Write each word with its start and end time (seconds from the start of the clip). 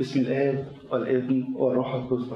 بسم 0.00 0.20
الآب 0.20 0.64
والابن 0.90 1.54
والروح 1.56 1.94
القدس. 1.94 2.32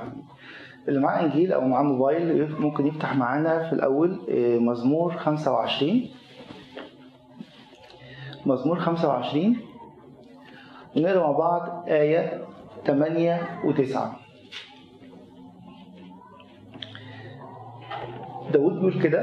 اللي 0.89 1.01
معاه 1.01 1.25
إنجيل 1.25 1.53
أو 1.53 1.61
معاه 1.69 1.83
موبايل 1.83 2.51
ممكن 2.61 2.87
يفتح 2.87 3.17
معانا 3.17 3.69
في 3.69 3.73
الأول 3.73 4.21
آه، 4.31 4.59
مزمور 4.59 5.17
25 5.17 6.07
مزمور 8.47 8.79
25 8.79 9.57
ونقرا 10.97 11.21
مع 11.21 11.31
بعض 11.31 11.85
آية 11.89 12.45
8 12.87 13.41
و9 13.65 13.99
داود 18.53 18.73
بيقول 18.75 19.03
كده 19.03 19.23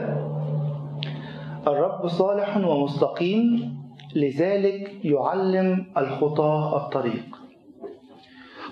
الرب 1.68 2.08
صالح 2.08 2.58
ومستقيم 2.58 3.78
لذلك 4.16 5.06
يعلم 5.06 5.86
الخطاة 5.98 6.78
الطريق. 6.86 7.41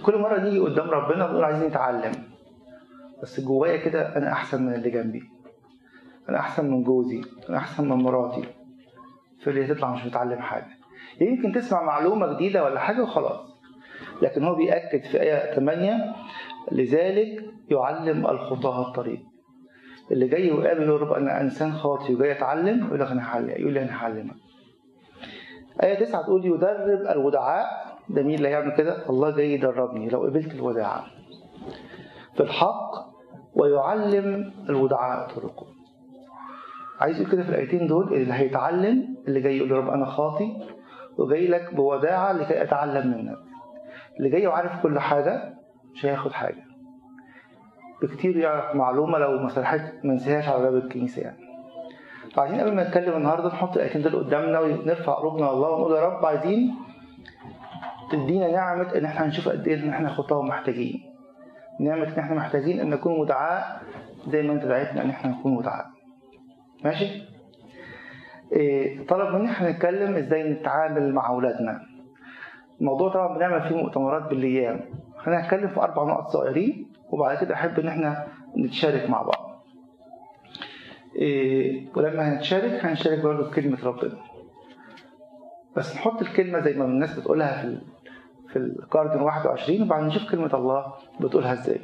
كل 0.06 0.18
مرة 0.18 0.40
نيجي 0.40 0.60
قدام 0.60 0.90
ربنا 0.90 1.28
بنقول 1.28 1.44
عايزين 1.44 1.68
نتعلم. 1.68 2.12
بس 3.24 3.40
جوايا 3.40 3.78
كده 3.78 4.18
أنا 4.18 4.32
أحسن 4.32 4.64
من 4.64 4.74
اللي 4.74 4.90
جنبي. 4.90 5.24
أنا 6.30 6.40
أحسن 6.40 6.72
من 6.72 6.84
جوزي. 6.84 7.22
أنا 7.50 7.58
أحسن 7.58 7.90
من 7.90 7.96
مراتي. 7.96 8.44
في 9.40 9.50
اللي 9.50 9.68
تطلع 9.68 9.94
مش 9.94 10.06
متعلم 10.06 10.40
حاجة. 10.40 10.68
يمكن 11.22 11.52
تسمع 11.52 11.84
معلومة 11.84 12.34
جديدة 12.34 12.64
ولا 12.64 12.80
حاجة 12.80 13.02
وخلاص. 13.02 13.60
لكن 14.22 14.44
هو 14.44 14.56
بيأكد 14.56 15.04
في 15.04 15.22
آية 15.22 15.56
8 15.56 16.16
لذلك 16.72 17.46
يعلم 17.70 18.28
الخطاة 18.28 18.88
الطريق. 18.88 19.20
اللي 20.12 20.28
جاي 20.28 20.52
وقابل 20.52 20.84
يقول 20.84 21.02
رب 21.02 21.12
أنا 21.12 21.42
إنسان 21.42 21.74
خاطئ 21.74 22.14
وجاي 22.14 22.32
أتعلم 22.32 22.88
يقول 22.88 23.00
لك 23.00 23.12
أنا 23.12 23.30
هعلم. 23.30 23.50
يقول 23.50 23.74
لي 23.74 23.82
أنا 23.84 24.04
هعلمك. 24.04 24.36
آية 25.84 26.00
9 26.00 26.22
تقول 26.22 26.46
يدرب 26.46 26.90
الودعاء 26.90 27.89
ده 28.10 28.24
مين 28.24 28.36
اللي 28.36 28.48
هيعمل 28.48 28.76
كده؟ 28.76 29.10
الله 29.10 29.30
جاي 29.36 29.54
يدربني 29.54 30.10
لو 30.10 30.24
قبلت 30.24 30.54
الوداعة 30.54 31.06
في 32.36 32.44
الحق 32.44 32.92
ويعلم 33.56 34.54
الودعاء 34.70 35.28
طرقه. 35.36 35.68
عايز 37.00 37.20
يقول 37.22 37.32
كده 37.32 37.44
في 37.44 37.50
الآيتين 37.50 37.88
دول 37.88 38.14
اللي 38.14 38.34
هيتعلم 38.34 39.16
اللي 39.28 39.42
جاي 39.42 39.58
يقول 39.58 39.72
رب 39.72 39.90
أنا 39.90 40.06
خاطي 40.06 40.58
وجاي 41.18 41.48
لك 41.48 41.74
بوداعة 41.74 42.32
لكي 42.32 42.64
أتعلم 42.64 43.08
منك. 43.18 43.38
اللي 44.18 44.30
جاي 44.30 44.48
وعارف 44.48 44.84
كل 44.84 45.00
حاجة 45.00 45.54
مش 45.94 46.06
هياخد 46.06 46.32
حاجة. 46.32 46.64
بكتير 48.02 48.38
يعرف 48.38 48.76
معلومة 48.76 49.18
لو 49.18 49.32
ما 50.04 50.14
نسيهاش 50.14 50.48
على 50.48 50.62
باب 50.64 50.76
الكنيسة 50.76 51.22
يعني. 51.22 51.38
فعايزين 52.34 52.60
قبل 52.60 52.76
ما 52.76 52.84
نتكلم 52.84 53.14
النهارده 53.18 53.48
نحط 53.48 53.74
الآيتين 53.76 54.02
دول 54.02 54.16
قدامنا 54.16 54.60
ونرفع 54.60 55.14
قلوبنا 55.14 55.46
لله 55.46 55.70
ونقول 55.70 55.96
يا 55.96 56.02
رب 56.08 56.26
عايزين 56.26 56.76
تدينا 58.12 58.52
نعمة 58.52 58.96
إن 58.96 59.06
إحنا 59.06 59.26
هنشوف 59.26 59.50
قد 59.50 59.68
إيه 59.68 59.84
إن 59.84 59.90
إحنا 59.90 60.10
خطاة 60.10 60.38
ومحتاجين. 60.38 61.04
نعمة 61.80 62.04
إن 62.14 62.20
إحنا 62.20 62.36
محتاجين 62.36 62.80
إن 62.80 62.90
نكون 62.90 63.20
مدعاء 63.20 63.82
زي 64.28 64.42
ما 64.42 64.54
أنت 64.54 64.66
دعيتنا 64.66 65.02
إن 65.02 65.10
إحنا 65.10 65.32
نكون 65.32 65.54
مدعاء 65.56 65.86
ماشي؟ 66.84 67.24
إيه 68.54 69.08
طلب 69.08 69.36
مني 69.36 69.52
إحنا 69.52 69.72
نتكلم 69.72 70.16
إزاي 70.16 70.52
نتعامل 70.52 71.14
مع 71.14 71.30
أولادنا. 71.30 71.82
الموضوع 72.82 73.10
طبعا 73.14 73.38
بنعمل 73.38 73.70
فيه 73.70 73.76
مؤتمرات 73.76 74.30
بالايام 74.30 74.80
خلينا 75.18 75.42
نتكلم 75.42 75.68
في 75.68 75.80
أربع 75.80 76.04
نقط 76.04 76.28
صغيرين 76.30 76.88
وبعد 77.10 77.38
كده 77.38 77.54
أحب 77.54 77.80
إن 77.80 77.88
إحنا 77.88 78.28
نتشارك 78.58 79.10
مع 79.10 79.22
بعض. 79.22 79.64
إيه 81.16 81.88
ولما 81.96 82.34
هنتشارك 82.34 82.86
هنشارك 82.86 83.20
برضه 83.24 83.50
بكلمة 83.50 83.78
ربنا. 83.86 84.12
بس 85.76 85.96
نحط 85.96 86.22
الكلمة 86.22 86.60
زي 86.60 86.74
ما 86.74 86.86
الناس 86.86 87.20
بتقولها 87.20 87.62
في. 87.62 87.78
في 88.54 88.56
الكاردن 88.60 89.22
21 89.22 89.82
وبعدين 89.82 90.08
نشوف 90.08 90.32
كلمة 90.32 90.54
الله 90.56 90.94
بتقولها 91.22 91.54
إزاي. 91.54 91.82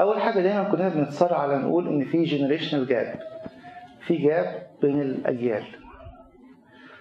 أول 0.00 0.20
حاجة 0.20 0.40
دايما 0.40 0.64
كلنا 0.70 0.88
بنتصارع 0.88 1.38
على 1.38 1.56
نقول 1.58 1.88
إن 1.88 2.04
في 2.04 2.22
جنريشنال 2.24 2.86
جاب 2.86 3.20
في 4.06 4.16
جاب 4.16 4.66
بين 4.82 5.00
الأجيال. 5.00 5.64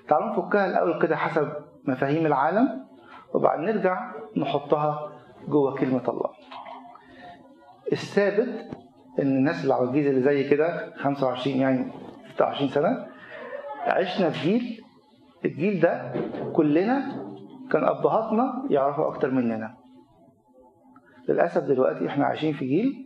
تعالوا 0.10 0.30
نفكها 0.30 0.66
الأول 0.66 1.02
كده 1.02 1.16
حسب 1.16 1.52
مفاهيم 1.86 2.26
العالم 2.26 2.86
وبعدين 3.34 3.66
نرجع 3.66 4.12
نحطها 4.38 5.12
جوه 5.48 5.76
كلمة 5.76 6.10
الله. 6.10 6.30
الثابت 7.92 8.70
إن 9.20 9.28
الناس 9.28 9.66
العواجيز 9.66 10.08
اللي 10.08 10.22
زي 10.22 10.50
كده 10.50 10.94
25 10.96 11.58
يعني 11.58 11.92
26 12.36 12.70
سنة 12.70 13.08
عشنا 13.86 14.30
في 14.30 14.40
جيل 14.50 14.84
الجيل 15.46 15.80
ده 15.80 16.14
كلنا 16.56 17.26
كان 17.72 17.84
أبهاتنا 17.84 18.66
يعرفوا 18.70 19.08
أكتر 19.08 19.32
مننا. 19.32 19.76
للأسف 21.30 21.64
دلوقتي 21.64 22.08
إحنا 22.08 22.26
عايشين 22.26 22.54
في 22.54 22.66
جيل 22.66 23.06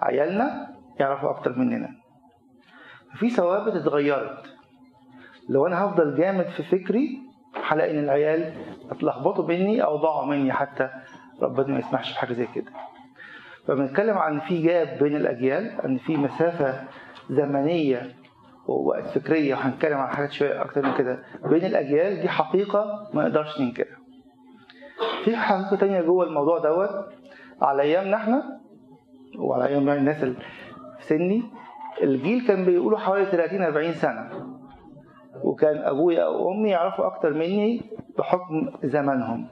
عيالنا 0.00 0.68
يعرفوا 1.00 1.30
أكتر 1.30 1.58
مننا. 1.58 1.88
في 3.14 3.30
ثوابت 3.30 3.76
اتغيرت. 3.76 4.44
لو 5.48 5.66
أنا 5.66 5.84
هفضل 5.84 6.16
جامد 6.16 6.46
في 6.46 6.62
فكري 6.62 7.18
هلاقي 7.68 7.90
إن 7.90 8.04
العيال 8.04 8.54
اتلخبطوا 8.90 9.48
مني 9.48 9.84
أو 9.84 9.96
ضاعوا 9.96 10.26
مني 10.26 10.52
حتى 10.52 10.90
ربنا 11.42 11.66
ما 11.66 11.78
يسمحش 11.78 12.12
بحاجة 12.12 12.32
زي 12.32 12.46
كده. 12.54 12.72
فبنتكلم 13.66 14.18
عن 14.18 14.40
في 14.40 14.62
جاب 14.62 14.98
بين 15.02 15.16
الأجيال 15.16 15.80
ان 15.80 15.98
في 15.98 16.16
مسافة 16.16 16.84
زمنية 17.30 18.21
ووقت 18.66 19.06
فكريه 19.06 19.54
وهنتكلم 19.54 19.98
عن 19.98 20.08
حاجات 20.08 20.32
شوية 20.32 20.62
أكتر 20.62 20.82
من 20.82 20.94
كده. 20.94 21.22
بين 21.44 21.64
الأجيال 21.64 22.20
دي 22.20 22.28
حقيقة 22.28 23.10
ما 23.14 23.22
نقدرش 23.22 23.60
ننكرها. 23.60 23.96
في 25.24 25.36
حقيقة 25.36 25.76
تانية 25.76 26.00
جوه 26.00 26.24
الموضوع 26.26 26.58
دوت 26.58 26.90
على 27.62 27.82
أيامنا 27.82 28.16
إحنا 28.16 28.60
وعلى 29.38 29.66
أيام 29.66 29.88
الناس 29.88 30.22
اللي 30.22 30.34
في 30.98 31.04
سني 31.06 31.42
الجيل 32.02 32.46
كان 32.46 32.64
بيقولوا 32.64 32.98
حوالي 32.98 33.26
30 33.26 33.62
40 33.62 33.92
سنة. 33.92 34.30
وكان 35.44 35.76
أبويا 35.78 36.22
أو 36.24 36.52
أمي 36.52 36.70
يعرفوا 36.70 37.06
أكتر 37.06 37.34
مني 37.34 37.82
بحكم 38.18 38.70
زمنهم. 38.84 39.48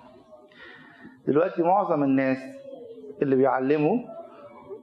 دلوقتي 1.27 1.63
معظم 1.63 2.03
الناس 2.03 2.39
اللي 3.23 3.37
بيعلموا 3.37 3.99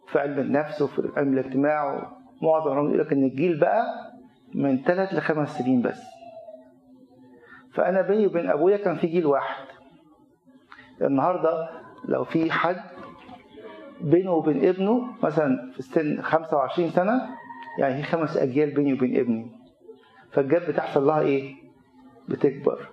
في 0.07 0.19
علم 0.19 0.39
النفس 0.39 0.81
وفي 0.81 1.09
علم 1.17 1.33
الاجتماع 1.33 2.09
معظم 2.41 2.71
يقول 2.71 2.99
لك 2.99 3.11
إن 3.13 3.23
الجيل 3.23 3.59
بقى 3.59 4.06
من 4.53 4.83
ثلاث 4.83 5.13
لخمس 5.13 5.57
سنين 5.57 5.81
بس. 5.81 6.01
فأنا 7.73 8.01
بيني 8.01 8.25
وبين 8.27 8.49
أبويا 8.49 8.77
كان 8.77 8.95
في 8.95 9.07
جيل 9.07 9.25
واحد. 9.25 9.65
النهارده 11.01 11.69
لو 12.05 12.23
في 12.23 12.51
حد 12.51 12.81
بينه 14.01 14.31
وبين 14.31 14.65
ابنه 14.69 15.07
مثلا 15.23 15.71
في 15.73 15.79
السن 15.79 16.21
25 16.21 16.89
سنة 16.89 17.21
يعني 17.79 18.03
في 18.03 18.09
خمس 18.09 18.37
أجيال 18.37 18.71
بيني 18.75 18.93
وبين 18.93 19.19
ابني. 19.19 19.51
فال 20.31 20.43
gap 20.43 20.61
بتحصل 20.61 21.07
لها 21.07 21.19
إيه؟ 21.19 21.55
بتكبر. 22.29 22.89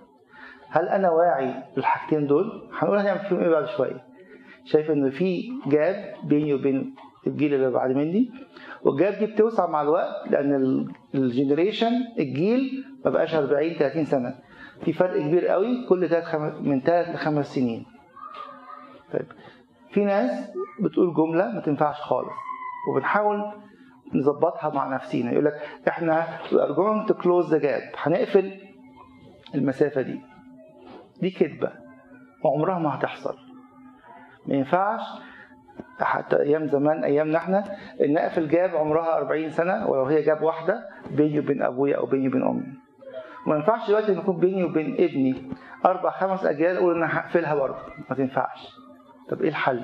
هل 0.69 0.89
أنا 0.89 1.09
واعي 1.09 1.63
للحاجتين 1.77 2.27
دول؟ 2.27 2.69
هنقول 2.77 2.97
هنعمل 2.97 3.19
فيهم 3.19 3.39
إيه 3.39 3.49
بعد 3.49 3.65
شوية. 3.67 4.05
شايف 4.65 4.91
إن 4.91 5.09
في 5.09 5.51
gap 5.67 6.13
بيني 6.23 6.53
وبين 6.53 6.95
الجيل 7.27 7.53
اللي 7.53 7.71
بعد 7.71 7.91
مني 7.91 8.31
وال 8.83 8.95
gap 8.95 9.13
دي 9.19 9.25
بتوسع 9.25 9.67
مع 9.67 9.81
الوقت 9.81 10.31
لأن 10.31 10.85
ال 11.17 11.24
generation 11.24 11.91
الجيل 12.19 12.85
ما 13.05 13.11
بقاش 13.11 13.35
40 13.35 13.73
30 13.73 14.05
سنة. 14.05 14.35
في 14.85 14.93
فرق 14.93 15.19
كبير 15.21 15.47
قوي 15.47 15.85
كل 15.89 16.21
خم... 16.23 16.41
من 16.61 16.81
3 16.81 17.13
لخمس 17.13 17.55
سنين. 17.55 17.85
طيب 19.13 19.25
في 19.91 20.05
ناس 20.05 20.51
بتقول 20.79 21.13
جملة 21.13 21.51
ما 21.51 21.59
تنفعش 21.61 22.01
خالص 22.01 22.29
وبنحاول 22.91 23.51
نظبطها 24.13 24.69
مع 24.69 24.95
نفسينا. 24.95 25.31
يقول 25.31 25.45
لك 25.45 25.53
إحنا 25.87 26.37
we 26.43 26.53
are 26.53 26.75
going 26.75 27.09
to 27.09 27.13
close 27.13 27.49
the 27.51 27.59
gap. 27.63 27.95
هنقفل 27.97 28.59
المسافة 29.55 30.01
دي. 30.01 30.21
دي 31.21 31.29
كذبه 31.29 31.71
وعمرها 32.43 32.79
ما 32.79 32.95
هتحصل. 32.95 33.35
ما 34.45 34.55
ينفعش 34.55 35.01
حتى 35.99 36.39
أيام 36.39 36.65
زمان 36.67 37.03
أيامنا 37.03 37.37
إحنا 37.37 37.63
ان 38.05 38.17
اقفل 38.17 38.47
جاب 38.47 38.75
عمرها 38.75 39.17
40 39.17 39.49
سنة 39.49 39.87
ولو 39.87 40.03
هي 40.05 40.21
جاب 40.21 40.41
واحدة 40.41 40.89
بيني 41.11 41.39
وبين 41.39 41.61
أبويا 41.61 41.97
أو 41.97 42.05
بيني 42.05 42.27
وبين 42.27 42.43
أمي. 42.43 42.63
وما 43.47 43.55
ينفعش 43.55 43.87
دلوقتي 43.87 44.11
إن 44.11 44.17
يكون 44.17 44.37
بيني 44.37 44.63
وبين 44.63 44.93
ابني 44.93 45.51
أربع 45.85 46.09
خمس 46.09 46.45
أجيال 46.45 46.77
أقول 46.77 46.95
أنا 46.95 47.19
هقفلها 47.19 47.55
برضه. 47.55 47.77
ما 48.09 48.15
تنفعش. 48.15 48.75
طب 49.29 49.41
إيه 49.41 49.49
الحل؟ 49.49 49.81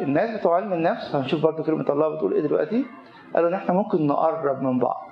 الناس 0.00 0.40
بتوع 0.40 0.56
علم 0.56 0.72
النفس 0.72 1.14
هنشوف 1.14 1.42
برضه 1.42 1.64
كلمة 1.64 1.90
الله 1.90 2.14
بتقول 2.14 2.32
إيه 2.32 2.40
دلوقتي؟ 2.42 2.86
قالوا 3.34 3.48
إن 3.48 3.54
إحنا 3.54 3.74
ممكن 3.74 4.06
نقرب 4.06 4.62
من 4.62 4.78
بعض 4.78 5.06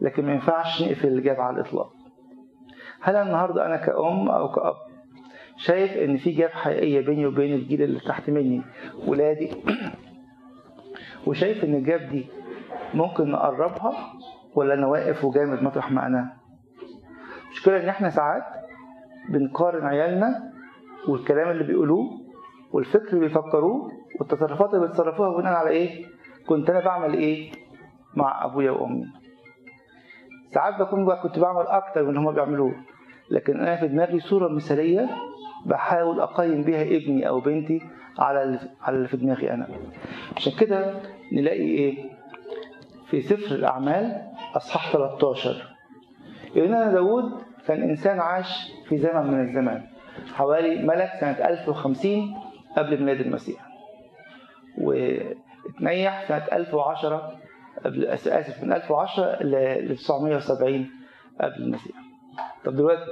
لكن 0.00 0.26
ما 0.26 0.32
ينفعش 0.32 0.82
نقفل 0.82 1.08
الجاب 1.08 1.40
على 1.40 1.56
الإطلاق. 1.60 1.92
هل 3.00 3.16
النهارده 3.16 3.66
أنا 3.66 3.76
كأم 3.76 4.28
أو 4.28 4.48
كأب 4.52 4.74
شايف 5.56 5.92
إن 5.92 6.16
في 6.16 6.30
جاب 6.30 6.50
حقيقية 6.50 7.00
بيني 7.00 7.26
وبين 7.26 7.54
الجيل 7.54 7.82
اللي 7.82 8.00
تحت 8.00 8.30
مني 8.30 8.62
ولادي. 9.06 9.50
وشايف 11.26 11.64
إن 11.64 11.74
الجاب 11.74 12.00
دي 12.10 12.26
ممكن 12.94 13.30
نقربها 13.30 13.92
ولا 14.54 14.74
أنا 14.74 14.86
واقف 14.86 15.24
وجامد 15.24 15.62
مطرح 15.62 15.90
ما 15.92 16.06
أنا 16.06 16.36
المشكلة 17.46 17.82
إن 17.82 17.88
إحنا 17.88 18.10
ساعات 18.10 18.44
بنقارن 19.28 19.86
عيالنا 19.86 20.52
والكلام 21.08 21.50
اللي 21.50 21.64
بيقولوه 21.64 22.10
والفكر 22.72 23.08
اللي 23.08 23.20
بيفكروه 23.20 23.92
والتصرفات 24.20 24.74
اللي 24.74 24.86
بيتصرفوها 24.86 25.40
بناء 25.40 25.52
على 25.52 25.70
إيه؟ 25.70 26.06
كنت 26.46 26.70
أنا 26.70 26.84
بعمل 26.84 27.14
إيه 27.14 27.52
مع 28.14 28.44
أبويا 28.44 28.70
وأمي؟ 28.70 29.06
ساعات 30.54 30.80
بكون 30.80 31.04
بقى 31.04 31.22
كنت 31.22 31.38
بعمل 31.38 31.66
أكتر 31.66 32.02
من 32.02 32.08
اللي 32.08 32.20
هما 32.20 32.30
بيعملوه 32.30 32.74
لكن 33.30 33.60
أنا 33.60 33.76
في 33.76 33.88
دماغي 33.88 34.20
صورة 34.20 34.48
مثالية 34.48 35.10
بحاول 35.66 36.20
أقيم 36.20 36.62
بيها 36.62 36.82
ابني 36.82 37.28
أو 37.28 37.40
بنتي 37.40 37.82
على 38.18 38.58
على 38.82 38.96
اللي 38.96 39.08
في 39.08 39.16
دماغي 39.16 39.50
أنا. 39.50 39.68
عشان 40.36 40.52
كده 40.60 41.00
نلاقي 41.32 41.60
إيه؟ 41.62 42.10
في 43.06 43.20
سفر 43.20 43.54
الأعمال 43.54 44.22
أصحاح 44.56 44.92
13 44.92 45.74
يقول 46.54 46.68
لنا 46.68 46.92
داود 46.92 47.32
كان 47.66 47.82
إنسان 47.82 48.20
عاش 48.20 48.72
في 48.88 48.98
زمن 48.98 49.26
من 49.26 49.40
الزمان 49.48 49.82
حوالي 50.34 50.82
ملك 50.82 51.10
سنة 51.20 51.30
1050 51.48 52.34
قبل 52.76 53.00
ميلاد 53.04 53.20
المسيح 53.20 53.66
واتنيح 54.78 56.24
سنة 56.28 56.44
1010 56.52 57.38
قبل 57.84 58.06
آسف 58.06 58.62
من 58.64 58.72
1010 58.72 59.42
ل 59.42 59.96
970 59.96 60.90
قبل 61.40 61.54
المسيح. 61.62 61.96
طب 62.64 62.76
دلوقتي 62.76 63.10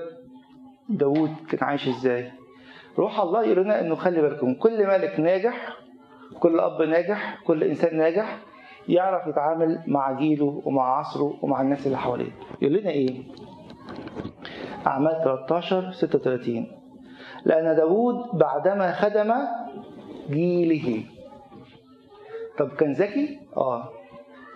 داوود 0.88 1.30
كان 1.50 1.68
عايش 1.68 1.88
إزاي؟ 1.88 2.32
روح 2.98 3.20
الله 3.20 3.44
يقول 3.44 3.64
لنا 3.64 3.80
إنه 3.80 3.94
خلي 3.94 4.22
بالكم 4.22 4.54
كل 4.54 4.86
ملك 4.86 5.20
ناجح 5.20 5.76
كل 6.40 6.60
أب 6.60 6.82
ناجح 6.82 7.42
كل 7.46 7.64
إنسان 7.64 7.96
ناجح 7.96 8.38
يعرف 8.88 9.26
يتعامل 9.26 9.82
مع 9.86 10.12
جيله 10.12 10.62
ومع 10.64 10.98
عصره 10.98 11.38
ومع 11.42 11.60
الناس 11.60 11.86
اللي 11.86 11.98
حواليه. 11.98 12.30
يقول 12.62 12.76
لنا 12.76 12.90
إيه؟ 12.90 13.22
أعمال 14.86 15.20
13 15.24 15.92
36 15.92 16.66
لأن 17.44 17.76
داوود 17.76 18.14
بعدما 18.32 18.92
خدم 18.92 19.32
جيله. 20.30 21.04
طب 22.58 22.68
كان 22.68 22.92
ذكي؟ 22.92 23.38
آه. 23.56 23.88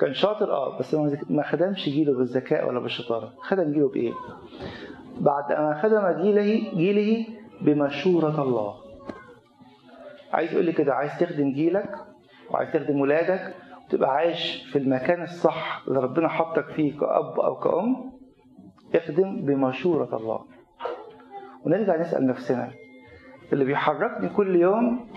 كان 0.00 0.14
شاطر؟ 0.14 0.52
آه. 0.52 0.78
بس 0.78 0.94
ما 1.30 1.42
خدمش 1.42 1.84
جيله 1.88 2.12
بالذكاء 2.16 2.68
ولا 2.68 2.80
بالشطارة. 2.80 3.32
خدم 3.40 3.72
جيله 3.72 3.88
بإيه؟ 3.88 4.12
بعد 5.20 5.52
ما 5.52 5.80
خدم 5.82 6.22
جيله 6.22 6.70
جيله 6.76 7.26
بمشورة 7.60 8.42
الله. 8.42 8.74
عايز 10.32 10.52
يقول 10.52 10.64
لي 10.64 10.72
كده 10.72 10.94
عايز 10.94 11.18
تخدم 11.20 11.52
جيلك 11.52 11.90
وعايز 12.50 12.72
تخدم 12.72 13.00
ولادك 13.00 13.54
وتبقى 13.86 14.10
عايش 14.10 14.64
في 14.72 14.78
المكان 14.78 15.22
الصح 15.22 15.82
اللي 15.88 16.00
ربنا 16.00 16.28
حطك 16.28 16.66
فيه 16.68 16.98
كأب 16.98 17.40
أو 17.40 17.54
كأم 17.56 18.12
اخدم 18.94 19.44
بمشورة 19.44 20.16
الله. 20.16 20.44
ونرجع 21.64 21.96
نسأل 21.96 22.26
نفسنا 22.26 22.70
اللي 23.52 23.64
بيحركني 23.64 24.28
كل 24.28 24.56
يوم 24.56 25.08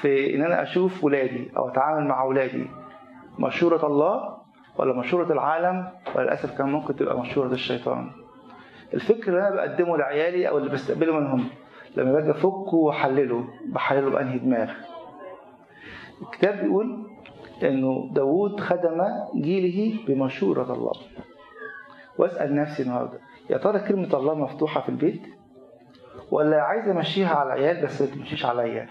في 0.00 0.34
إن 0.36 0.42
أنا 0.42 0.62
أشوف 0.62 1.04
ولادي 1.04 1.50
أو 1.56 1.68
أتعامل 1.68 2.08
مع 2.08 2.24
ولادي 2.24 2.66
مشورة 3.38 3.86
الله 3.86 4.36
ولا 4.78 4.92
مشورة 4.98 5.32
العالم؟ 5.32 5.88
ولا 6.14 6.24
للأسف 6.24 6.58
كان 6.58 6.68
ممكن 6.72 6.96
تبقى 6.96 7.20
مشورة 7.20 7.52
الشيطان. 7.52 8.10
الفكر 8.94 9.28
اللي 9.28 9.48
أنا 9.48 9.56
بقدمه 9.56 9.96
لعيالي 9.96 10.48
أو 10.48 10.58
اللي 10.58 10.70
بستقبله 10.70 11.12
منهم 11.20 11.44
لما 11.96 12.12
باجي 12.12 12.30
أفكه 12.30 12.74
وأحلله 12.74 13.44
بحلله 13.66 14.10
بأنهي 14.10 14.38
دماغ. 14.38 14.70
الكتاب 16.22 16.60
بيقول 16.62 17.06
إنه 17.62 18.10
داوود 18.12 18.60
خدم 18.60 19.02
جيله 19.36 20.04
بمشورة 20.06 20.72
الله. 20.72 20.92
واسأل 22.18 22.54
نفسي 22.54 22.82
النهارده 22.82 23.18
يا 23.50 23.58
ترى 23.58 23.78
كلمة 23.80 24.08
الله 24.14 24.34
مفتوحة 24.34 24.80
في 24.80 24.88
البيت؟ 24.88 25.22
ولا 26.30 26.62
عايز 26.62 26.88
أمشيها 26.88 27.34
على 27.34 27.46
العيال 27.54 27.84
بس 27.84 28.02
ما 28.02 28.08
تمشيش 28.08 28.46
عليا؟ 28.46 28.88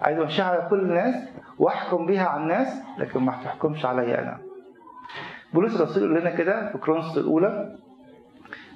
عايز 0.00 0.18
أمشيها 0.18 0.44
على 0.44 0.66
كل 0.70 0.80
الناس 0.80 1.14
وأحكم 1.58 2.06
بيها 2.06 2.26
على 2.26 2.42
الناس 2.42 2.68
لكن 2.98 3.20
ما 3.20 3.32
تحكمش 3.32 3.84
عليا 3.84 4.22
أنا. 4.22 4.38
بولس 5.54 5.76
الرسول 5.76 6.02
يقول 6.02 6.20
لنا 6.20 6.30
كده 6.30 6.72
في 6.72 6.78
كرونس 6.78 7.18
الأولى 7.18 7.78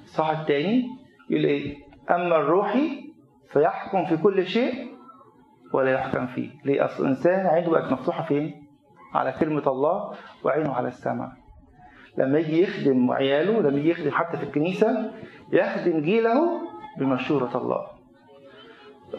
الصح 0.09 0.29
الثاني 0.39 0.87
يقول 1.29 1.45
إيه؟ 1.45 1.77
أما 2.11 2.35
الروحي 2.35 3.13
فيحكم 3.53 4.05
في 4.05 4.17
كل 4.17 4.45
شيء 4.47 4.73
ولا 5.73 5.91
يحكم 5.91 6.27
فيه. 6.27 6.49
ليه؟ 6.65 6.85
أصل 6.85 7.03
الإنسان 7.03 7.45
عينه 7.47 7.69
بقت 7.69 7.91
مفتوحة 7.91 8.23
فين؟ 8.23 8.67
على 9.13 9.31
كلمة 9.39 9.67
الله 9.71 10.13
وعينه 10.43 10.73
على 10.73 10.87
السماء. 10.87 11.29
لما 12.17 12.39
يجي 12.39 12.61
يخدم 12.63 13.11
عياله 13.11 13.61
لما 13.61 13.77
يجي 13.77 13.89
يخدم 13.89 14.11
حتى 14.11 14.37
في 14.37 14.43
الكنيسة 14.43 15.11
يخدم 15.53 16.01
جيله 16.01 16.61
بمشورة 16.99 17.57
الله. 17.57 17.87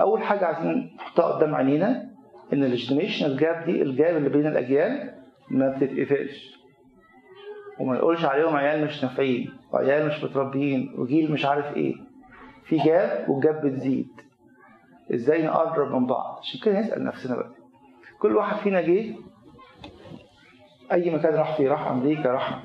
أول 0.00 0.22
حاجة 0.22 0.46
عايزين 0.46 0.96
نحطها 0.96 1.25
قدام 1.32 1.54
عينينا 1.54 2.10
إن 2.52 2.64
ال 2.64 2.70
generational 2.70 3.37
gap 3.37 3.64
دي 3.64 3.82
ال 3.82 3.91
gap 3.91 4.17
اللي 4.16 4.28
بين 4.28 4.46
الأجيال 4.46 5.14
ما 5.50 5.76
بتتقفلش. 5.76 6.60
وما 7.81 7.94
نقولش 7.94 8.25
عليهم 8.25 8.56
عيال 8.56 8.84
مش 8.84 9.02
نافعين. 9.04 9.60
وعيال 9.72 10.06
مش 10.06 10.25
متربيين 10.25 10.94
وجيل 10.99 11.32
مش 11.32 11.44
عارف 11.46 11.76
إيه. 11.76 11.94
في 12.64 12.76
gap 12.76 13.29
وال 13.29 13.44
gap 13.44 13.67
بتزيد. 13.67 14.08
إزاي 15.14 15.46
نقرب 15.46 15.93
من 15.94 16.06
بعض؟ 16.06 16.38
عشان 16.43 16.61
كده 16.61 16.81
نسأل 16.81 17.05
نفسنا 17.05 17.37
بقى. 17.37 17.50
كل 18.19 18.37
واحد 18.37 18.56
فينا 18.56 18.81
جه 18.81 19.14
أي 20.93 21.11
مكان 21.14 21.34
راح 21.34 21.56
فيه 21.56 21.69
راح 21.69 21.87
أمريكا 21.88 22.31
راح 22.31 22.62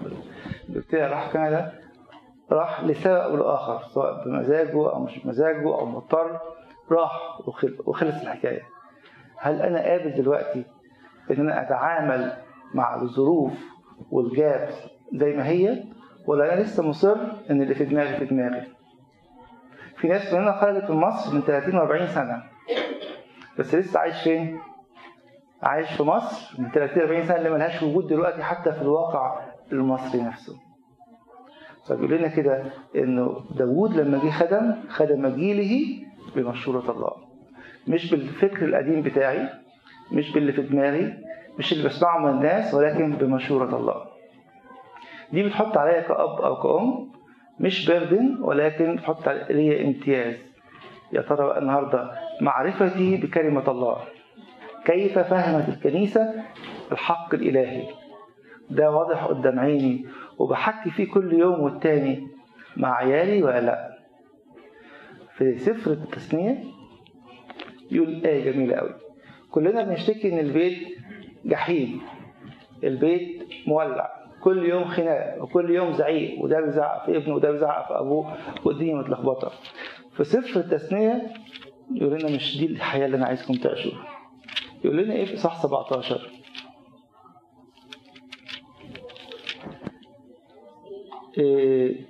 إنجلترا 0.70 1.08
راح 1.08 1.34
كندا 1.34 1.72
راح 2.52 2.84
لسبب 2.84 3.16
أو 3.16 3.36
لآخر 3.36 3.82
سواء 3.88 4.26
بمزاجه 4.26 4.90
أو 4.90 5.00
مش 5.04 5.20
بمزاجه 5.20 5.64
أو 5.76 5.86
مضطر 5.86 6.40
راح 6.92 7.40
وخلص 7.86 8.22
الحكاية. 8.22 8.62
هل 9.38 9.62
أنا 9.62 9.82
قابل 9.84 10.14
دلوقتي 10.14 10.64
إن 11.32 11.40
أنا 11.40 11.62
أتعامل 11.62 12.34
مع 12.74 13.02
الظروف 13.02 13.54
والجاب 14.12 14.70
زي 15.14 15.36
ما 15.38 15.48
هي؟ 15.48 15.84
ولا 16.28 16.54
أنا 16.54 16.62
لسه 16.62 16.84
مصر 16.84 17.16
إن 17.52 17.62
اللي 17.62 17.76
في 17.76 17.86
دماغي 17.86 18.18
في 18.18 18.26
دماغي. 18.26 18.64
في 19.98 20.08
ناس 20.08 20.34
مننا 20.34 20.52
خرجت 20.62 20.90
من 20.90 20.98
مصر 20.98 21.36
من 21.36 21.42
30 21.42 21.80
و40 21.80 22.06
سنة. 22.06 22.44
بس 23.60 23.76
لسه 23.76 24.00
عايش 24.00 24.22
فين؟ 24.24 24.60
عايش 25.64 25.92
في 25.92 26.04
مصر 26.04 26.62
من 26.62 26.70
30 26.72 27.02
40 27.04 27.24
سنة 27.26 27.38
اللي 27.38 27.50
ملهاش 27.50 27.84
وجود 27.84 28.08
دلوقتي 28.08 28.44
حتى 28.44 28.72
في 28.72 28.82
الواقع 28.82 29.40
المصري 29.72 30.22
نفسه. 30.22 30.54
فبيقول 31.88 32.18
لنا 32.18 32.28
كده 32.28 32.64
إنه 32.96 33.40
داوود 33.56 33.94
لما 33.98 34.18
جه 34.24 34.30
خدم 34.30 34.76
خدم 34.90 35.28
جيله 35.28 36.04
بمشورة 36.36 36.92
الله. 36.92 37.12
مش 37.88 38.12
بالفكر 38.12 38.66
القديم 38.66 39.02
بتاعي 39.02 39.50
مش 40.12 40.32
باللي 40.32 40.52
في 40.54 40.62
دماغي 40.62 41.14
مش 41.60 41.74
اللي 41.74 41.88
بسمعه 41.90 42.18
من 42.20 42.30
الناس 42.30 42.74
ولكن 42.74 43.12
بمشورة 43.12 43.78
الله. 43.80 44.15
دي 45.36 45.44
بتحط 45.44 45.78
عليا 45.78 46.02
كأب 46.02 46.42
أو 46.42 46.56
كأم 46.62 47.12
مش 47.60 47.92
بردن 47.92 48.38
ولكن 48.42 48.96
بتحط 48.96 49.28
عليا 49.28 49.86
امتياز. 49.88 50.36
يا 51.14 51.22
ترى 51.22 51.46
بقى 51.48 51.60
النهاردة 51.60 52.12
معرفتي 52.42 53.18
بكلمة 53.18 53.72
الله. 53.72 53.98
كيف 54.86 55.20
فهمت 55.20 55.70
الكنيسة؟ 55.70 56.34
الحق 56.92 57.34
الإلهي. 57.34 57.84
ده 58.70 58.92
واضح 58.92 59.24
قدام 59.24 59.60
عيني 59.60 60.06
وبحكي 60.38 60.90
فيه 60.90 61.12
كل 61.12 61.34
يوم 61.34 61.60
والتاني 61.60 62.28
مع 62.78 62.96
عيالي 62.96 63.44
ولا 63.44 63.62
لأ. 63.62 63.98
في 65.38 65.58
سفر 65.58 65.92
التثنية 65.92 66.64
يقول 67.92 68.26
آية 68.26 68.52
جميلة 68.52 68.76
قوي 68.76 68.94
كلنا 69.52 69.84
بنشتكي 69.84 70.34
إن 70.34 70.40
البيت 70.40 70.98
جحيم 71.46 72.02
البيت 72.84 73.44
مولع. 73.68 74.15
كل 74.46 74.66
يوم 74.66 74.86
خناق 74.86 75.42
وكل 75.44 75.70
يوم 75.76 75.92
زعيق 75.94 76.44
وده 76.44 76.62
بيزعق 76.62 77.06
في 77.06 77.18
ابنه 77.18 77.36
وده 77.36 77.52
بيزعق 77.52 77.88
في 77.88 78.00
أبوه 78.00 78.38
والدنيا 78.66 78.96
متلخبطه 78.96 79.52
في 80.18 80.24
سفر 80.24 80.60
التثنية 80.60 81.34
يقول 81.94 82.20
لنا 82.20 82.36
مش 82.36 82.58
دي 82.58 82.66
الحياة 82.66 83.06
اللي 83.06 83.18
أنا 83.18 83.26
عايزكم 83.26 83.54
تعيشوها. 83.54 84.08
يقول 84.84 84.98
لنا 84.98 85.14
إيه؟ 85.14 85.26
في 85.26 85.38
صح 85.38 85.64
17 85.64 86.22
إيه. 91.38 92.06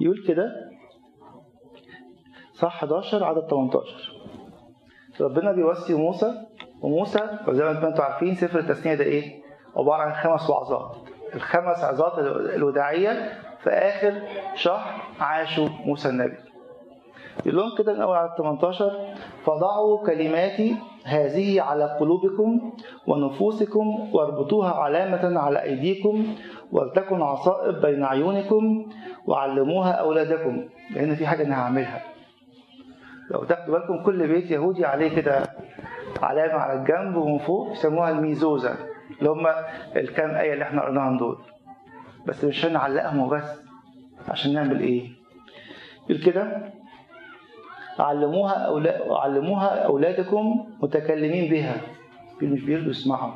يقول 0.00 0.24
كده 0.26 0.70
صح 2.64 2.76
11 2.84 3.24
عدد 3.24 3.46
18 3.50 4.12
ربنا 5.20 5.52
بيوصي 5.52 5.94
موسى 5.94 6.32
وموسى 6.82 7.20
وزي 7.48 7.64
ما 7.64 7.88
أنتم 7.88 8.02
عارفين 8.02 8.34
سفر 8.34 8.58
التثنيه 8.58 8.94
ده 8.94 9.04
إيه؟ 9.04 9.42
عبارة 9.76 10.02
عن 10.02 10.12
خمس 10.14 10.50
وعظات. 10.50 10.96
الخمس 11.34 11.78
عظات 11.84 12.18
الوداعية 12.54 13.32
في 13.62 13.70
آخر 13.70 14.22
شهر 14.54 15.00
عاشوا 15.20 15.68
موسى 15.84 16.08
النبي. 16.08 16.36
يقول 17.46 17.56
لهم 17.56 17.76
كده 17.78 17.92
من 17.92 18.00
أول 18.00 18.16
على 18.16 18.30
18 18.38 18.92
فضعوا 19.44 20.06
كلماتي 20.06 20.76
هذه 21.04 21.60
على 21.62 21.96
قلوبكم 22.00 22.72
ونفوسكم 23.06 24.14
واربطوها 24.14 24.70
علامة 24.70 25.38
على 25.40 25.62
أيديكم 25.62 26.26
ولتكن 26.72 27.22
عصائب 27.22 27.80
بين 27.80 28.04
عيونكم 28.04 28.86
وعلموها 29.26 29.90
أولادكم. 29.92 30.68
لأن 30.90 31.14
في 31.14 31.26
حاجة 31.26 31.42
أنا 31.46 31.62
هعملها. 31.62 32.13
لو 33.30 33.44
تاخدوا 33.44 33.78
بالكم 33.78 34.02
كل 34.02 34.28
بيت 34.28 34.50
يهودي 34.50 34.84
عليه 34.86 35.16
كده 35.16 35.42
علامة 36.22 36.54
على 36.54 36.80
الجنب 36.80 37.16
ومن 37.16 37.38
فوق 37.38 37.72
يسموها 37.72 38.10
الميزوزة 38.10 38.76
اللي 39.18 39.30
هم 39.30 39.46
الكام 39.96 40.30
آية 40.30 40.52
اللي 40.52 40.64
إحنا 40.64 40.82
قريناهم 40.82 41.16
دول. 41.18 41.38
بس 42.26 42.44
مش 42.44 42.64
هنعلقهم 42.66 43.20
وبس 43.20 43.62
عشان 44.28 44.54
نعمل 44.54 44.80
إيه؟ 44.80 45.10
يقول 46.08 46.22
كده 46.22 46.72
علموها 47.98 48.52
أولا... 48.54 49.00
علموها 49.22 49.68
أولادكم 49.68 50.66
متكلمين 50.82 51.50
بها. 51.50 51.76
مش 52.42 52.62
بيرضوا 52.62 52.90
يسمعوا. 52.90 53.32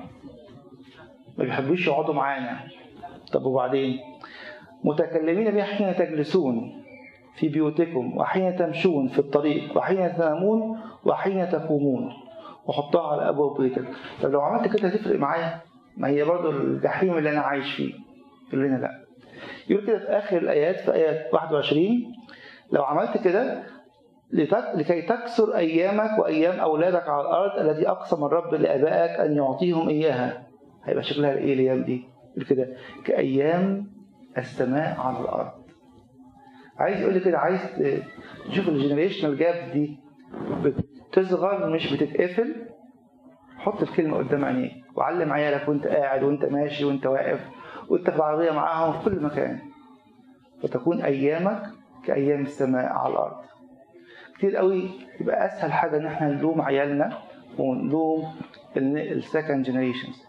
ما 1.38 1.44
بيحبوش 1.44 1.86
يقعدوا 1.86 2.14
معانا. 2.14 2.58
طب 3.32 3.44
وبعدين؟ 3.44 3.98
متكلمين 4.84 5.50
بها 5.50 5.64
حين 5.64 5.96
تجلسون. 5.96 6.77
في 7.38 7.48
بيوتكم 7.48 8.16
وحين 8.16 8.56
تمشون 8.56 9.08
في 9.08 9.18
الطريق 9.18 9.76
وحين 9.76 10.16
تنامون 10.16 10.78
وحين 11.04 11.48
تقومون. 11.48 12.12
وحطها 12.66 13.12
على 13.12 13.28
أبواب 13.28 13.60
بيتك. 13.60 13.84
طب 14.22 14.30
لو 14.30 14.40
عملت 14.40 14.76
كده 14.76 14.88
هتفرق 14.88 15.18
معايا؟ 15.18 15.60
ما 15.96 16.08
هي 16.08 16.24
برضه 16.24 16.50
الجحيم 16.50 17.18
اللي 17.18 17.30
أنا 17.30 17.40
عايش 17.40 17.74
فيه. 17.74 17.94
يقول 18.48 18.64
لنا 18.66 18.76
لا. 18.76 18.90
يقول 19.68 19.86
كده 19.86 19.98
في 19.98 20.04
آخر 20.06 20.36
الآيات 20.38 20.80
في 20.80 20.94
آية 20.94 21.26
21 21.32 22.12
لو 22.72 22.82
عملت 22.84 23.18
كده 23.24 23.62
لكي 24.74 25.02
تكسر 25.02 25.56
أيامك 25.56 26.18
وأيام 26.18 26.60
أولادك 26.60 27.08
على 27.08 27.20
الأرض 27.20 27.66
التي 27.66 27.88
أقسم 27.88 28.24
الرب 28.24 28.54
لأبائك 28.54 29.20
أن 29.20 29.36
يعطيهم 29.36 29.88
إياها. 29.88 30.42
هيبقى 30.84 31.02
شكلها 31.02 31.32
إيه 31.34 31.54
الأيام 31.54 31.82
دي 31.84 32.04
كده 32.48 32.68
كأيام 33.04 33.86
السماء 34.38 35.00
على 35.00 35.20
الأرض. 35.20 35.50
عايز 36.78 37.00
يقول 37.00 37.14
لي 37.14 37.20
كده 37.20 37.38
عايز 37.38 37.60
تشوف 38.50 38.68
الجنريشنال 38.68 39.38
جاب 39.38 39.72
دي 39.72 39.98
بتصغر 41.12 41.70
مش 41.70 41.92
بتتقفل؟ 41.92 42.54
حط 43.58 43.82
الكلمة 43.82 44.16
قدام 44.16 44.44
عينيك 44.44 44.72
وعلم 44.94 45.32
عيالك 45.32 45.68
وانت 45.68 45.86
قاعد 45.86 46.22
وانت 46.22 46.44
ماشي 46.44 46.84
وانت 46.84 47.06
واقف 47.06 47.40
وانت 47.88 48.10
في 48.10 48.16
العربية 48.16 48.50
معاهم 48.50 48.92
في 48.92 49.04
كل 49.10 49.22
مكان. 49.22 49.58
فتكون 50.62 51.02
أيامك 51.02 51.62
كأيام 52.04 52.42
السماء 52.42 52.92
على 52.92 53.12
الأرض. 53.12 53.36
كتير 54.38 54.56
قوي 54.56 54.90
يبقى 55.20 55.46
أسهل 55.46 55.72
حاجة 55.72 55.96
إن 55.96 56.06
إحنا 56.06 56.28
نلوم 56.28 56.60
عيالنا 56.60 57.18
ونلوم 57.58 58.24
ال 58.76 58.89
second 58.89 59.64
generations 59.64 60.22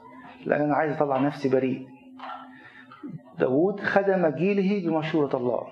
لأن 0.45 0.61
أنا 0.61 0.75
عايز 0.75 0.93
أطلع 0.95 1.17
نفسي 1.17 1.49
بريء. 1.49 1.87
داود 3.39 3.79
خدم 3.79 4.27
جيله 4.27 4.89
بمشورة 4.89 5.37
الله. 5.37 5.67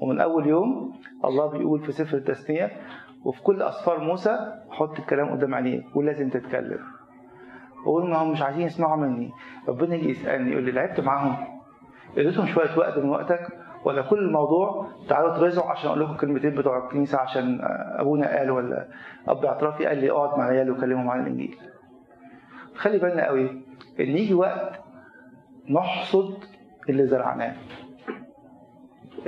ومن 0.00 0.20
أول 0.20 0.46
يوم 0.46 0.92
الله 1.24 1.46
بيقول 1.46 1.80
في 1.80 1.92
سفر 1.92 2.16
التثنية 2.16 2.70
وفي 3.24 3.42
كل 3.42 3.62
أسفار 3.62 4.00
موسى 4.04 4.38
حط 4.70 4.98
الكلام 4.98 5.30
قدام 5.30 5.54
عينيك 5.54 5.96
ولازم 5.96 6.28
تتكلم 6.28 6.78
وأقول 7.86 8.10
ما 8.10 8.16
هم 8.22 8.30
مش 8.32 8.42
عايزين 8.42 8.62
يسمعوا 8.66 8.96
مني 8.96 9.30
ربنا 9.68 9.94
يجي 9.94 10.10
يسألني 10.10 10.50
يقول 10.52 10.64
لي 10.64 10.72
لعبت 10.72 11.00
معاهم 11.00 11.36
اديتهم 12.18 12.46
شوية 12.46 12.78
وقت 12.78 12.98
من 12.98 13.08
وقتك 13.08 13.48
ولا 13.84 14.02
كل 14.02 14.18
الموضوع 14.18 14.86
تعالوا 15.08 15.36
ترزعوا 15.38 15.70
عشان 15.70 15.88
أقول 15.90 16.00
لكم 16.00 16.14
كلمتين 16.16 16.54
بتوع 16.54 16.84
الكنيسة 16.84 17.18
عشان 17.18 17.58
أبونا 17.98 18.38
قال 18.38 18.50
ولا 18.50 18.88
أب 19.28 19.44
اعترافي 19.44 19.86
قال 19.86 19.98
لي 19.98 20.10
اقعد 20.10 20.38
مع 20.38 20.48
العيال 20.48 20.70
وكلمهم 20.70 21.10
عن 21.10 21.20
الإنجيل. 21.20 21.56
خلي 22.74 22.98
بالنا 22.98 23.26
قوي 23.26 23.50
إن 24.00 24.06
يجي 24.08 24.34
وقت 24.34 24.80
نحصد 25.70 26.34
اللي 26.88 27.06
زرعناه. 27.06 27.54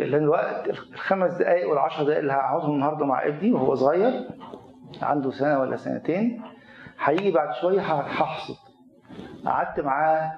الوقت 0.03 0.69
الخمس 0.69 1.33
دقائق 1.33 1.71
والعشر 1.71 2.03
دقائق 2.05 2.19
اللي 2.19 2.33
هقعدهم 2.33 2.75
النهارده 2.75 3.07
مع 3.07 3.27
ابني 3.27 3.53
وهو 3.53 3.75
صغير 3.75 4.13
عنده 5.03 5.31
سنة 5.31 5.61
ولا 5.61 5.77
سنتين 5.77 6.43
هيجي 7.05 7.31
بعد 7.31 7.55
شوية 7.55 7.81
هحصد. 7.81 8.55
قعدت 9.47 9.81
معاه 9.81 10.33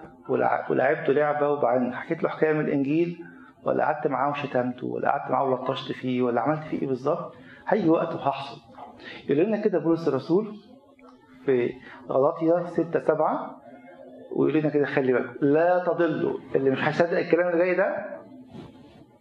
ولعبته 0.70 1.12
لعبة 1.12 1.48
وبعدين 1.48 1.94
حكيت 1.94 2.22
له 2.22 2.28
حكاية 2.28 2.52
من 2.52 2.60
الإنجيل 2.60 3.24
ولا 3.64 3.84
قعدت 3.84 4.06
معاه 4.06 4.30
وشتمته 4.30 4.86
ولا 4.86 5.08
قعدت 5.10 5.30
معاه 5.30 5.44
ولطشت 5.44 5.92
فيه 5.92 6.22
ولا 6.22 6.40
عملت 6.40 6.62
فيه 6.64 6.82
إيه 6.82 6.88
بالظبط 6.88 7.34
هيجي 7.68 7.88
وقت 7.88 8.14
وهحصد 8.14 8.58
يقول 9.28 9.46
لنا 9.46 9.56
كده 9.56 9.78
بولس 9.78 10.08
الرسول 10.08 10.56
في 11.46 11.72
غلاطيا 12.08 12.64
6 12.66 13.00
7 13.00 13.60
ويقول 14.36 14.52
لنا 14.60 14.68
كده 14.68 14.86
خلي 14.86 15.12
بالك 15.12 15.30
لا 15.42 15.84
تضلوا 15.86 16.38
اللي 16.54 16.70
مش 16.70 16.84
هيصدق 16.84 17.18
الكلام 17.18 17.48
اللي 17.48 17.58
جاي 17.64 17.74
ده 17.74 18.06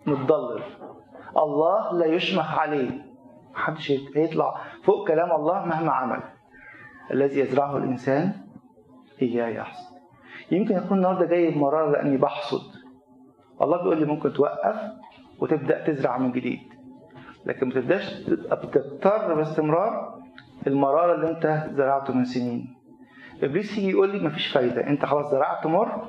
متضلل. 0.06 0.64
الله 1.38 1.94
لا 1.94 2.06
يشمخ 2.06 2.60
عليه. 2.60 3.06
محدش 3.54 3.92
هيطلع 4.16 4.56
فوق 4.84 5.08
كلام 5.08 5.32
الله 5.32 5.66
مهما 5.66 5.92
عمل. 5.92 6.24
الذي 7.12 7.40
يزرعه 7.40 7.78
الإنسان 7.78 8.34
اياه 9.22 9.48
يحصد. 9.48 9.96
يمكن 10.52 10.76
يكون 10.76 10.98
النهارده 10.98 11.26
جاي 11.26 11.52
بمرارة 11.52 11.92
لأني 11.92 12.18
بحصد. 12.18 12.72
الله 13.62 13.78
بيقول 13.78 14.00
لي 14.00 14.06
ممكن 14.06 14.34
توقف 14.34 14.82
وتبدأ 15.40 15.88
تزرع 15.88 16.18
من 16.18 16.32
جديد. 16.32 16.60
لكن 17.46 17.68
ما 17.68 17.74
تبدأش 17.74 18.24
تضطر 18.24 19.34
باستمرار 19.36 20.22
المرارة 20.68 21.16
اللي 21.16 21.30
أنت 21.30 21.70
زرعته 21.74 22.14
من 22.14 22.26
سنين. 22.26 22.76
إبليس 23.44 23.78
يجي 23.78 23.90
يقول 23.90 24.10
لي 24.10 24.28
مفيش 24.28 24.48
فايدة. 24.48 24.88
أنت 24.88 25.06
خلاص 25.06 25.32
زرعت 25.32 25.68
مر 25.68 26.08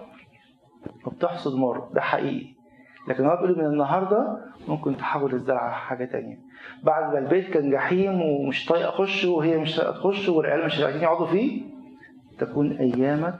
وبتحصد 1.07 1.55
مر. 1.55 1.89
ده 1.93 2.01
حقيقي. 2.01 2.62
لكن 3.09 3.25
هو 3.27 3.37
بيقول 3.37 3.59
من 3.59 3.67
النهارده 3.67 4.39
ممكن 4.69 4.97
تحول 4.97 5.35
الزرعة 5.35 5.71
حاجة 5.71 6.05
تانية 6.05 6.39
بعد 6.83 7.13
ما 7.13 7.19
البيت 7.19 7.51
كان 7.51 7.71
جحيم 7.71 8.23
ومش 8.23 8.67
طايق 8.67 8.89
أخشه 8.89 9.31
وهي 9.31 9.57
مش 9.57 9.77
طايقة 9.77 9.93
تخش 9.93 10.29
والعيال 10.29 10.67
مش 10.67 10.81
عايزين 10.81 11.03
يقعدوا 11.03 11.27
فيه 11.27 11.63
تكون 12.39 12.73
أيامك 12.73 13.35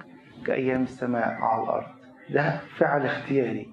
كأيام 0.47 0.83
السماء 0.83 1.29
على 1.29 1.63
الأرض 1.63 1.87
ده 2.31 2.61
فعل 2.77 3.07
اختياري 3.07 3.69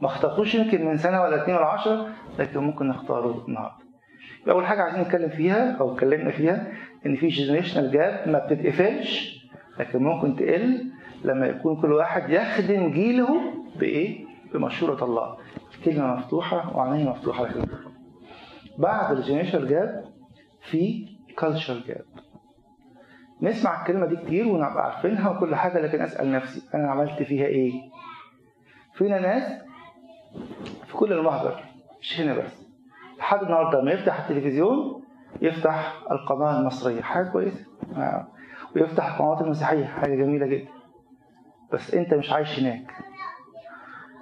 ما 0.00 0.06
اخترتوش 0.06 0.54
يمكن 0.54 0.84
من 0.86 0.96
سنة 0.96 1.22
ولا 1.22 1.42
اتنين 1.42 1.56
ولا 1.56 1.66
عشرة 1.66 2.08
لكن 2.38 2.60
ممكن 2.60 2.88
نختاره 2.88 3.44
النهارده. 3.48 3.86
أول 4.50 4.66
حاجة 4.66 4.82
عايزين 4.82 5.00
نتكلم 5.02 5.28
فيها 5.28 5.76
أو 5.80 5.94
اتكلمنا 5.94 6.30
فيها 6.30 6.72
إن 7.06 7.16
في 7.16 7.28
generational 7.28 7.92
gap 7.92 8.28
ما 8.28 8.38
بتتقفلش 8.46 9.44
لكن 9.78 10.02
ممكن 10.02 10.36
تقل 10.36 10.84
لما 11.24 11.46
يكون 11.46 11.80
كل 11.82 11.92
واحد 11.92 12.30
يخدم 12.30 12.90
جيله 12.90 13.28
بإيه؟ 13.80 14.25
بمشوره 14.54 15.04
الله. 15.04 15.36
الكلمة 15.78 16.16
مفتوحة 16.16 16.76
وعينيه 16.76 17.10
مفتوحة 17.10 17.44
لكن 17.44 17.66
بعد 18.78 19.16
ال 19.16 19.20
generational 19.20 19.68
gap 19.68 20.04
في 20.70 21.08
كالتشر 21.38 21.82
جاب. 21.86 22.04
نسمع 23.42 23.80
الكلمة 23.82 24.06
دي 24.06 24.16
كتير 24.16 24.48
ونبقى 24.48 24.84
عارفينها 24.84 25.30
وكل 25.30 25.54
حاجة 25.54 25.78
لكن 25.80 26.00
أسأل 26.00 26.32
نفسي 26.32 26.62
أنا 26.74 26.90
عملت 26.90 27.22
فيها 27.22 27.46
إيه؟ 27.46 27.72
فينا 28.94 29.20
ناس 29.20 29.62
في 30.86 30.94
كل 30.96 31.12
المهجر 31.12 31.64
مش 32.00 32.20
هنا 32.20 32.34
بس. 32.34 32.66
لحد 33.18 33.42
النهارده 33.42 33.80
لما 33.80 33.92
يفتح 33.92 34.18
التلفزيون 34.20 35.02
يفتح 35.42 36.02
القناة 36.10 36.60
المصرية. 36.60 37.02
حاجة 37.02 37.28
كويسة. 37.28 37.66
ويفتح 38.76 39.06
القنوات 39.14 39.40
المسيحية. 39.40 39.84
حاجة 39.84 40.14
جميلة 40.14 40.46
جدا. 40.46 40.68
بس 41.72 41.94
أنت 41.94 42.14
مش 42.14 42.32
عايش 42.32 42.58
هناك. 42.60 42.92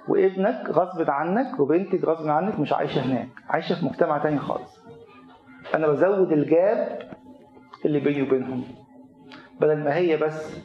وابنك 0.07 0.69
غصب 0.69 1.09
عنك 1.09 1.59
وبنتك 1.59 2.05
غصب 2.05 2.29
عنك 2.29 2.59
مش 2.59 2.73
عايشة 2.73 3.01
هناك 3.05 3.27
عايشة 3.49 3.75
في 3.75 3.85
مجتمع 3.85 4.17
تاني 4.17 4.39
خالص. 4.39 4.79
أنا 5.75 5.87
بزود 5.87 6.31
ال 6.31 6.48
gap 6.48 6.99
اللي 7.85 7.99
بيني 7.99 8.21
وبينهم. 8.21 8.63
بدل 9.61 9.77
ما 9.83 9.95
هي 9.95 10.17
بس 10.17 10.59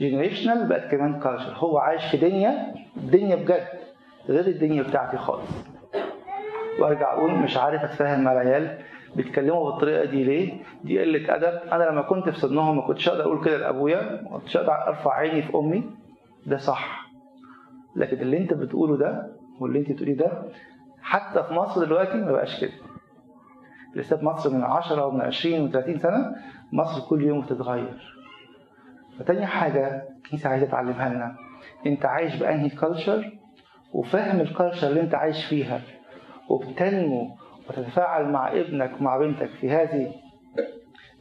generational 0.00 0.68
بقت 0.68 0.90
كمان 0.90 1.20
culture 1.20 1.52
هو 1.56 1.78
عايش 1.78 2.04
في 2.10 2.16
دنيا 2.16 2.74
دنيا 2.96 3.36
بجد 3.36 3.68
غير 4.28 4.46
الدنيا 4.46 4.82
بتاعتي 4.82 5.16
خالص. 5.16 5.50
وأرجع 6.80 7.12
أقول 7.12 7.34
مش 7.34 7.56
عارف 7.56 7.84
أتفاهم 7.84 8.24
مع 8.24 8.32
العيال 8.32 8.78
بيتكلموا 9.16 9.70
بالطريقة 9.70 10.04
دي 10.04 10.24
ليه؟ 10.24 10.62
دي 10.84 11.00
قلة 11.00 11.34
أدب. 11.34 11.60
أنا 11.72 11.84
لما 11.84 12.02
كنت 12.02 12.28
في 12.28 12.40
سنهم 12.40 12.76
ما 12.76 12.82
كنتش 12.82 13.08
أقدر 13.08 13.22
أقول 13.22 13.44
كده 13.44 13.56
لأبويا 13.56 14.22
ما 14.30 14.38
كنتش 14.38 14.56
أقدر 14.56 14.72
أرفع 14.88 15.14
عيني 15.14 15.42
في 15.42 15.54
أمي. 15.54 15.84
ده 16.46 16.56
صح. 16.56 17.07
لكن 17.98 18.20
اللي 18.20 18.38
انت 18.38 18.54
بتقوله 18.54 18.96
ده 18.96 19.32
واللي 19.60 19.78
انت 19.78 19.92
بتقوليه 19.92 20.16
ده 20.16 20.42
حتى 21.02 21.42
في 21.42 21.54
مصر 21.54 21.84
دلوقتي 21.84 22.18
ما 22.18 22.32
بقاش 22.32 22.60
كده. 22.60 22.72
لسه 23.94 24.16
في 24.16 24.24
مصر 24.24 24.50
من 24.50 24.62
10 24.62 25.06
ومن 25.06 25.20
20 25.20 25.72
و30 25.72 25.96
سنة 25.98 26.36
مصر 26.72 27.08
كل 27.08 27.22
يوم 27.22 27.40
بتتغير. 27.40 28.14
فتاني 29.18 29.46
حاجة 29.46 30.08
الكنيسه 30.16 30.50
عايزه 30.50 30.66
تعلمها 30.66 31.08
لنا. 31.08 31.36
انت 31.86 32.04
عايش 32.06 32.36
بأنهي 32.36 32.70
culture 32.70 33.32
وفاهم 33.92 34.40
ال 34.40 34.46
culture 34.46 34.88
اللي 34.88 35.00
انت 35.00 35.14
عايش 35.14 35.44
فيها. 35.44 35.80
وبتنمو 36.48 37.36
وتتفاعل 37.68 38.28
مع 38.32 38.52
ابنك 38.52 39.00
ومع 39.00 39.16
بنتك 39.18 39.48
في 39.48 39.70
هذه 39.70 40.12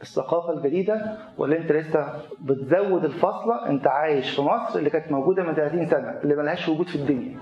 الثقافة 0.02 0.54
الجديدة 0.54 1.18
ولا 1.38 1.58
أنت 1.58 1.72
لسه 1.72 2.22
بتزود 2.42 3.06
الفاصلة 3.06 3.70
أنت 3.70 3.88
عايش 3.88 4.36
في 4.36 4.42
مصر 4.42 4.80
اللي 4.80 4.90
كانت 4.90 5.12
موجودة 5.12 5.44
من 5.44 5.54
30 5.54 5.86
سنة 5.86 6.10
اللي 6.24 6.36
ملهاش 6.36 6.70
وجود 6.70 6.88
في 6.88 6.96
الدنيا. 6.96 7.38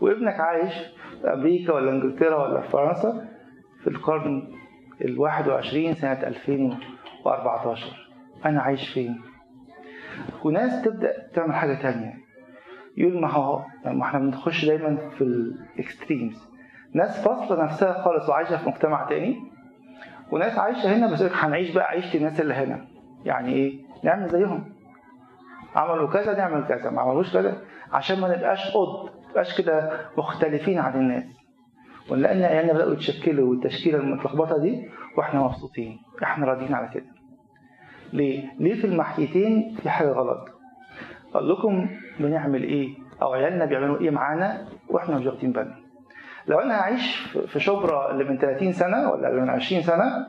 وابنك 0.00 0.40
عايش 0.40 0.74
في 1.22 1.32
أمريكا 1.32 1.72
ولا 1.72 1.90
إنجلترا 1.90 2.36
ولا 2.48 2.60
في 2.60 2.68
فرنسا 2.68 3.28
في 3.82 3.90
القرن 3.90 4.48
ال 5.04 5.18
21 5.18 5.94
سنة 5.94 6.12
2014 6.12 8.08
أنا 8.44 8.62
عايش 8.62 8.88
فين؟ 8.88 9.20
وناس 10.44 10.82
تبدأ 10.82 11.12
تعمل 11.34 11.54
حاجة 11.54 11.74
تانية. 11.82 12.14
يقول 12.96 13.20
ما 13.20 13.30
هو 13.30 13.62
ما 13.84 14.02
إحنا 14.04 14.18
بنخش 14.20 14.64
دايما 14.64 14.96
في 15.18 15.24
الاكستريمز 15.24 16.48
ناس 16.92 17.24
فاصلة 17.24 17.64
نفسها 17.64 18.02
خالص 18.02 18.28
وعايشة 18.28 18.56
في 18.56 18.68
مجتمع 18.68 19.06
تاني. 19.08 19.53
وناس 20.34 20.58
عايشة 20.58 20.96
هنا 20.96 21.12
بس 21.12 21.22
هنعيش 21.22 21.70
بقى 21.74 21.88
عيشة 21.88 22.16
الناس 22.16 22.40
اللي 22.40 22.54
هنا. 22.54 22.86
يعني 23.24 23.52
إيه؟ 23.52 23.78
نعمل 24.04 24.28
زيهم. 24.28 24.72
عملوا 25.76 26.08
كذا 26.10 26.36
نعمل 26.36 26.64
كذا. 26.68 26.90
ما 26.90 27.00
عملوش 27.02 27.32
كذا 27.32 27.56
عشان 27.92 28.20
ما 28.20 28.36
نبقاش 28.36 28.70
قد 28.76 29.04
ما 29.04 29.28
نبقاش 29.30 29.58
كده 29.60 30.00
مختلفين 30.18 30.78
عن 30.78 30.94
الناس. 30.94 31.24
ونلاقي 32.10 32.44
عيالنا 32.44 32.72
بدأوا 32.72 32.92
يتشكلوا 32.92 33.50
والتشكيلة 33.50 33.98
المتلخبطة 33.98 34.58
دي 34.58 34.88
وإحنا 35.16 35.40
مبسوطين. 35.40 35.98
إحنا 36.22 36.46
راضيين 36.46 36.74
على 36.74 36.88
كده. 36.94 37.06
ليه؟ 38.12 38.44
ليه 38.58 38.74
في 38.80 38.86
المحيتين 38.86 39.76
في 39.82 39.90
حاجة 39.90 40.08
غلط؟ 40.08 40.48
أقول 41.34 41.50
لكم 41.50 41.88
بنعمل 42.20 42.62
إيه؟ 42.62 42.88
أو 43.22 43.32
عيالنا 43.32 43.64
بيعملوا 43.64 44.00
إيه 44.00 44.10
معانا 44.10 44.66
وإحنا 44.88 45.18
مش 45.18 45.26
واخدين 45.26 45.52
بالنا. 45.52 45.83
لو 46.46 46.58
أنا 46.60 46.80
هعيش 46.80 47.16
في 47.46 47.60
شبرا 47.60 48.10
اللي 48.10 48.24
من 48.24 48.38
30 48.38 48.72
سنة 48.72 49.10
ولا 49.10 49.28
اللي 49.28 49.40
من 49.40 49.50
20 49.50 49.82
سنة 49.82 50.26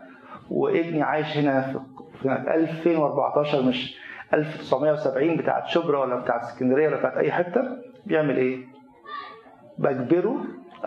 وابني 0.50 1.02
عايش 1.04 1.38
هنا 1.38 1.62
في 1.62 1.80
سنة 2.24 2.36
2014 2.54 3.62
مش 3.62 4.00
1970 4.34 5.38
بتاعت 5.38 5.68
شبرا 5.68 6.00
ولا 6.00 6.16
بتاعت 6.16 6.42
اسكندرية 6.44 6.88
ولا 6.88 6.98
بتاعت 6.98 7.18
أي 7.18 7.32
حتة 7.32 7.62
بيعمل 8.06 8.38
إيه؟ 8.38 8.66
بجبره 9.78 10.36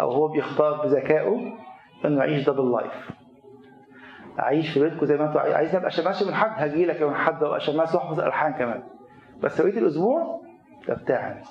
أو 0.00 0.10
هو 0.10 0.28
بيختار 0.28 0.82
بذكائه 0.86 1.52
إنه 2.04 2.18
يعيش 2.24 2.48
double 2.50 2.72
life 2.72 3.10
أعيش 4.40 4.70
في 4.72 4.80
بيتكم 4.80 5.06
زي 5.06 5.16
ما 5.16 5.26
أنتوا 5.28 5.40
عايزين 5.40 5.76
أبقى 5.76 5.90
شماس 5.90 6.22
من 6.26 6.34
حد 6.34 6.50
هاجي 6.62 6.86
لك 6.86 7.00
يوم 7.00 7.14
حد 7.14 7.42
وأبقى 7.42 7.60
شماس 7.60 7.94
وأحفظ 7.94 8.20
الحان 8.20 8.52
كمان. 8.52 8.82
بس 9.42 9.60
بقيه 9.60 9.78
الأسبوع 9.78 10.40
ده 10.88 10.94
بتاعي 10.94 11.42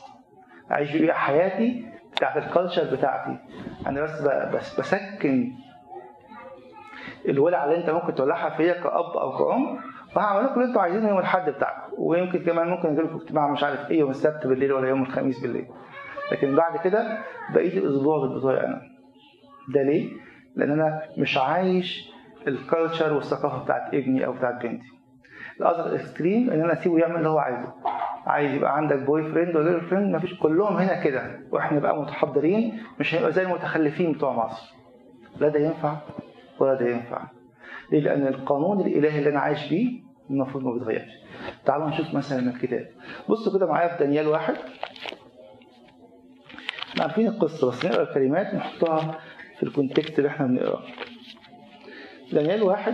أعيش 0.72 0.92
بيه 0.98 1.14
حياتي 1.14 1.86
بتاعت 2.18 2.38
ال 2.38 2.45
culture 2.45 2.96
بتاعتي. 2.96 3.38
أنا 3.88 4.02
بس 4.02 4.22
بس 4.54 4.80
بسكن 4.80 5.52
الولع 7.28 7.66
اللي 7.66 7.78
أنت 7.78 7.90
ممكن 7.90 8.16
تولعها 8.16 8.50
فيا 8.58 8.74
كأب 8.74 9.18
أو 9.18 9.38
كأم 9.38 9.80
وهعمل 10.16 10.46
لكم 10.46 10.54
اللي 10.54 10.66
أنتوا 10.66 10.82
عايزينه 10.82 11.10
يوم 11.10 11.18
الأحد 11.18 11.50
بتاعكم. 11.50 11.92
ويمكن 11.98 12.40
كمان 12.40 12.68
ممكن 12.68 12.88
أجي 12.90 13.02
لكم 13.02 13.16
اجتماع 13.16 13.48
مش 13.48 13.64
عارف 13.64 13.92
إيه 13.92 14.00
يوم 14.00 14.10
السبت 14.10 14.48
بالليل 14.48 14.74
ولا 14.74 14.90
يوم 14.90 15.02
الخميس 15.02 15.40
بالليل. 15.40 15.68
لكن 16.32 16.56
بعد 16.56 16.78
كده 16.78 17.18
بقيه 17.54 17.78
الأسبوع 17.78 18.38
بتاعي 18.38 18.66
أنا. 18.66 18.82
ده 19.74 19.84
ليه؟ 19.84 20.14
لأن 20.56 20.72
أنا 20.72 21.02
مش 21.18 21.38
عايش 21.38 22.12
ال 22.48 22.56
culture 22.56 23.14
والثقافة 23.14 23.64
بتاعت 23.64 23.94
ابني 23.94 24.26
أو 24.26 24.34
بتاعت 24.34 24.64
بنتي. 24.64 24.86
ال 25.60 25.66
other 25.66 25.96
extreme 25.96 26.50
إن 26.50 26.62
أنا 26.62 26.74
أسيبه 26.74 26.98
يعمل 27.00 27.16
اللي 27.16 27.30
هو 27.30 27.38
عايزه. 27.38 27.74
عايز 28.28 28.54
يبقى 28.54 28.78
عندك 28.78 29.00
boyfriend 29.00 29.56
ولا 29.56 29.80
friend 29.80 30.16
مفيش 30.16 30.40
كلهم 30.40 30.78
هنا 30.78 31.04
كده. 31.04 31.40
وإحنا 31.52 31.78
نبقى 31.78 32.02
متحضرين 32.02 32.84
مش 33.00 33.16
هنبقى 33.16 33.32
زي 33.32 33.42
المتخلفين 33.44 34.12
بتوع 34.12 34.46
مصر. 34.46 34.74
لا 35.40 35.48
ده 35.48 35.60
ينفع 35.60 35.96
ولا 36.60 36.74
ده 36.74 36.90
ينفع. 36.90 37.22
ليه؟ 37.92 38.00
لأن 38.00 38.28
القانون 38.28 38.82
الإلهي 38.82 39.20
اللي 39.20 39.30
أنا 39.30 39.40
عايش 39.40 39.70
بيه 39.70 40.02
المفروض 40.30 40.64
ما 40.64 40.74
بيتغيرش. 40.74 41.12
تعالوا 41.66 41.88
نشوف 41.90 42.14
مثلا 42.14 42.50
الكتاب. 42.56 42.88
بصوا 43.30 43.58
كده 43.58 43.68
معايا 43.68 43.88
في 43.98 44.04
دانيال 44.04 44.28
واحد. 44.28 44.56
إحنا 46.92 47.04
عارفين 47.04 47.28
القصة 47.28 47.68
بس 47.70 47.86
نقرأ 47.86 48.04
الكلمات 48.04 48.54
نحطها 48.54 49.20
في 49.58 49.64
الكونتكست 49.64 50.20
اللي 50.20 50.30
إحنا 50.30 50.48
بنقراه. 50.48 50.84
دانيال 52.34 52.64
واحد. 52.64 52.94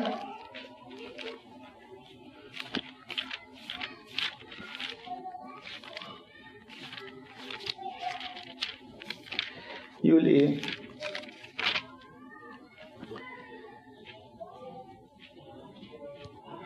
يقول 10.03 10.25
إيه؟ 10.25 10.57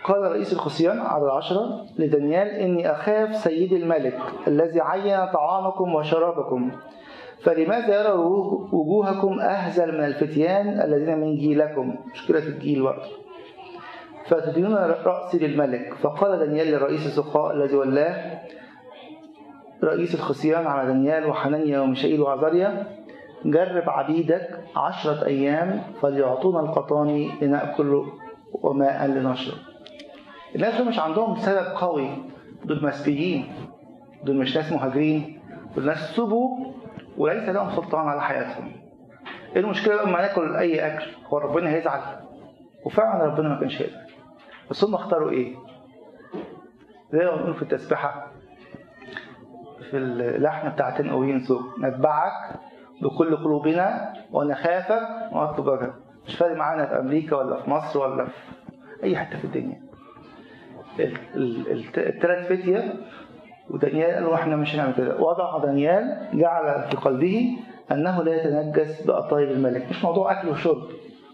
قال 0.03 0.31
رئيس 0.31 0.53
الخصيان 0.53 0.99
على 0.99 1.23
العشرة 1.23 1.85
لدانيال 1.99 2.47
إني 2.47 2.91
أخاف 2.91 3.35
سيد 3.35 3.73
الملك 3.73 4.19
الذي 4.47 4.81
عين 4.81 5.31
طعامكم 5.31 5.95
وشرابكم 5.95 6.71
فلماذا 7.41 8.01
يرى 8.01 8.13
وجوهكم 8.71 9.39
أهزل 9.39 9.97
من 9.97 10.03
الفتيان 10.03 10.81
الذين 10.81 11.17
من 11.17 11.35
جيلكم؟ 11.35 11.95
مشكلة 12.11 12.39
الجيل 12.39 12.83
برضه 12.83 13.07
فتدينون 14.25 14.73
رأسي 15.05 15.39
للملك. 15.39 15.93
فقال 15.93 16.39
دانيال 16.39 16.71
لرئيس 16.71 17.05
السقاء 17.05 17.55
الذي 17.55 17.75
ولاه 17.75 18.41
رئيس 19.83 20.15
الخصيان 20.15 20.67
على 20.67 20.87
دانيال 20.87 21.25
وحنانيا 21.25 21.79
وميشائيل 21.79 22.21
وعزاريا 22.21 22.96
جرب 23.45 23.89
عبيدك 23.89 24.59
عشرة 24.75 25.25
أيام 25.25 25.81
فليعطونا 26.01 26.59
القطاني 26.59 27.31
لنأكل 27.41 28.05
وماء 28.53 29.07
لنشرب. 29.07 29.57
الناس 30.55 30.77
دول 30.77 30.87
مش 30.87 30.99
عندهم 30.99 31.35
سبب 31.35 31.65
قوي. 31.75 32.09
دول 32.65 32.85
مسبيين 32.85 33.51
دول 34.23 34.35
مش 34.35 34.57
ناس 34.57 34.71
مهاجرين. 34.71 35.39
دول 35.75 35.85
ناس 35.85 36.15
سبوا 36.15 36.57
وليس 37.17 37.49
لهم 37.49 37.75
سلطان 37.75 38.07
على 38.07 38.21
حياتهم. 38.21 38.71
إيه 39.55 39.61
المشكلة 39.61 40.03
لما 40.03 40.21
ناكل 40.21 40.55
أي 40.55 40.87
أكل؟ 40.87 41.05
هو 41.27 41.37
ربنا 41.37 41.69
هيزعل. 41.69 42.01
وفعلا 42.85 43.23
ربنا 43.23 43.49
ما 43.49 43.59
كانش 43.59 43.81
هيزعل 43.81 44.07
بس 44.69 44.83
هم 44.83 44.95
اختاروا 44.95 45.31
إيه؟ 45.31 45.55
زي 47.13 47.25
ما 47.25 47.35
بنقول 47.35 47.53
في 47.53 47.61
التسبيحة 47.61 48.27
في 49.91 49.97
اللحن 49.97 50.69
بتاع 50.69 50.89
تنقوين 50.89 51.39
سوق 51.39 51.79
نتبعك 51.79 52.59
بكل 53.01 53.35
قلوبنا 53.35 54.13
ونخافك 54.31 55.01
ونطلب 55.31 55.67
وجهك 55.67 55.93
مش 56.27 56.35
فارق 56.35 56.55
معانا 56.57 56.85
في 56.85 56.99
أمريكا 56.99 57.35
ولا 57.35 57.61
في 57.61 57.69
مصر 57.69 57.99
ولا 57.99 58.25
في 58.25 58.31
أي 59.03 59.17
حتة 59.17 59.37
في 59.37 59.45
الدنيا. 59.45 59.81
الثلاث 61.97 62.47
فتية 62.47 62.93
ودانيال 63.69 64.11
قالوا 64.15 64.35
إحنا 64.35 64.55
مش 64.55 64.75
هنعمل 64.75 64.93
كده. 64.93 65.21
وضع 65.21 65.57
دانيال 65.57 66.27
جعل 66.33 66.89
في 66.89 66.97
قلبه 66.97 67.57
أنه 67.91 68.23
لا 68.23 68.35
يتنجس 68.35 69.01
بقطايب 69.01 69.51
الملك. 69.51 69.89
مش 69.89 70.03
موضوع 70.03 70.39
أكل 70.39 70.49
وشرب. 70.49 70.83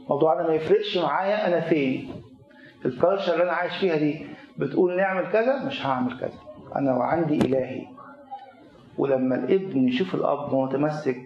موضوع 0.09 0.39
أنا 0.39 0.47
ما 0.47 0.53
يفرقش 0.53 0.97
معايا 0.97 1.47
أنا 1.47 1.59
فين. 1.59 2.11
الكالتشر 2.85 3.33
اللي 3.33 3.43
أنا 3.43 3.51
عايش 3.51 3.77
فيها 3.77 3.95
دي 3.95 4.25
بتقول 4.57 4.97
نعمل 4.97 5.27
كذا 5.31 5.65
مش 5.65 5.85
هعمل 5.85 6.19
كذا. 6.19 6.39
أنا 6.75 6.97
وعندي 6.97 7.37
إلهي. 7.37 7.81
ولما 8.97 9.35
الابن 9.35 9.87
يشوف 9.87 10.15
الأب 10.15 10.55
متمسك 10.55 11.17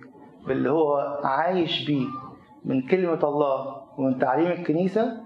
باللي 0.47 0.71
هو 0.71 1.19
عايش 1.23 1.85
بيه 1.87 2.07
من 2.65 2.87
كلمة 2.87 3.19
الله 3.23 3.81
ومن 3.97 4.19
تعليم 4.19 4.47
الكنيسة 4.51 5.21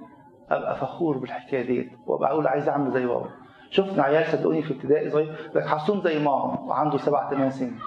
أبقى 0.49 0.75
فخور 0.75 1.17
بالحكاية 1.17 1.65
ديت 1.67 1.91
وأبقى 2.07 2.31
أقول 2.31 2.47
عايز 2.47 2.69
أعمل 2.69 2.91
زي 2.91 3.05
بابا. 3.05 3.29
شفنا 3.69 4.03
عيال 4.03 4.31
صدقوني 4.31 4.61
في 4.63 4.73
ابتدائي 4.73 5.09
صغير؟ 5.09 5.51
لك 5.55 5.65
حصون 5.67 6.01
زي 6.01 6.19
ماما 6.19 6.59
وعنده 6.59 6.97
سبع 6.97 7.29
ثمان 7.29 7.49
سنين. 7.49 7.79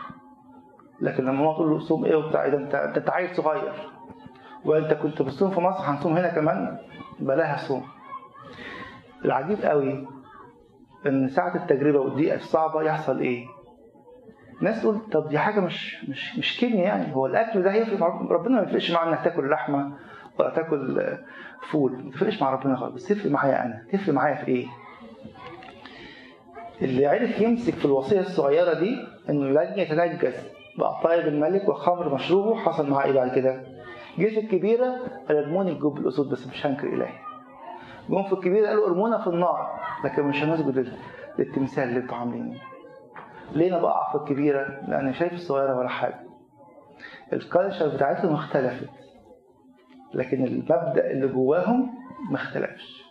لكن 1.01 1.25
لما 1.25 1.33
ماما 1.33 1.53
تقول 1.53 1.71
له 1.71 1.79
صوم 1.79 2.05
إيه 2.05 2.17
وبتاع 2.17 2.49
ده 2.49 2.59
أنت 2.59 2.75
أنت 2.75 3.11
عيل 3.11 3.37
صغير. 3.37 3.73
وانت 4.65 4.95
كنت 4.95 5.23
بتصوم 5.23 5.51
في 5.51 5.61
مصر 5.61 5.85
هنصوم 5.85 6.17
هنا 6.17 6.29
كمان؟ 6.29 6.79
بلاها 7.21 7.57
صوم. 7.57 7.83
العجيب 9.25 9.63
قوي 9.63 10.07
إن 11.07 11.29
ساعة 11.29 11.57
التجربة 11.57 11.99
والدقيقة 12.01 12.37
الصعبة 12.37 12.83
يحصل 12.83 13.19
إيه؟ 13.19 13.47
ناس 14.61 14.81
تقول 14.83 14.99
طب 15.13 15.29
دي 15.29 15.39
حاجة 15.39 15.61
مش 15.61 16.05
مش 16.09 16.39
مش 16.39 16.61
كيمياء 16.61 16.87
يعني. 16.87 17.15
هو 17.15 17.27
الأكل 17.27 17.63
ده 17.63 17.73
هيفرق 17.73 17.99
مع 18.01 18.07
ربنا 18.31 18.57
ما 18.57 18.63
يفرقش 18.63 18.91
معاه 18.91 19.09
إنك 19.09 19.21
تاكل 19.25 19.51
لحمة 19.51 19.93
ولا 20.39 20.51
تاكل 20.51 21.01
فول 21.71 21.93
ما 22.05 22.11
تفرقش 22.11 22.43
مع 22.43 22.51
ربنا 22.51 22.77
خالص. 22.77 22.95
بس 22.95 23.09
تفرق 23.09 23.31
معايا 23.33 23.65
أنا. 23.65 23.83
تفرق 23.93 24.15
معايا 24.15 24.35
في 24.35 24.49
إيه؟ 24.49 24.67
اللي 26.83 27.07
عرف 27.07 27.41
يمسك 27.41 27.75
في 27.75 27.85
الوصية 27.85 28.21
الصغيرة 28.21 28.75
دي 28.75 28.97
إنه 29.31 29.47
لن 29.47 29.79
يتنجس 29.79 30.49
بقطايب 30.79 31.27
الملك 31.29 31.69
وخمر 31.69 32.15
مشروبه 32.15 32.55
حصل 32.57 32.91
معاه 32.91 33.05
إيه 33.05 33.13
بعد 33.13 33.31
كده؟ 33.35 33.63
جه 34.19 34.29
في 34.29 34.41
الكبيرة 34.41 34.97
ردموني 35.31 35.71
الجب 35.73 35.99
الأسود 35.99 36.31
بس 36.31 36.47
مش 36.47 36.67
هنكر 36.67 36.89
إلهي. 36.89 37.13
جم 38.11 38.23
في 38.23 38.33
الكبيرة 38.33 38.69
قالوا 38.69 38.87
أرمونا 38.87 39.19
في 39.19 39.27
النار. 39.27 39.81
لكن 40.05 40.23
مش 40.23 40.43
هنسجد 40.43 40.89
للتمثال 41.39 41.89
اللي 41.89 42.01
أنتوا 42.01 42.17
عاملينه. 42.17 42.55
ليه 43.53 43.69
أنا 43.69 43.79
بقع 43.79 44.13
في 44.13 44.19
الكبيرة؟ 44.19 44.81
لأن 44.89 45.13
شايف 45.15 45.33
الصغيرة 45.33 45.79
ولا 45.79 45.89
حاجة. 45.89 46.21
الكالتشر 47.33 47.89
بتاعتهم 47.89 48.35
اختلفت. 48.35 48.89
لكن 50.15 50.45
المبدأ 50.45 51.11
اللي 51.11 51.29
جواهم 51.29 51.95
ما 52.31 52.37
اختلفش. 52.37 53.05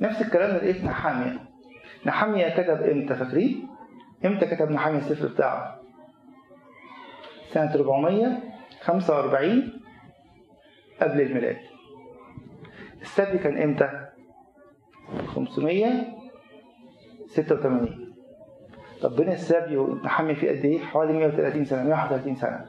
نفس 0.00 0.22
الكلام 0.22 0.58
في 0.58 0.86
نحامية. 0.86 1.38
نحامية 2.06 2.48
كتب 2.48 2.82
إمتى؟ 2.82 3.14
فاكرين؟ 3.14 3.68
إمتى 4.24 4.46
كتب 4.46 4.70
نحامية 4.70 4.98
السفر 4.98 5.28
بتاعه؟ 5.28 5.80
سنة 7.50 7.74
445 7.74 9.80
قبل 11.02 11.20
الميلاد. 11.20 11.56
السبي 13.02 13.38
كان 13.38 13.62
إمتى؟ 13.62 14.08
586 15.26 18.07
طب 19.02 19.16
بين 19.16 19.28
السبي 19.28 19.76
ونحمي 19.76 20.34
فيه 20.34 20.50
قد 20.50 20.64
إيه؟ 20.64 20.78
حوالي 20.80 21.12
130 21.12 21.64
سنة 21.64 21.82
131 21.82 22.34
سنة. 22.34 22.64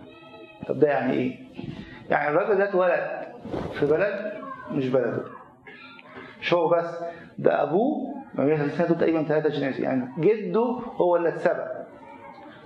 طب 0.67 0.79
ده 0.79 0.87
يعني 0.87 1.13
إيه؟ 1.13 1.39
يعني 2.09 2.29
الراجل 2.29 2.55
ده 2.57 2.69
اتولد 2.69 3.27
في 3.73 3.85
بلد 3.85 4.33
مش 4.71 4.89
بلده. 4.89 5.23
مش 6.41 6.53
هو 6.53 6.67
بس 6.69 7.03
ده 7.37 7.63
أبوه 7.63 8.15
130 8.35 8.69
سنة 8.69 8.87
دول 8.87 8.97
تقريبا 8.97 9.23
ثلاثة 9.23 9.49
generation 9.49 9.83
يعني 9.83 10.09
جده 10.19 10.61
هو 10.95 11.15
اللي 11.15 11.29
اتسبق. 11.29 11.67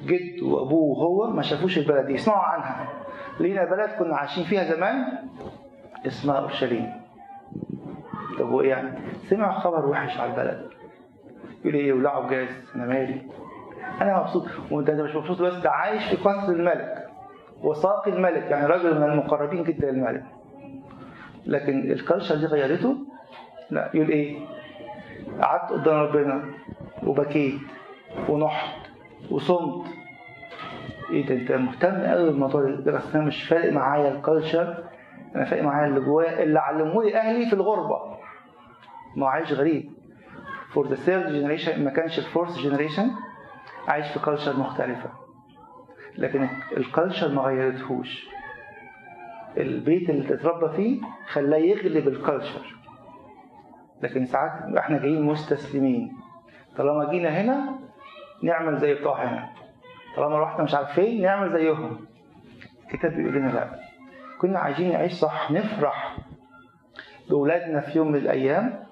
جده 0.04 0.45
وأبوه 0.45 0.99
وهو 0.99 1.30
ما 1.34 1.41
شافوش 1.41 1.78
البلد 1.78 2.06
دي 2.06 2.13
يسمعوا 2.13 2.43
عنها. 2.43 2.89
لينا 3.39 3.65
بلد 3.65 3.89
كنا 3.99 4.15
عايشين 4.15 4.43
فيها 4.43 4.63
زمان 4.63 4.95
اسمها 6.08 6.39
أورشليم. 6.39 6.91
طب 8.39 8.52
وإيه 8.52 8.69
يعني؟ 8.69 8.99
سمع 9.30 9.60
خبر 9.60 9.86
وحش 9.86 10.17
على 10.17 10.32
البلد. 10.32 10.69
يقول 11.62 11.73
إيه؟ 11.76 11.93
ولعوا 11.93 12.30
جاز 12.30 12.47
أنا 12.76 12.86
مالي. 12.86 13.21
أنا 14.01 14.19
مبسوط. 14.19 14.45
وانت 14.71 14.89
مش 14.89 15.15
مبسوط 15.15 15.41
بس 15.41 15.53
ده 15.53 15.71
عايش 15.71 16.03
في 16.06 16.15
قصر 16.15 16.49
الملك. 16.51 17.08
وساقي 17.62 18.12
الملك 18.12 18.43
يعني 18.51 18.65
راجل 18.65 18.97
من 18.97 19.03
المقربين 19.03 19.63
جدا 19.63 19.91
للملك. 19.91 20.23
لكن 21.45 21.91
ال 21.91 21.97
culture 21.97 22.36
دي 22.36 22.45
غيرته؟ 22.45 22.95
لا. 23.69 23.89
يقول 23.93 24.10
إيه؟ 24.10 24.39
قعدت 25.41 25.71
قدام 25.71 25.95
ربنا 25.95 26.43
وبكيت 27.08 27.60
ونحت 28.29 28.75
وصمت. 29.32 29.86
إيه 31.10 31.25
ده؟ 31.25 31.36
أنت 31.36 31.51
مهتم 31.51 32.01
قوي 32.06 32.29
بالموضوع 32.29 32.62
ده. 32.62 32.91
بس 32.91 33.15
أنا 33.15 33.23
مش 33.25 33.43
فارق 33.43 33.73
معايا 33.73 34.12
ال 34.12 34.20
culture 34.20 34.84
أنا 35.36 35.45
فارق 35.45 35.63
معايا 35.63 35.88
اللي 35.88 35.99
جوايا 35.99 36.43
اللي 36.43 36.60
علموه 36.60 37.03
لي 37.03 37.15
أهلي 37.17 37.45
في 37.45 37.53
الغربة. 37.53 37.99
ما 39.15 39.27
عايش 39.27 39.53
غريب. 39.53 39.91
for 40.73 40.88
the 40.88 40.95
third 40.95 41.32
generation 41.34 41.84
ما 41.84 41.89
كانش 41.91 42.19
ال 42.19 42.25
fourth 42.25 42.58
generation 42.58 43.12
عايش 43.88 44.08
في 44.12 44.19
culture 44.19 44.58
مختلفة. 44.60 45.10
لكن 46.17 46.48
ال 46.78 46.84
culture 46.84 47.32
ما 47.32 47.41
غيرتهوش. 47.41 48.28
البيت 49.58 50.10
اللي 50.10 50.34
اتربى 50.34 50.76
فيه 50.76 51.02
خلاه 51.28 51.58
يغلب 51.58 52.08
ال 52.08 52.16
culture 52.16 52.76
لكن 54.02 54.26
ساعات 54.26 54.78
إحنا 54.78 54.98
جايين 55.00 55.22
مستسلمين. 55.22 56.13
طالما 56.78 57.10
جينا 57.12 57.30
هنا 57.30 57.76
نعمل 58.43 58.78
زي 58.78 58.93
بتوع 58.93 59.24
هنا. 59.24 59.50
طالما 60.15 60.39
رحنا 60.39 60.63
مش 60.63 60.76
عارف 60.76 60.91
فين 60.93 61.22
نعمل 61.22 61.52
زيهم. 61.54 62.06
الكتاب 62.86 63.12
بيقول 63.12 63.34
لنا 63.34 63.52
لا. 63.52 63.80
كنا 64.41 64.60
عايزين 64.60 64.91
نعيش 64.91 65.13
صح 65.13 65.52
نفرح 65.52 66.17
بأولادنا 67.30 67.82
في 67.82 67.98
يوم 67.98 68.08
من 68.12 68.15
الأيام. 68.15 68.84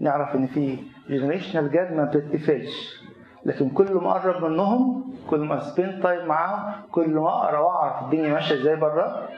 نعرف 0.00 0.34
إن 0.34 0.46
في 0.46 0.78
generational 1.08 1.72
gap 1.72 1.92
ما 1.92 2.04
بتتقفلش 2.04 3.02
لكن 3.44 3.70
كل 3.70 3.94
ما 3.94 4.10
أقرب 4.10 4.44
منهم 4.44 5.12
كل 5.30 5.40
ما 5.40 5.60
spend 5.60 6.00
time 6.02 6.26
معاهم 6.28 6.72
كل 6.90 7.10
ما 7.10 7.28
أقرأ 7.28 7.58
وأعرف 7.58 8.04
الدنيا 8.04 8.32
ماشية 8.32 8.54
إزاي 8.54 8.76
بره 8.76 9.28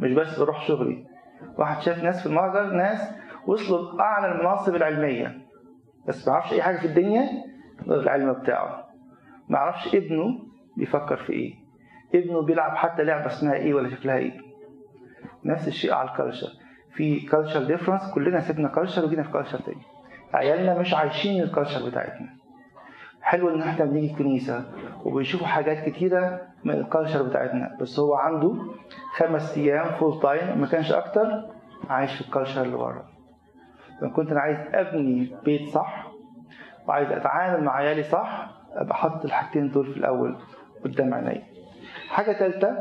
مش 0.00 0.12
بس 0.12 0.38
بروح 0.38 0.66
شغلي. 0.66 1.04
واحد 1.58 1.82
شاف 1.82 2.02
ناس 2.04 2.20
في 2.20 2.26
المهجر 2.26 2.70
ناس 2.70 3.10
وصلوا 3.46 3.92
لأعلى 3.92 4.32
المناصب 4.32 4.74
العلمية. 4.74 5.38
بس 6.08 6.28
ما 6.28 6.34
يعرفش 6.34 6.52
أي 6.52 6.62
حاجة 6.62 6.76
في 6.76 6.84
الدنيا 6.86 7.28
غير 7.88 8.00
العلم 8.00 8.32
بتاعه. 8.32 8.84
ما 9.48 9.58
يعرفش 9.58 9.94
ابنه 9.94 10.38
بيفكر 10.76 11.16
في 11.16 11.32
إيه. 11.32 11.54
ابنه 12.14 12.42
بيلعب 12.42 12.76
حتى 12.76 13.02
لعبة 13.04 13.26
اسمها 13.26 13.54
إيه 13.54 13.74
ولا 13.74 13.90
شكلها 13.90 14.16
إيه. 14.16 14.40
نفس 15.44 15.68
الشيء 15.68 15.92
على 15.92 16.10
ال 16.10 16.15
culture 16.15 16.48
في 16.94 17.20
culture 17.20 17.64
difference 17.64 18.10
كلنا 18.14 18.40
سيبنا 18.40 18.68
culture 18.68 19.04
وجينا 19.04 19.22
في 19.22 19.32
culture 19.32 19.58
تاني. 19.60 19.82
عيالنا 20.34 20.78
مش 20.78 20.94
عايشين 20.94 21.42
ال 21.42 21.48
culture 21.48 21.88
بتاعتنا. 21.90 22.39
حلو 23.30 23.48
إن 23.54 23.62
إحنا 23.62 23.84
بنيجي 23.84 24.12
الكنيسة 24.12 24.64
وبيشوفوا 25.04 25.46
حاجات 25.46 25.88
كتيرة 25.88 26.40
من 26.64 26.74
ال 26.74 26.80
culture 26.80 27.22
بتاعتنا. 27.22 27.76
بس 27.80 27.98
هو 27.98 28.14
عنده 28.14 28.54
خمس 29.16 29.58
أيام 29.58 29.90
full 29.98 30.20
time 30.22 30.60
ما 30.60 30.66
كانش 30.66 30.92
أكتر 30.92 31.46
عايش 31.88 32.14
في 32.14 32.20
ال 32.20 32.25
culture 32.25 32.62
اللي 32.62 32.76
بره. 32.76 33.04
لما 34.02 34.10
كنت 34.12 34.30
أنا 34.30 34.40
عايز 34.40 34.58
أبني 34.74 35.36
بيت 35.44 35.68
صح 35.68 36.12
وعايز 36.88 37.10
أتعامل 37.10 37.64
مع 37.64 37.76
عيالي 37.76 38.02
صح 38.02 38.50
أبقى 38.72 38.92
أحط 38.94 39.24
الحاجتين 39.24 39.70
دول 39.70 39.86
في 39.92 39.96
الأول 39.98 40.36
قدام 40.84 41.14
عيني 41.14 41.42
حاجة 42.08 42.32
ثالثه 42.32 42.76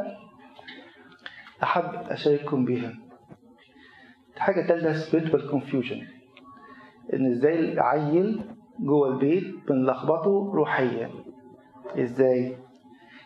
أحب 1.64 1.84
أشارككم 2.10 2.66
بيها. 2.66 2.94
حاجة 4.38 4.68
ثالثه 4.68 4.94
spiritual 5.10 5.52
confusion. 5.52 6.04
إن 7.14 7.32
إزاي 7.32 7.60
العيل 7.74 8.42
جوه 8.80 9.08
البيت 9.10 9.44
بنلخبطه 9.70 10.52
روحيا. 10.56 11.10
إزاي؟ 11.98 12.58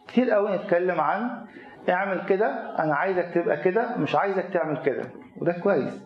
كتير 0.08 0.32
قوي 0.32 0.56
نتكلم 0.58 1.00
عن 1.02 1.46
اعمل 1.90 2.26
كده 2.26 2.76
أنا 2.80 2.96
عايزك 2.96 3.32
تبقى 3.34 3.62
كده 3.62 3.98
مش 3.98 4.16
عايزك 4.16 4.46
تعمل 4.54 4.82
كده. 4.82 5.04
وده 5.38 5.52
كويس. 5.54 6.04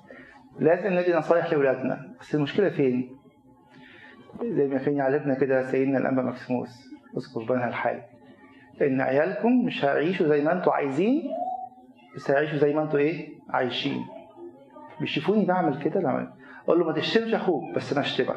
لازم 0.59 0.93
ندي 0.93 1.13
نصايح 1.13 1.51
لاولادنا 1.51 2.13
بس 2.21 2.35
المشكلة 2.35 2.69
فين؟ 2.69 3.17
زي 4.43 4.67
ما 4.67 4.77
كان 4.77 4.95
يعلمنا 4.95 5.33
كده 5.33 5.63
سيدنا 5.63 5.97
الانبا 5.97 6.21
مكسيموس 6.21 6.87
اسقف 7.17 7.49
بنها 7.49 7.67
الحالي 7.67 8.03
إن 8.81 9.01
عيالكم 9.01 9.65
مش 9.65 9.85
هيعيشوا 9.85 10.27
زي 10.27 10.43
ما 10.43 10.51
أنتوا 10.53 10.73
عايزين 10.73 11.23
بس 12.15 12.31
هيعيشوا 12.31 12.57
زي 12.57 12.73
ما 12.73 12.83
أنتوا 12.83 12.99
إيه؟ 12.99 13.29
عايشين. 13.49 14.05
بيشوفوني 14.99 15.45
بعمل 15.45 15.81
كده؟ 15.81 15.99
لا. 15.99 16.33
أقول 16.65 16.79
له 16.79 16.85
ما 16.85 16.93
تشتمش 16.93 17.33
أخوك 17.33 17.75
بس 17.75 17.91
أنا 17.91 18.01
أشتمك. 18.01 18.35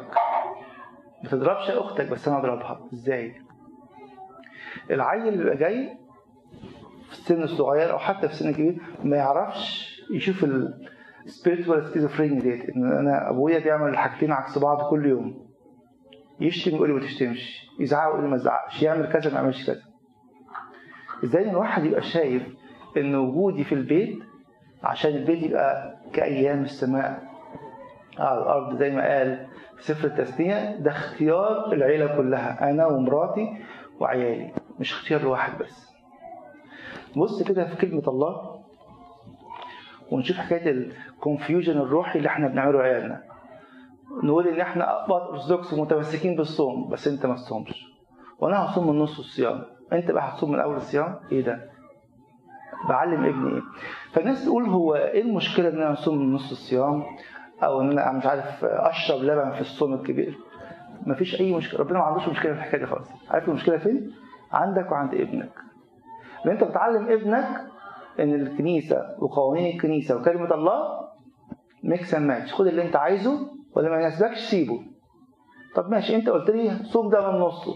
ما 1.23 1.29
تضربش 1.29 1.69
أختك 1.69 2.09
بس 2.09 2.27
أنا 2.27 2.37
اضربها 2.39 2.79
إزاي؟ 2.93 3.35
العيل 4.91 5.27
اللي 5.27 5.37
بيبقى 5.37 5.57
جاي 5.57 5.97
في 7.07 7.11
السن 7.11 7.43
الصغير 7.43 7.91
أو 7.91 7.97
حتى 7.99 8.27
في 8.27 8.33
السن 8.33 8.49
الكبير 8.49 8.81
ما 9.03 9.17
يعرفش 9.17 9.91
يشوف 10.13 10.45
ال 11.25 11.31
spiritual 11.31 11.87
schizophrenia 11.87 12.41
ديت 12.41 12.69
إن 12.69 12.91
أنا 12.97 13.29
أبويا 13.29 13.59
بيعمل 13.59 13.89
الحاجتين 13.89 14.31
عكس 14.31 14.57
بعض 14.57 14.89
كل 14.89 15.05
يوم. 15.05 15.47
يشتم 16.39 16.75
يقول 16.75 16.87
لي 16.89 16.93
ما 16.95 17.01
تشتمش 17.01 17.67
يزعق 17.79 18.09
يقول 18.09 18.23
لي 18.23 18.29
ما 18.29 18.37
تزعقش 18.37 18.83
يعمل 18.83 19.11
كذا 19.13 19.29
ما 19.31 19.35
يعملش 19.35 19.65
كذا. 19.67 19.81
إزاي 21.23 21.49
الواحد 21.49 21.85
يبقى 21.85 22.01
شايف 22.01 22.43
إن 22.97 23.15
وجودي 23.15 23.63
في 23.63 23.75
البيت 23.75 24.19
عشان 24.83 25.11
البيت 25.11 25.43
يبقى 25.43 25.97
كأيام 26.13 26.63
السماء 26.63 27.23
على 28.19 28.39
الأرض 28.39 28.75
زي 28.77 28.89
ما 28.95 29.17
قال 29.17 29.47
سفر 29.81 30.07
التثنيه 30.07 30.75
ده 30.75 30.91
اختيار 30.91 31.73
العيلة 31.73 32.17
كلها 32.17 32.69
أنا 32.69 32.85
ومراتي 32.87 33.57
وعيالي 33.99 34.51
مش 34.79 34.93
اختيار 34.93 35.21
لواحد 35.21 35.57
بس. 35.57 35.91
بص 37.17 37.43
كده 37.43 37.65
في 37.65 37.75
كلمة 37.75 38.03
الله 38.07 38.61
ونشوف 40.11 40.37
حكاية 40.37 40.71
الكونفيوجن 40.71 41.77
الروحي 41.77 42.17
اللي 42.19 42.29
إحنا 42.29 42.47
بنعمله 42.47 42.79
عيالنا. 42.79 43.23
نقول 44.23 44.47
إن 44.47 44.61
إحنا 44.61 44.91
اقباط 44.91 45.21
أرثوذكس 45.29 45.73
ومتمسكين 45.73 46.35
بالصوم 46.35 46.89
بس 46.89 47.07
أنت 47.07 47.25
ما 47.25 47.35
تصومش. 47.35 47.85
وأنا 48.39 48.65
هصوم 48.65 48.89
من 48.89 48.99
نص 48.99 49.19
الصيام. 49.19 49.63
أنت 49.93 50.11
بقى 50.11 50.29
هتصوم 50.29 50.51
من 50.51 50.59
أول 50.59 50.75
الصيام؟ 50.75 51.15
إيه 51.31 51.41
ده؟ 51.41 51.69
بعلم 52.89 53.23
ابني 53.25 53.53
إيه؟ 53.55 53.61
فالناس 54.13 54.45
تقول 54.45 54.63
هو 54.65 54.95
إيه 54.95 55.21
المشكلة 55.21 55.69
إن 55.69 55.75
أنا 55.81 55.93
اصوم 55.93 56.17
من 56.17 56.33
نص 56.33 56.51
الصيام؟ 56.51 57.03
أو 57.63 57.81
إن 57.81 57.99
أنا 57.99 58.11
مش 58.11 58.25
عارف 58.25 58.65
أشرب 58.65 59.19
لبن 59.23 59.51
في 59.51 59.61
الصوم 59.61 59.93
الكبير. 59.93 60.37
مفيش 61.05 61.41
أي 61.41 61.53
مشكلة. 61.55 61.79
ربنا 61.79 61.99
ما 61.99 62.05
عندوش 62.05 62.27
مشكلة 62.29 62.53
في 62.53 62.57
الحكاية 62.59 62.79
دي 62.79 62.85
خالص. 62.85 63.09
عارف 63.31 63.49
المشكلة 63.49 63.77
فين؟ 63.77 64.11
عندك 64.51 64.91
وعند 64.91 65.13
ابنك. 65.13 65.51
لأن 66.45 66.55
أنت 66.55 66.63
بتعلم 66.63 67.09
ابنك 67.11 67.47
إن 68.19 68.33
الكنيسة 68.33 69.15
وقوانين 69.19 69.75
الكنيسة 69.75 70.15
وكلمة 70.17 70.53
الله 70.53 71.01
mix 71.83 72.13
and 72.13 72.27
match 72.27 72.53
خد 72.53 72.67
اللي 72.67 72.81
أنت 72.87 72.95
عايزه 72.95 73.47
ولا 73.75 73.89
ما 73.89 73.95
يناسبكش 73.95 74.39
سيبه. 74.39 74.79
طب 75.75 75.89
ماشي 75.89 76.15
أنت 76.15 76.29
قلت 76.29 76.49
لي 76.49 76.71
صوم 76.83 77.09
ده 77.09 77.31
من 77.31 77.39
نصه. 77.39 77.75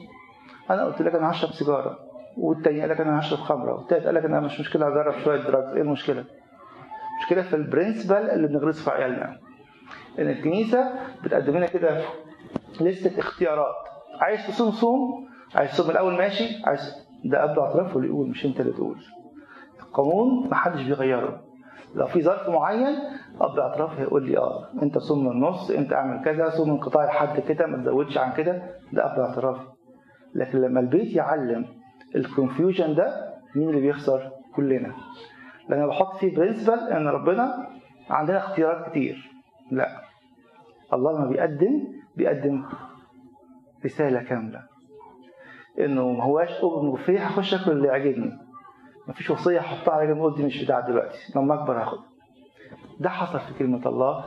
أنا 0.70 0.84
قلت 0.86 1.02
لك 1.02 1.16
أنا 1.16 1.32
هشرب 1.32 1.52
سيجارة 1.52 2.00
والتاني 2.38 2.82
قال 2.82 2.90
لك 2.90 3.02
أنا 3.02 3.20
هشرب 3.20 3.40
خمرة 3.40 3.74
والتالت 3.74 4.06
قال 4.06 4.16
لك 4.16 4.26
أنا 4.26 4.40
مش 4.40 4.60
مشكلة 4.60 4.88
هجرب 4.88 5.14
شوية 5.24 5.42
drugs 5.42 5.74
إيه 5.76 5.82
المشكلة؟ 5.82 6.26
المشكلة 7.18 7.42
في 7.42 7.56
ال 7.56 7.62
principle 7.62 8.16
اللي 8.30 8.48
بنغرسه 8.48 8.84
في 8.84 8.92
عيالنا. 8.92 9.38
إن 10.20 10.30
الكنيسة 10.30 10.94
بتقدم 11.24 11.58
لنا 11.58 11.66
كده 11.66 12.02
لستة 12.82 13.20
اختيارات. 13.20 13.76
عايز 14.22 14.48
تصوم 14.48 14.72
صوم 14.72 15.28
عايز 15.56 15.72
تصوم 15.72 15.90
الأول 15.92 16.14
ماشي 16.14 16.64
عايز 16.66 17.08
ده 17.26 17.44
اب 17.44 17.60
اعتراف 17.60 17.98
اللي 17.98 18.08
يقول 18.08 18.28
مش 18.30 18.46
أنت 18.46 18.60
اللي 18.60 18.72
تقول. 18.74 18.98
القانون 19.80 20.50
محدش 20.50 20.82
بيغيره. 20.84 21.42
لو 21.96 22.06
في 22.06 22.22
ظرف 22.22 22.50
معين 22.50 22.96
اب 23.42 23.60
اعتراف 23.60 24.00
هيقول 24.00 24.26
لي 24.30 24.38
آه 24.38 24.68
أنت 24.84 24.98
صوم 24.98 25.26
من 25.26 25.32
النص 25.32 25.72
أنت 25.72 25.94
اعمل 25.94 26.24
كذا 26.26 26.50
صوم 26.50 26.70
انقطاع 26.70 27.06
لحد 27.06 27.40
كده 27.40 27.66
ما 27.66 27.78
تزودش 27.78 28.18
عن 28.18 28.34
كده 28.34 28.62
ده 28.94 29.14
اب 29.14 29.20
اعتراف. 29.20 29.58
لكن 30.36 30.62
لما 30.62 30.80
البيت 30.80 31.16
يعلم 31.16 31.66
ال 32.16 32.24
confusion 32.24 32.96
ده 32.96 33.34
مين 33.56 33.70
اللي 33.70 33.82
بيخسر؟ 33.82 34.32
كلنا. 34.56 34.92
لما 35.70 35.88
بحط 35.88 36.16
فيه 36.16 36.36
principle 36.36 36.80
إن 36.80 37.08
ربنا 37.08 37.68
عندنا 38.10 38.38
اختيارات 38.38 38.90
كتير. 38.90 39.32
لا. 39.72 40.05
الله 40.94 41.12
لما 41.12 41.26
بيقدم 41.28 41.88
بيقدم 42.16 42.66
رسالة 43.86 44.24
كاملة. 44.24 44.62
إنه 45.80 46.10
ما 46.12 46.24
هواش 46.24 46.62
بوفيه 46.62 47.20
هخش 47.26 47.54
آكل 47.54 47.72
اللي 47.72 47.88
يعجبني 47.88 48.38
مفيش 49.08 49.30
وصية 49.30 49.60
أحطها 49.60 49.94
على 49.94 50.08
جنب 50.08 50.36
دي 50.36 50.44
مش 50.44 50.64
بتاعت 50.64 50.88
دلوقتي. 50.88 51.18
لما 51.36 51.54
أكبر 51.54 51.82
هاخد. 51.82 52.00
ده 53.00 53.10
حصل 53.10 53.40
في 53.40 53.60
كلمة 53.60 53.82
الله 53.90 54.26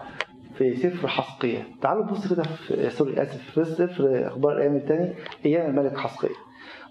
في 0.54 0.76
سفر 0.76 1.08
حسقية. 1.08 1.62
تعالوا 1.82 2.04
بصوا 2.04 2.34
كده 2.36 2.42
في 2.42 2.90
سوري 2.90 3.22
آسف 3.22 3.50
في 3.50 3.64
سفر 3.64 4.26
أخبار 4.26 4.52
الأيام 4.52 4.76
الثاني 4.76 5.14
أيام 5.46 5.70
الملك 5.70 5.96
حسقية. 5.98 6.34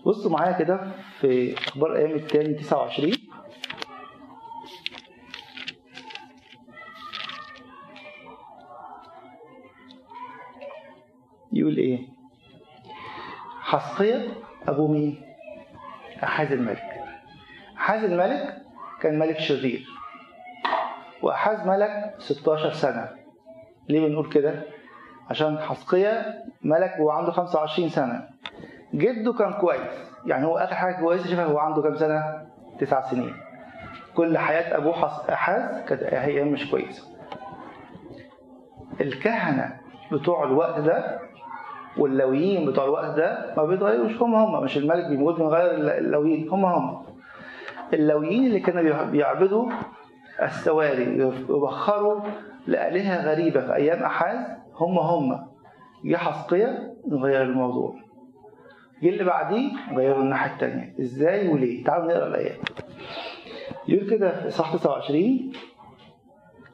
بصوا 0.06 0.32
معايا 0.32 0.60
كده 0.60 0.92
في 1.20 1.54
أخبار 1.58 1.92
الأيام 1.92 2.16
الثاني 2.16 2.54
29 2.54 3.12
يقول 11.68 11.78
إيه؟ 11.80 12.00
حسقية 13.62 14.28
أبو 14.68 14.88
مين؟ 14.88 15.22
أحاز 16.24 16.52
الملك. 16.52 16.84
أحاز 17.78 18.04
الملك 18.04 18.62
كان 19.02 19.20
ملك 19.20 19.40
شرير. 19.40 19.88
وأحاز 21.22 21.68
ملك 21.68 22.16
16 22.20 22.72
سنة. 22.74 23.10
ليه 23.90 24.08
بنقول 24.08 24.30
كده؟ 24.30 24.64
عشان 25.30 25.60
حسقية 25.60 26.44
ملك 26.62 26.96
وهو 27.00 27.10
عنده 27.10 27.32
25 27.32 27.90
سنة. 27.90 28.30
جده 28.94 29.34
كان 29.34 29.54
كويس. 29.54 30.12
يعني 30.26 30.46
هو 30.46 30.58
آخر 30.58 30.76
حاجة 30.76 30.96
كويسة 31.00 31.30
شافها 31.30 31.46
هو 31.46 31.58
عنده 31.58 31.82
كام 31.82 31.96
سنة؟ 31.96 32.48
تسع 32.80 33.02
سنين. 33.02 33.34
كل 34.16 34.38
حياة 34.38 34.78
أبوه 34.78 35.06
أحاز 35.34 35.82
كانت 35.86 36.04
هي 36.04 36.44
مش 36.44 36.72
كويسة. 36.72 37.04
الكهنة 39.02 39.78
بتوع 40.12 40.44
الوقت 40.44 40.80
ده 40.80 41.20
واللويين 42.00 42.66
بتوع 42.72 42.84
الوقت 42.84 43.18
ده 43.18 43.54
ما 43.58 43.64
بيتغيروش 43.64 44.22
هم 44.22 44.36
هم 44.36 44.64
مش 44.64 44.78
الملك 44.78 45.08
بيموت 45.08 45.38
بيغير 45.38 45.98
اللويين 45.98 46.50
هم 46.50 46.66
هم. 46.66 47.04
اللويين 47.94 48.46
اللي 48.46 48.60
كانوا 48.60 49.04
بيعبدوا 49.04 49.72
السواري 50.44 51.18
يبخروا 51.50 52.22
لآلهة 52.68 53.32
غريبة 53.32 53.62
في 53.62 53.76
أيام 53.76 54.04
أحاز 54.04 54.46
هم 54.76 54.98
هم. 54.98 55.48
جه 56.06 56.16
حسقية 56.16 56.94
نغير 57.08 57.42
الموضوع. 57.42 57.94
جه 59.04 59.10
اللي 59.10 59.24
بعديه 59.24 59.70
غيروا 59.96 60.22
الناحية 60.24 60.54
التانية. 60.54 60.96
إزاي 61.00 61.48
وليه؟ 61.48 61.84
تعالوا 61.84 62.06
نقرأ 62.08 62.28
الآيات. 62.28 62.58
يقول 63.88 64.10
كده 64.10 64.42
في 64.42 64.50
صح 64.50 64.76
29 64.76 65.52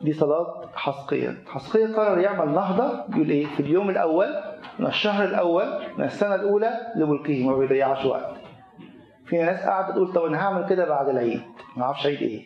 دي 0.01 0.13
صلاة 0.13 0.61
حسقية 0.75 1.37
حسقية 1.47 1.87
قرر 1.95 2.19
يعمل 2.19 2.53
نهضة 2.53 3.03
يقول 3.15 3.29
إيه؟ 3.29 3.45
في 3.45 3.59
اليوم 3.59 3.89
الأول 3.89 4.27
من 4.79 4.87
الشهر 4.87 5.23
الأول 5.25 5.65
من 5.97 6.05
السنة 6.05 6.35
الأولى 6.35 6.79
لملكه 6.95 7.47
ما 7.47 7.57
بيضيعش 7.57 8.05
وقت. 8.05 8.35
في 9.25 9.41
ناس 9.41 9.59
قاعدة 9.65 9.93
تقول 9.93 10.13
طب 10.13 10.23
أنا 10.25 10.37
هعمل 10.45 10.65
كده 10.69 10.85
بعد 10.89 11.09
العيد؟ 11.09 11.41
ما 11.77 11.83
أعرفش 11.83 12.05
عيد 12.05 12.21
إيه. 12.21 12.43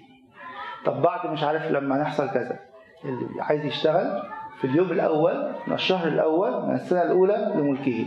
طب 0.86 1.01
بعد 1.01 1.32
مش 1.32 1.43
عارف 1.43 1.71
لما 1.71 1.99
يحصل 1.99 2.30
كذا. 2.30 2.60
اللي 3.06 3.41
عايز 3.43 3.65
يشتغل 3.65 4.21
في 4.62 4.67
اليوم 4.67 4.91
الأول 4.91 5.51
من 5.67 5.73
الشهر 5.73 6.08
الأول 6.08 6.65
من 6.65 6.73
السنة 6.73 7.01
الأولى 7.01 7.51
لملكه. 7.56 8.06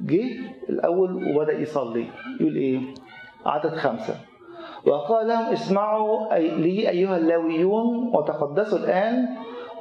جه 0.00 0.40
الأول 0.68 1.36
وبدأ 1.36 1.52
يصلي. 1.52 2.06
يقول 2.40 2.56
إيه؟ 2.56 2.80
عدد 3.46 3.74
خمسة. 3.74 4.14
وقال 4.86 5.28
لهم 5.28 5.52
اسمعوا 5.52 6.34
لي 6.34 6.88
أيها 6.90 7.16
اللاويون 7.16 8.10
وتقدسوا 8.14 8.78
الآن 8.78 9.28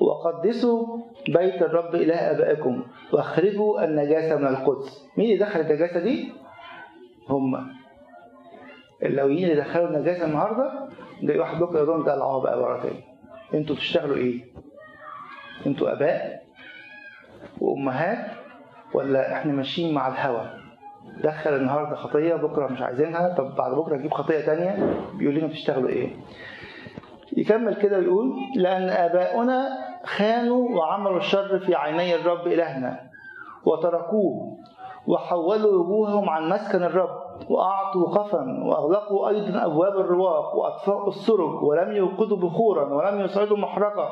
وقدسوا 0.02 0.98
بيت 1.28 1.62
الرب 1.62 1.96
إله 1.96 2.16
آبائكم 2.16 2.84
واخرجوا 3.14 3.84
النجاسة 3.84 4.36
من 4.38 4.48
القدس 4.48 5.06
مين 5.18 5.26
اللي 5.34 5.38
دخل 5.46 5.60
النجاسة 5.60 6.00
دي؟ 6.00 6.32
هم 7.30 7.68
اللاويين 9.04 9.44
اللي 9.52 9.62
دخلوا 9.62 9.88
النجاسة 9.88 10.26
النهاردة 10.26 10.90
جاي 11.22 11.40
واحد 11.40 11.60
بكرة 11.60 11.78
يقول 11.78 11.88
لهم 11.90 12.04
طلعوها 12.04 12.44
بقى 12.44 12.60
بره 12.60 12.82
تاني 12.82 13.04
أنتوا 13.54 13.76
بتشتغلوا 13.76 14.16
إيه؟ 14.18 14.46
أنتوا 15.68 15.92
آباء 15.94 16.44
وأمهات 17.60 18.26
ولا 18.94 19.34
إحنا 19.34 19.54
ماشيين 19.54 19.94
مع 19.94 20.08
الهوى 20.08 20.50
دخل 21.24 21.56
النهارده 21.56 21.96
خطية 21.96 22.36
بكرة 22.36 22.68
مش 22.68 22.82
عايزينها 22.82 23.36
طب 23.36 23.56
بعد 23.56 23.72
بكرة 23.72 23.96
نجيب 23.96 24.14
خطية 24.14 24.40
تانية 24.40 24.96
بيقول 25.14 25.36
لنا 25.36 25.48
بتشتغلوا 25.48 25.90
إيه؟ 25.90 26.10
يكمل 27.38 27.76
كده 27.76 27.98
ويقول 28.00 28.34
لأن 28.56 28.90
آباؤنا 28.90 29.70
خانوا 30.06 30.70
وعملوا 30.78 31.18
الشر 31.18 31.60
في 31.60 31.76
عيني 31.76 32.16
الرب 32.16 32.48
إلهنا 32.48 33.00
وتركوه 33.66 34.58
وحولوا 35.08 35.72
وجوههم 35.84 36.30
عن 36.30 36.50
مسكن 36.50 36.84
الرب 36.84 37.22
وأعطوا 37.50 38.08
قفا 38.18 38.64
وأغلقوا 38.66 39.30
أيضا 39.30 39.66
أبواب 39.66 40.00
الرواق 40.00 40.56
وأطفأوا 40.56 41.08
السرج 41.10 41.64
ولم 41.64 41.92
يوقدوا 41.92 42.38
بخورا 42.38 42.94
ولم 42.94 43.22
يصعدوا 43.22 43.58
محرقة 43.58 44.10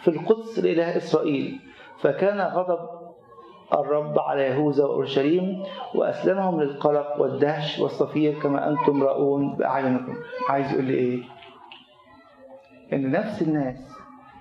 في 0.00 0.08
القدس 0.08 0.58
لإله 0.58 0.96
إسرائيل 0.96 1.60
فكان 2.00 2.40
غضب 2.40 2.88
الرب 3.74 4.18
على 4.18 4.42
يهوذا 4.42 4.84
وأورشليم 4.84 5.62
وأسلمهم 5.94 6.60
للقلق 6.60 7.20
والدهش 7.20 7.78
والصفير 7.78 8.40
كما 8.42 8.68
أنتم 8.68 9.02
رأون 9.02 9.54
بأعينكم 9.56 10.14
عايز 10.48 10.72
يقول 10.72 10.84
لي 10.84 10.94
إيه؟ 10.94 11.22
إن 12.92 13.10
نفس 13.10 13.42
الناس 13.42 13.91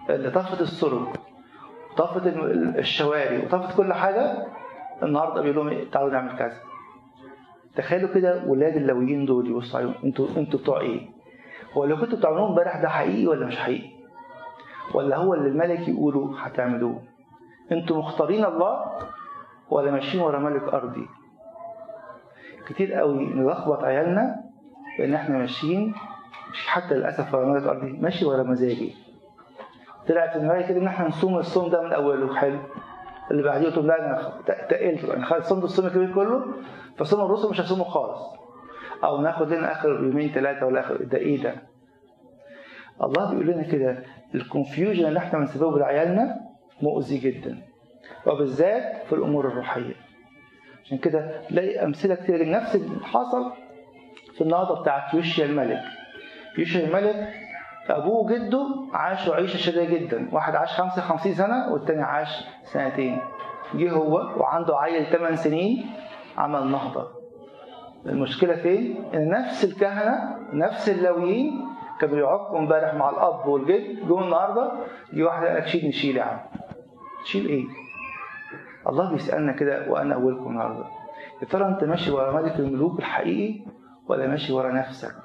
طفت 0.09 0.61
السرج 0.61 1.07
طفت 1.97 2.21
الشوارع 2.77 3.43
وطفت 3.43 3.77
كل 3.77 3.93
حاجة 3.93 4.47
النهارده 5.03 5.41
بيقول 5.41 5.55
لهم 5.67 5.89
تعالوا 5.91 6.11
نعمل 6.11 6.37
كذا 6.37 6.57
تخيلوا 7.75 8.13
كده 8.13 8.43
ولاد 8.47 8.75
اللويين 8.75 9.25
دول 9.25 9.49
يبصوا 9.49 9.79
عليهم 9.79 9.93
أنتوا 10.03 10.27
أنتوا 10.37 10.59
بتوع 10.59 10.79
إيه؟ 10.79 11.09
هو 11.73 11.83
اللي 11.83 11.95
كنتوا 11.95 12.17
بتعملوه 12.17 12.49
امبارح 12.49 12.81
ده 12.81 12.89
حقيقي 12.89 13.27
ولا 13.27 13.45
مش 13.45 13.57
حقيقي؟ 13.59 13.89
ولا 14.93 15.17
هو 15.17 15.33
اللي 15.33 15.47
الملك 15.49 15.87
يقولوا 15.87 16.35
هتعملوه؟ 16.39 17.01
أنتوا 17.71 17.97
مختارين 17.97 18.45
الله 18.45 18.85
ولا 19.69 19.91
ماشيين 19.91 20.23
ورا 20.23 20.39
ملك 20.39 20.63
أرضي؟ 20.73 21.07
كتير 22.67 22.93
قوي 22.93 23.25
نلخبط 23.25 23.83
عيالنا 23.83 24.35
بإن 24.99 25.13
إحنا 25.13 25.37
ماشيين 25.37 25.93
مش 26.51 26.67
حتى 26.67 26.95
للأسف 26.95 27.33
ورا 27.33 27.45
ملك 27.45 27.63
أرضي 27.63 27.91
ماشي 27.91 28.25
ورا 28.25 28.43
مزاجي 28.43 28.95
طلعت 30.11 30.35
الملك 30.35 30.67
كده 30.67 30.79
ان 30.81 30.87
إحنا 30.87 31.07
نصوم 31.07 31.37
الصوم 31.37 31.69
ده 31.69 31.81
من 31.81 31.93
أوله. 31.93 32.35
حلو. 32.35 32.59
اللي 33.31 33.43
بعديه 33.43 33.69
تقول 33.69 33.87
لا 33.87 33.99
أنا 34.05 34.33
تقلت 34.47 35.03
يعني 35.03 35.25
خلاص 35.25 35.49
صمت 35.49 35.63
الصوم 35.63 35.85
الكبير 35.85 36.13
كله 36.13 36.45
فصوم 36.97 37.25
الرسل 37.25 37.49
مش 37.49 37.61
هصومه 37.61 37.83
خالص. 37.83 38.21
أو 39.03 39.21
ناخد 39.21 39.53
لنا 39.53 39.71
آخر 39.71 39.89
يومين 39.89 40.29
ثلاثة 40.31 40.65
ولا 40.65 40.79
آخر 40.79 41.03
ده 41.03 41.17
إيه 41.17 41.43
ده؟ 41.43 41.55
الله 43.03 43.29
بيقول 43.31 43.47
لنا 43.47 43.63
كده 43.63 44.03
الكونفيوجن 44.35 45.05
اللي 45.05 45.19
إحنا 45.19 45.39
بنسببه 45.39 45.79
لعيالنا 45.79 46.35
مؤذي 46.81 47.17
جدا. 47.17 47.57
وبالذات 48.27 49.05
في 49.05 49.13
الأمور 49.15 49.47
الروحية. 49.47 49.93
عشان 50.85 50.97
كده 50.97 51.41
تلاقي 51.49 51.85
أمثلة 51.85 52.15
كتير 52.15 52.49
نفس 52.49 52.75
اللي 52.75 53.05
حصل 53.05 53.51
في 54.35 54.41
النهضه 54.41 54.81
بتاعت 54.81 55.13
يوشيا 55.13 55.45
الملك. 55.45 55.81
يوشيا 56.57 56.87
الملك 56.87 57.33
أبوه 57.89 58.25
وجده 58.25 58.67
عاشوا 58.93 59.35
عيشة 59.35 59.57
شديدة 59.57 59.83
جدا. 59.97 60.29
واحد 60.31 60.55
عاش 60.55 60.73
55 60.73 61.33
سنة 61.33 61.73
والتاني 61.73 62.01
عاش 62.01 62.45
سنتين. 62.63 63.21
جه 63.75 63.91
هو 63.91 64.15
وعنده 64.15 64.77
عيل 64.77 65.05
8 65.05 65.35
سنين 65.35 65.85
عمل 66.37 66.71
نهضة. 66.71 67.07
المشكلة 68.05 68.55
فين؟ 68.55 69.03
إن 69.13 69.29
نفس 69.29 69.63
الكهنة 69.65 70.37
نفس 70.53 70.89
اللاويين 70.89 71.67
كانوا 71.99 72.15
بيعقوا 72.15 72.59
امبارح 72.59 72.93
مع 72.93 73.09
الأب 73.09 73.47
والجد. 73.47 74.07
جم 74.07 74.23
النهارده 74.23 74.71
جه 75.13 75.23
واحد 75.23 75.45
قال 75.45 75.55
لك 75.55 75.67
شيل 75.67 75.87
نشيل 75.87 76.17
يا 76.17 76.23
عم. 76.23 76.39
تشيل 77.23 77.45
إيه؟ 77.47 77.63
الله 78.87 79.11
بيسألنا 79.11 79.51
كده 79.51 79.91
وأنا 79.91 80.15
اولكم 80.15 80.49
النهارده. 80.49 80.85
يا 81.41 81.47
ترى 81.47 81.67
أنت 81.67 81.83
ماشي 81.83 82.11
ورا 82.11 82.41
ملك 82.41 82.59
الملوك 82.59 82.99
الحقيقي 82.99 83.65
ولا 84.07 84.27
ماشي 84.27 84.53
ورا 84.53 84.71
نفسك؟ 84.71 85.15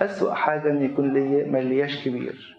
أسوأ 0.00 0.34
حاجة 0.34 0.70
إن 0.70 0.82
يكون 0.82 1.12
لي 1.12 1.44
ما 1.44 1.58
لياش 1.58 2.04
كبير. 2.04 2.56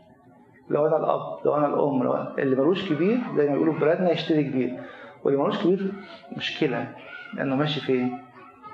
لو 0.70 0.88
أنا 0.88 0.98
الأب 0.98 1.46
لو 1.46 1.56
أنا 1.56 1.68
الأم 1.68 2.04
لو 2.04 2.14
أنا 2.14 2.34
اللي 2.38 2.56
ملوش 2.56 2.90
كبير 2.90 3.18
زي 3.38 3.48
ما 3.48 3.54
بيقولوا 3.54 3.74
في 3.74 3.80
بلادنا 3.80 4.12
يشتري 4.12 4.44
كبير. 4.44 4.80
واللي 5.24 5.40
ملوش 5.40 5.64
كبير 5.64 5.94
مشكلة 6.38 6.88
لأنه 7.34 7.56
ماشي 7.56 7.82
فين؟ 7.82 8.18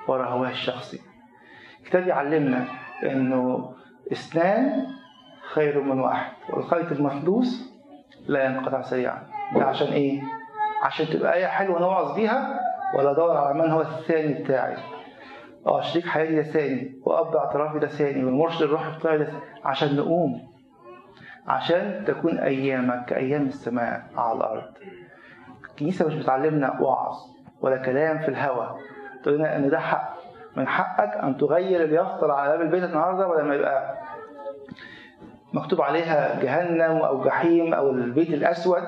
ورا 0.08 0.26
هواه 0.26 0.50
الشخصي. 0.50 1.00
الكتاب 1.80 2.06
يعلمنا 2.06 2.64
إنه 3.02 3.72
اثنان 4.12 4.86
خير 5.52 5.80
من 5.80 6.00
واحد 6.00 6.32
والخيط 6.50 6.92
المفلوس 6.92 7.70
لا 8.28 8.44
ينقطع 8.44 8.82
سريعا. 8.82 9.22
ده 9.56 9.64
عشان 9.64 9.86
إيه؟ 9.88 10.22
عشان 10.84 11.06
تبقى 11.06 11.34
إيه 11.34 11.46
حلوة 11.46 11.80
نوعظ 11.80 12.14
بيها 12.16 12.60
ولا 12.98 13.10
ادور 13.10 13.36
على 13.36 13.58
من 13.62 13.70
هو 13.70 13.80
الثاني 13.80 14.34
بتاعي. 14.34 14.76
آه 15.66 15.80
شريك 15.80 16.06
حياتي 16.06 16.34
ده 16.36 16.42
ثاني 16.42 16.92
واب 17.04 17.36
اعترافي 17.36 17.78
ده 17.78 17.86
ثاني 17.86 18.24
والمرشد 18.24 18.62
الروحي 18.62 18.98
بتاعي 18.98 19.18
ده 19.18 19.28
عشان 19.64 19.96
نقوم 19.96 20.50
عشان 21.48 22.04
تكون 22.06 22.38
أيامك 22.38 23.04
كايام 23.04 23.46
السماء 23.46 24.02
على 24.16 24.36
الأرض. 24.38 24.62
الكنيسة 25.70 26.06
مش 26.06 26.14
بتعلمنا 26.14 26.80
وعظ 26.80 27.16
ولا 27.60 27.76
كلام 27.76 28.18
في 28.18 28.28
الهوى. 28.28 28.76
تقول 29.22 29.38
لنا 29.38 29.56
إن 29.56 29.70
ده 29.70 29.78
حق 29.80 30.14
من 30.56 30.68
حقك 30.68 31.16
أن 31.24 31.36
تغير 31.36 31.84
اليافطه 31.84 32.32
على 32.32 32.50
باب 32.52 32.60
البيت 32.60 32.84
النهارده 32.84 33.28
بدل 33.28 33.44
ما 33.44 33.54
يبقى 33.54 33.98
مكتوب 35.52 35.82
عليها 35.82 36.40
جهنم 36.42 36.96
أو 36.96 37.24
جحيم 37.24 37.74
أو 37.74 37.90
البيت 37.90 38.28
الأسود. 38.30 38.82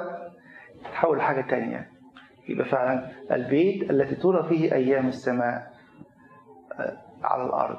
تحول 0.93 1.19
لحاجة 1.19 1.41
تانية. 1.41 1.89
يبقى 2.49 2.65
فعلا 2.65 3.09
البيت 3.31 3.91
التي 3.91 4.15
ترى 4.15 4.43
فيه 4.49 4.73
أيام 4.75 5.09
السماء 5.09 5.72
على 7.25 7.45
الأرض. 7.45 7.77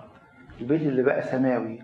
البيت 0.62 0.82
اللي 0.82 1.04
بقى 1.04 1.22
سماوي. 1.22 1.80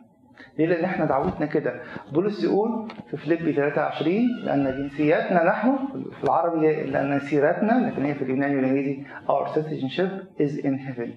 ليه؟ 0.58 0.66
لأن 0.66 0.84
إحنا 0.84 1.06
دعوتنا 1.06 1.46
كده. 1.46 1.82
بولس 2.14 2.44
يقول 2.44 2.88
في 3.12 3.18
فيليبي 3.18 3.54
23 3.54 4.16
لأن 4.44 4.64
جنسياتنا 4.78 5.44
نحن 5.44 5.78
في 6.18 6.24
العربي 6.24 6.84
لأن 6.84 7.20
سيرتنا 7.20 7.90
لكن 7.90 8.06
هي 8.06 8.14
في 8.16 8.22
اليوناني 8.24 8.56
والإنجليزي 8.56 9.04
our 9.28 9.48
citizenship 9.56 10.42
is 10.42 10.66
in 10.66 10.78
heaven. 10.88 11.10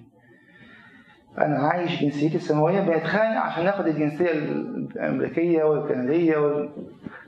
أنا 1.37 1.57
عايش 1.59 2.01
جنسيتي 2.01 2.35
السماوية 2.35 2.81
بنتخانق 2.81 3.41
عشان 3.41 3.63
ناخد 3.65 3.87
الجنسية 3.87 4.31
الأمريكية 4.31 5.63
والكندية 5.63 6.37
وال... 6.37 6.69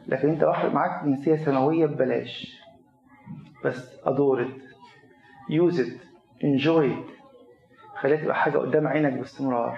لكن 0.08 0.30
أنت 0.30 0.44
واحد 0.44 0.72
معاك 0.74 1.06
جنسية 1.06 1.36
سماوية 1.36 1.86
ببلاش. 1.86 2.62
بس 3.66 4.00
أدور 4.06 4.48
use 5.50 5.80
it 5.80 5.88
enjoy 6.44 6.96
خليها 8.06 8.22
تبقى 8.24 8.36
حاجة 8.36 8.58
قدام 8.58 8.88
عينك 8.88 9.14
باستمرار. 9.14 9.78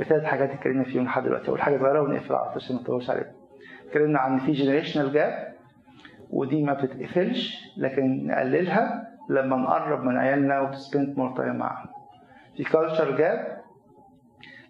بثلاث 0.00 0.24
حاجات 0.24 0.50
اتكلمنا 0.50 0.84
فيهم 0.84 1.04
لحد 1.04 1.22
دلوقتي. 1.24 1.48
أول 1.48 1.62
حاجة 1.62 1.78
صغيرة 1.78 2.00
ونقفل 2.02 2.34
على 2.34 2.50
عشان 2.56 2.76
ما 2.76 2.82
نطولش 2.82 3.10
عليها 3.10 3.32
اتكلمنا 3.86 4.18
عن 4.18 4.38
في 4.38 4.52
generational 4.52 5.12
gap 5.12 5.52
ودي 6.30 6.62
ما 6.62 6.72
بتتقفلش 6.72 7.64
لكن 7.76 8.26
نقللها 8.26 9.08
لما 9.30 9.56
نقرب 9.56 10.04
من 10.04 10.16
عيالنا 10.16 10.60
وت 10.60 10.77
spend 10.77 11.18
more 11.18 11.36
time 11.36 11.56
معاهم. 11.56 11.88
في 12.56 12.64
culture 12.64 13.16
gap 13.16 13.56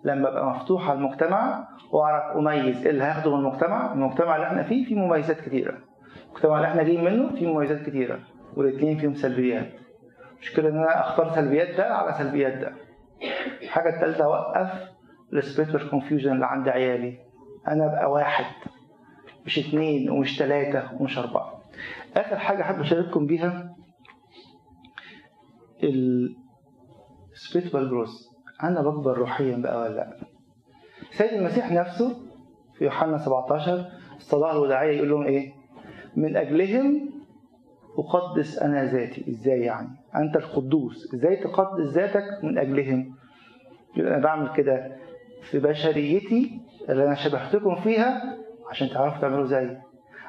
لما 0.04 0.28
أبقى 0.28 0.46
مفتوح 0.50 0.90
على 0.90 0.98
المجتمع 0.98 1.68
وأعرف 1.92 2.36
أميز 2.36 2.82
إيه 2.84 2.90
اللي 2.90 3.04
هاخده 3.04 3.36
من 3.36 3.40
المجتمع. 3.46 3.92
المجتمع 3.92 4.36
اللي 4.36 4.46
إحنا 4.46 4.62
فيه 4.62 4.84
فيه 4.86 4.94
مميزات 4.96 5.40
كتيرة. 5.40 5.74
المجتمع 6.28 6.56
اللي 6.56 6.68
إحنا 6.68 6.82
جايين 6.82 7.04
منه 7.04 7.28
فيه 7.34 7.46
مميزات 7.52 7.82
كتيرة. 7.86 8.18
والاثنين 8.56 8.96
فيهم 8.98 9.14
سلبيات. 9.14 9.66
مشكلة 10.40 10.68
إن 10.68 10.76
أنا 10.76 11.00
أختار 11.00 11.34
سلبيات 11.34 11.76
ده 11.76 11.94
على 11.94 12.12
سلبيات 12.12 12.52
ده. 12.52 12.72
الحاجة 13.62 13.94
الثالثة 13.96 14.24
أوقف 14.24 14.88
ال 15.32 15.38
spiritual 15.38 15.88
confusion 15.90 16.32
اللي 16.32 16.46
عند 16.46 16.68
عيالي. 16.68 17.18
أنا 17.68 17.86
أبقى 17.86 18.10
واحد 18.10 18.44
مش 19.46 19.58
اثنين 19.58 20.10
ومش 20.10 20.38
ثلاثة 20.38 20.90
ومش 21.00 21.18
أربعة. 21.18 21.60
آخر 22.16 22.38
حاجة 22.38 22.62
حابب 22.62 22.80
أشارككم 22.80 23.26
بيها 23.26 23.76
ال 27.32 27.38
spiritual 27.38 27.88
growth 27.90 28.10
أنا 28.62 28.82
بكبر 28.82 29.18
روحيا 29.18 29.56
بقى 29.56 29.80
ولا 29.80 29.94
لأ؟ 29.94 30.16
سيد 31.10 31.32
المسيح 31.32 31.72
نفسه 31.72 32.16
في 32.78 32.84
يوحنا 32.84 33.18
17 33.18 33.84
الصلاة 34.16 34.52
الوداعية 34.52 34.96
يقول 34.96 35.10
لهم 35.10 35.26
إيه؟ 35.26 35.52
من 36.16 36.36
أجلهم 36.36 37.10
أقدس 37.98 38.58
أنا 38.58 38.84
ذاتي. 38.84 39.24
إزاي 39.30 39.60
يعني؟ 39.60 39.88
أنت 40.16 40.36
القدوس. 40.36 41.14
إزاي 41.14 41.36
تقدس 41.36 41.86
ذاتك 41.92 42.24
من 42.42 42.58
أجلهم. 42.58 43.14
يقول 43.96 44.08
أنا 44.12 44.22
بعمل 44.22 44.52
كده 44.56 44.96
في 45.50 45.58
بشريتي 45.58 46.60
اللي 46.88 47.04
أنا 47.04 47.14
شبهتكم 47.14 47.74
فيها 47.74 48.36
عشان 48.70 48.88
تعرفوا 48.88 49.20
تعملوا 49.20 49.44
زيي. 49.44 49.78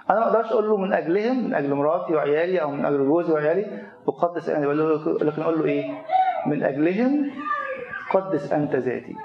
أنا 0.10 0.20
ما 0.20 0.28
أقدرش 0.28 0.52
أقول 0.52 0.70
له 0.70 0.78
من 0.78 0.94
أجلهم 0.94 1.44
من 1.46 1.54
أجل 1.54 1.74
مراتي 1.74 2.14
وعيالي 2.14 2.62
أو 2.62 2.72
من 2.72 2.86
أجل 2.86 2.98
جوزي 3.08 3.34
وعيالي 3.34 3.82
أقدس 4.08 4.50
أنا 4.50 4.66
لكن 5.22 5.42
أقول 5.42 5.60
له 5.60 5.66
إيه؟ 5.66 5.92
من 6.46 6.64
أجلهم 6.64 7.32
قدس 8.14 8.54
أنت 8.54 8.76
ذاتي. 8.76 9.16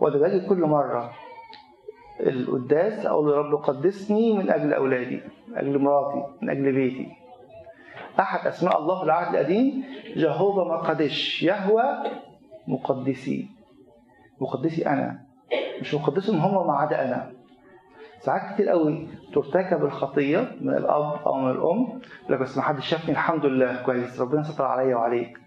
وده 0.00 0.18
باجي 0.18 0.48
كل 0.48 0.60
مرة 0.60 1.10
القداس 2.20 3.06
أقول 3.06 3.26
له 3.26 3.32
يا 3.36 3.40
رب 3.40 3.54
قدسني 3.54 4.38
من 4.38 4.50
أجل 4.50 4.72
أولادي 4.72 5.20
من 5.48 5.56
أجل 5.56 5.78
مراتي 5.78 6.22
من 6.42 6.50
أجل 6.50 6.72
بيتي. 6.72 7.08
أحد 8.20 8.46
أسماء 8.46 8.78
الله 8.78 8.98
في 8.98 9.04
العهد 9.04 9.34
القديم 9.34 9.84
جهوفا 10.16 10.64
مقدش 10.64 11.42
يهوى 11.42 11.84
مقدسي. 12.68 13.48
مقدسي 14.40 14.86
أنا. 14.86 15.18
مش 15.80 15.94
مقدسهم 15.94 16.38
هم 16.38 16.66
ما 16.66 16.72
عدا 16.72 17.04
أنا. 17.04 17.32
ساعات 18.20 18.54
كتير 18.54 18.68
قوي 18.68 19.08
ترتكب 19.34 19.84
الخطية 19.84 20.52
من 20.60 20.74
الأب 20.74 21.20
أو 21.26 21.34
من 21.34 21.50
الأم 21.50 22.00
لك 22.28 22.38
بس 22.38 22.56
ما 22.56 22.62
حدش 22.62 22.86
شافني 22.88 23.10
الحمد 23.10 23.46
لله. 23.46 23.82
كويس. 23.82 24.20
ربنا 24.20 24.42
ستر 24.42 24.64
عليا 24.64 24.96
وعليك. 24.96 25.38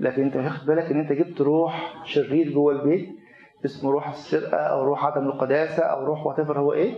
لكن 0.00 0.22
أنت 0.22 0.36
مش 0.36 0.44
واخد 0.44 0.66
بالك 0.66 0.90
إن 0.90 1.00
أنت 1.00 1.12
جبت 1.12 1.40
روح 1.40 1.94
شرير 2.04 2.52
جوه 2.52 2.72
البيت؟ 2.72 3.08
اسمه 3.64 3.90
روح 3.90 4.08
السرقة 4.08 4.56
أو 4.56 4.84
روح 4.84 5.04
عدم 5.04 5.26
القداسة 5.26 5.82
أو 5.82 6.04
روح 6.04 6.26
وات 6.26 6.40
هو 6.40 6.72
إيه؟ 6.72 6.94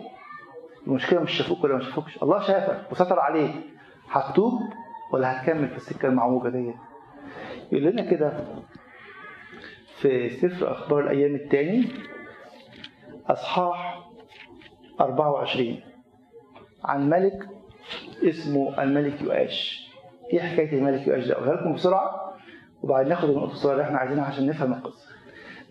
المشكلة 0.87 1.21
مش 1.21 1.33
شافوك 1.33 1.65
ولا 1.65 1.75
ما 1.75 1.81
شافوكش. 1.81 2.23
الله 2.23 2.41
شافك 2.41 2.93
وستر 2.93 3.21
عليك. 3.21 3.55
هتتوب 4.11 4.61
ولا 5.13 5.43
هتكمل 5.43 5.69
في 5.69 5.77
السكة 5.77 6.09
المعوجة 6.09 6.49
ديت؟ 6.49 6.75
يقول 7.73 7.85
لنا 7.85 8.11
كده 8.11 8.45
في 10.01 10.31
سفر 10.31 10.73
أخبار 10.73 11.01
الأيام 11.01 11.35
الثاني 11.35 11.89
أصحاح 13.27 14.09
24 15.01 15.81
عن 16.85 17.09
ملك 17.11 17.49
اسمه 18.29 18.83
الملك 18.83 19.23
يؤاش. 19.23 19.89
إيه 20.33 20.41
حكاية 20.41 20.79
الملك 20.79 21.07
يؤاش 21.07 21.27
ده؟ 21.27 21.35
أقولها 21.35 21.55
لكم 21.55 21.73
بسرعة 21.73 22.35
وبعدين 22.83 23.09
ناخد 23.09 23.29
النقطه 23.31 23.53
الصغيره 23.53 23.73
اللي 23.75 23.85
إحنا 23.87 23.99
عايزينها 23.99 24.25
عشان 24.25 24.47
نفهم 24.47 24.73
القصة. 24.73 25.09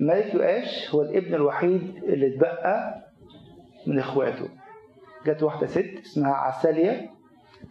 الملك 0.02 0.34
يؤاش 0.34 0.96
هو 0.96 1.02
الابن 1.02 1.34
الوحيد 1.36 2.04
اللي 2.04 2.28
اتبقى 2.36 3.04
من 3.88 4.00
إخواته. 4.00 4.50
جت 5.26 5.44
واحدة 5.44 5.68
ست 5.68 6.00
اسمها 6.06 6.34
عسالية 6.34 7.10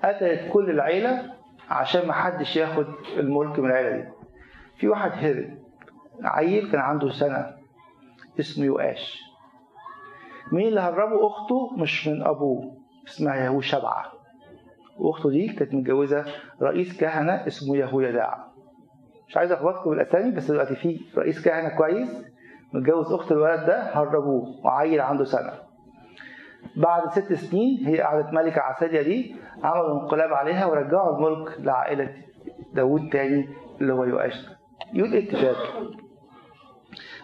قتلت 0.04 0.52
كل 0.52 0.70
العيلة 0.70 1.22
عشان 1.70 2.06
ما 2.06 2.12
حدش 2.12 2.56
ياخد 2.56 2.86
الملك 3.16 3.58
من 3.58 3.70
العيلة 3.70 3.96
دي. 3.96 4.08
في 4.78 4.88
واحد 4.88 5.10
هرب. 5.10 5.58
عيل 6.24 6.70
كان 6.72 6.80
عنده 6.80 7.10
سنة 7.10 7.56
اسمه 8.40 8.64
يؤاش 8.64 9.20
مين 10.52 10.68
اللي 10.68 10.80
هربه؟ 10.80 11.26
أخته 11.26 11.76
مش 11.76 12.08
من 12.08 12.22
أبوه 12.22 12.76
اسمها 13.08 13.36
يهو 13.36 13.60
شبعة. 13.60 14.12
وأخته 14.98 15.30
دي 15.30 15.48
كانت 15.48 15.74
متجوزة 15.74 16.24
رئيس 16.62 17.00
كهنة 17.00 17.46
اسمه 17.46 17.76
يهويداع 17.76 18.46
مش 19.28 19.36
عايز 19.36 19.52
أخبطكم 19.52 19.90
بالأسامي 19.90 20.30
بس 20.30 20.50
دلوقتي 20.50 20.74
في 20.76 21.00
رئيس 21.16 21.44
كهنة 21.44 21.68
كويس 21.68 22.08
متجوز 22.72 23.12
أخت 23.12 23.32
الولد 23.32 23.66
ده 23.66 23.82
هربوه 23.82 24.64
وعيل 24.64 25.00
عنده 25.00 25.24
سنة. 25.24 25.52
بعد 26.76 27.10
ست 27.10 27.32
سنين 27.32 27.86
هي 27.86 28.00
قعدت 28.00 28.32
ملكة 28.32 28.60
عسالية 28.60 29.02
دي 29.02 29.36
عملوا 29.64 30.02
انقلاب 30.02 30.32
عليها 30.32 30.66
ورجعوا 30.66 31.16
الملك 31.16 31.60
لعائلة 31.60 32.14
داوود 32.74 33.08
تاني 33.12 33.48
اللي 33.80 33.92
هو 33.92 34.04
يؤاش 34.04 34.46
يقول 34.94 35.12
إيه 35.12 35.20
الكتاب 35.20 35.56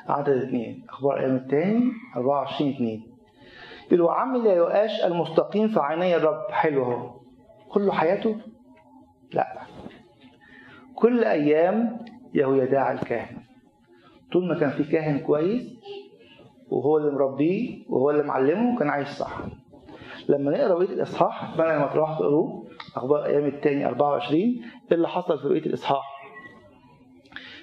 عدد 0.08 0.28
اثنين 0.42 0.86
أخبار 0.88 1.20
أيام 1.20 1.36
التاني 1.36 1.92
24 2.16 2.70
2 2.70 3.02
يقول 3.86 4.00
وعمل 4.00 4.46
يؤاش 4.46 5.04
المستقيم 5.04 5.68
في 5.68 5.80
عيني 5.80 6.16
الرب. 6.16 6.50
حلو 6.50 6.82
أهو. 6.92 7.10
كل 7.70 7.92
حياته؟ 7.92 8.36
لا. 9.32 9.46
كل 10.94 11.24
أيام 11.24 11.98
يهويداع 12.34 12.92
الكاهن. 12.92 13.36
طول 14.32 14.48
ما 14.48 14.60
كان 14.60 14.70
في 14.70 14.84
كاهن 14.84 15.18
كويس 15.18 15.62
وهو 16.72 16.98
اللي 16.98 17.10
مربيه 17.10 17.84
وهو 17.88 18.10
اللي 18.10 18.22
معلمه 18.22 18.78
كان 18.78 18.88
عايش 18.88 19.08
صح. 19.08 19.38
لما 20.28 20.50
نقرأ 20.50 20.74
بقية 20.74 20.94
الإصحاح 20.94 21.50
اتمنى 21.52 21.76
لما 21.76 21.86
تروحوا 21.86 22.14
تقروه 22.14 22.64
أخبار 22.96 23.24
أيام 23.24 23.46
التاني 23.46 23.86
24 23.86 24.40
إيه 24.40 24.62
اللي 24.92 25.08
حصل 25.08 25.38
في 25.38 25.48
بقية 25.48 25.66
الإصحاح؟ 25.66 26.02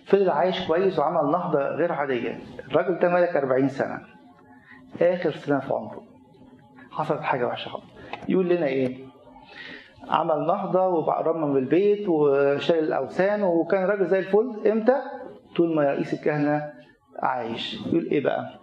فضل 0.06 0.30
عايش 0.30 0.68
كويس 0.68 1.00
وعمل 1.00 1.32
نهضة 1.32 1.60
غير 1.60 1.92
عادية. 1.92 2.40
الراجل 2.70 3.00
ده 3.00 3.10
ملك 3.10 3.36
40 3.36 3.68
سنة. 3.68 4.00
آخر 5.02 5.32
سنة 5.32 5.60
في 5.60 5.74
عمره. 5.74 6.04
حصلت 6.92 7.22
حاجة 7.22 7.48
وحشة 7.48 7.70
خالص. 7.70 7.86
يقول 8.30 8.50
لنا 8.50 8.66
إيه؟ 8.68 8.98
عمل 10.10 10.48
نهضة 10.48 10.88
ورمم 10.88 11.58
البيت 11.58 12.10
وشال 12.10 12.80
الأوثان 12.80 13.44
وكان 13.44 13.84
راجل 13.86 14.06
زي 14.06 14.20
الفل. 14.20 14.68
إمتى؟ 14.72 14.96
طول 15.56 15.76
ما 15.76 15.84
رئيس 15.84 16.14
الكهنة 16.14 16.74
عايش. 17.20 17.80
يقول 17.88 18.06
إيه 18.12 18.24
بقى؟ 18.24 18.59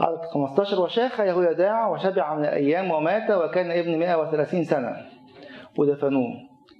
عدد 0.00 0.20
15 0.24 0.80
وشاخ 0.80 1.20
يهويداع 1.20 1.88
وشبع 1.88 2.34
من 2.34 2.44
الأيام 2.44 2.90
ومات 2.90 3.30
وكان 3.30 3.70
ابن 3.70 3.98
130 3.98 4.64
سنة. 4.64 4.96
ودفنوه. 5.78 6.34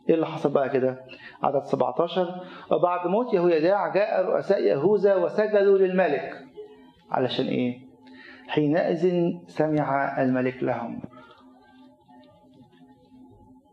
إيه 0.08 0.14
اللي 0.14 0.26
حصل 0.26 0.52
بقى 0.52 0.68
كده؟ 0.68 1.00
عدد 1.42 1.62
17 1.64 2.40
وبعد 2.72 3.06
موت 3.06 3.34
يهويداع 3.34 3.88
جاء 3.88 4.24
رؤساء 4.24 4.62
يهوذا 4.62 5.14
وسجدوا 5.14 5.78
للملك. 5.78 6.44
علشان 7.10 7.46
إيه؟ 7.46 7.78
حينئذ 8.48 9.30
سمع 9.46 10.22
الملك 10.22 10.62
لهم. 10.62 11.00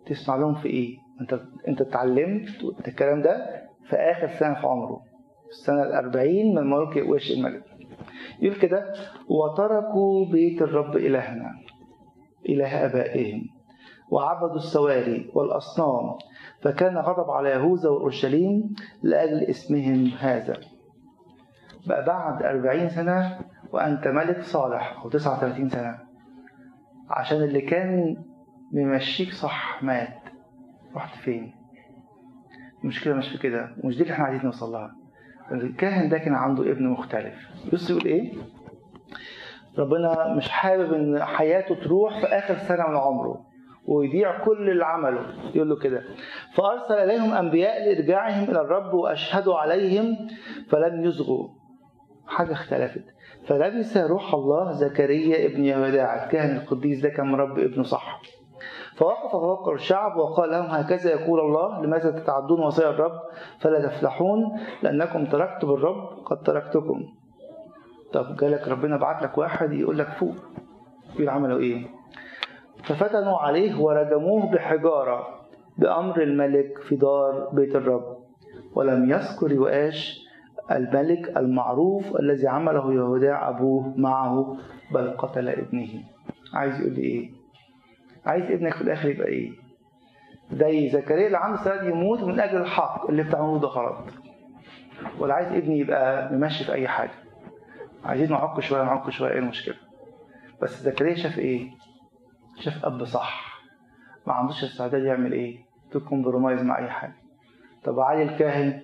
تسمع 0.05 0.35
لهم 0.35 0.55
في 0.55 0.67
إيه؟ 0.69 0.97
أنت 1.21 1.39
أنت 1.67 1.81
اتعلمت 1.81 2.49
الكلام 2.87 3.21
ده 3.21 3.61
في 3.89 3.95
آخر 3.95 4.27
سنة 4.27 4.53
في 4.53 4.67
عمره 4.67 5.01
السنة 5.49 5.83
الأربعين 5.83 6.55
من 6.55 6.69
ملك 6.69 7.09
وش 7.09 7.31
الملك. 7.31 7.63
يقول 8.41 8.57
كده 8.59 8.93
وتركوا 9.29 10.25
بيت 10.25 10.61
الرب 10.61 10.95
إلهنا 10.97 11.51
إله 12.49 12.85
آبائهم 12.85 13.45
وعبدوا 14.09 14.55
السواري 14.55 15.31
والأصنام 15.33 16.15
فكان 16.61 16.97
غضب 16.97 17.29
على 17.31 17.49
يهوذا 17.49 17.89
وأورشليم 17.89 18.73
لأجل 19.03 19.43
اسمهم 19.43 20.05
هذا. 20.19 20.57
بقى 21.87 22.05
بعد 22.05 22.43
أربعين 22.43 22.89
سنة 22.89 23.39
وأنت 23.71 24.07
ملك 24.07 24.41
صالح 24.41 25.01
أو 25.03 25.09
تسعة 25.09 25.37
وثلاثين 25.37 25.69
سنة 25.69 25.99
عشان 27.09 27.37
اللي 27.43 27.61
كان 27.61 28.17
ممشيك 28.71 29.31
صح 29.33 29.83
مات. 29.83 30.19
رحت 30.95 31.15
فين؟ 31.17 31.53
المشكلة 32.83 33.13
مش 33.13 33.29
في 33.29 33.37
كده 33.37 33.75
ومش 33.83 33.95
دي 33.97 34.01
اللي 34.03 34.13
إحنا 34.13 34.25
عايزين 34.25 34.45
نوصل 34.45 34.71
لها. 34.71 34.95
الكاهن 35.53 36.09
ده 36.09 36.17
كان 36.17 36.35
عنده 36.35 36.71
ابن 36.71 36.87
مختلف. 36.87 37.33
بص 37.73 37.89
يقول 37.89 38.05
إيه؟ 38.05 38.33
ربنا 39.77 40.33
مش 40.37 40.49
حابب 40.49 40.93
إن 40.93 41.23
حياته 41.23 41.75
تروح 41.75 42.19
في 42.21 42.25
آخر 42.27 42.57
سنة 42.57 42.87
من 42.87 42.95
عمره 42.97 43.45
ويضيع 43.85 44.43
كل 44.45 44.69
اللي 44.69 44.85
عمله. 44.85 45.21
يقول 45.55 45.69
له 45.69 45.75
كده. 45.79 46.03
فأرسل 46.53 46.93
إليهم 46.93 47.33
أنبياء 47.33 47.85
لإرجاعهم 47.85 48.49
إلى 48.49 48.61
الرب 48.61 48.93
واشهدوا 48.93 49.55
عليهم 49.57 50.17
فلم 50.69 51.03
يصغوا. 51.05 51.49
حاجة 52.27 52.51
اختلفت. 52.51 53.03
فلبس 53.47 53.97
روح 53.97 54.33
الله 54.33 54.71
زكريا 54.71 55.45
ابن 55.45 55.65
يهوداع 55.65 56.25
الكاهن 56.25 56.57
القديس 56.57 56.99
ده 57.01 57.09
كان 57.09 57.27
مرب 57.31 57.59
ابنه 57.59 57.83
صح. 57.83 58.21
فوقف 58.97 59.31
فوقر 59.31 59.73
الشعب 59.73 60.17
وقال 60.17 60.49
لهم 60.51 60.65
هكذا 60.65 61.11
يقول 61.11 61.39
الله 61.39 61.81
لماذا 61.81 62.11
تتعدون 62.11 62.59
وصايا 62.59 62.89
الرب؟ 62.89 63.19
فلا 63.59 63.87
تفلحون 63.87 64.59
لأنكم 64.83 65.25
تركتم 65.25 65.69
الرب 65.69 66.09
قد 66.25 66.43
تركتكم. 66.43 67.03
طب 68.13 68.35
جالك 68.35 68.67
ربنا 68.67 68.97
بعت 68.97 69.23
لك 69.23 69.37
واحد 69.37 69.73
يقول 69.73 69.97
لك 69.97 70.07
فوق. 70.07 70.35
يقول 71.15 71.29
عملوا 71.29 71.59
إيه؟ 71.59 71.87
ففتنوا 72.83 73.37
عليه 73.37 73.79
ورجموه 73.81 74.51
بحجارة 74.51 75.27
بأمر 75.77 76.21
الملك 76.21 76.77
في 76.77 76.95
دار 76.95 77.49
بيت 77.53 77.75
الرب. 77.75 78.17
ولم 78.75 79.09
يذكر 79.09 79.51
يؤاش 79.51 80.21
الملك 80.71 81.37
المعروف 81.37 82.15
الذي 82.19 82.47
عمله 82.47 82.93
يهوداع 82.93 83.49
أبوه 83.49 83.93
معه 83.97 84.57
بل 84.93 85.11
قتل 85.17 85.49
ابنه. 85.49 85.89
عايز 86.53 86.79
يقول 86.79 86.93
لي 86.93 87.01
إيه؟ 87.01 87.40
عايز 88.25 88.51
ابنك 88.51 88.73
في 88.73 88.81
الآخر 88.81 89.09
يبقى 89.09 89.27
إيه؟ 89.27 89.51
زي 90.51 90.89
زكريا 90.89 91.25
اللي 91.27 91.37
عنده 91.37 91.63
سنة 91.63 91.83
يموت 91.89 92.23
من 92.23 92.39
أجل 92.39 92.57
الحق 92.57 93.09
اللي 93.09 93.23
بتعملوه 93.23 93.59
ده 93.59 93.67
غلط. 93.67 93.97
ولا 95.19 95.33
عايز 95.33 95.47
ابني 95.51 95.79
يبقى 95.79 96.33
ممشي 96.33 96.63
في 96.63 96.73
أي 96.73 96.87
حاجة. 96.87 97.11
عايزين 98.05 98.29
نعق 98.29 98.59
شوية 98.59 98.83
نعق 98.83 99.09
شوية 99.09 99.31
إيه 99.31 99.39
المشكلة؟ 99.39 99.75
بس 100.61 100.81
زكريا 100.83 101.15
شاف 101.15 101.39
إيه؟ 101.39 101.69
شاف 102.59 102.85
أب 102.85 103.03
صح. 103.05 103.61
ما 104.27 104.33
عندوش 104.33 104.63
استعداد 104.63 105.03
يعمل 105.03 105.33
إيه؟ 105.33 105.57
تكمبرومايز 105.91 106.61
مع 106.61 106.77
أي 106.77 106.89
حاجة. 106.89 107.15
طب 107.83 107.99
علي 107.99 108.23
الكاهن؟ 108.23 108.81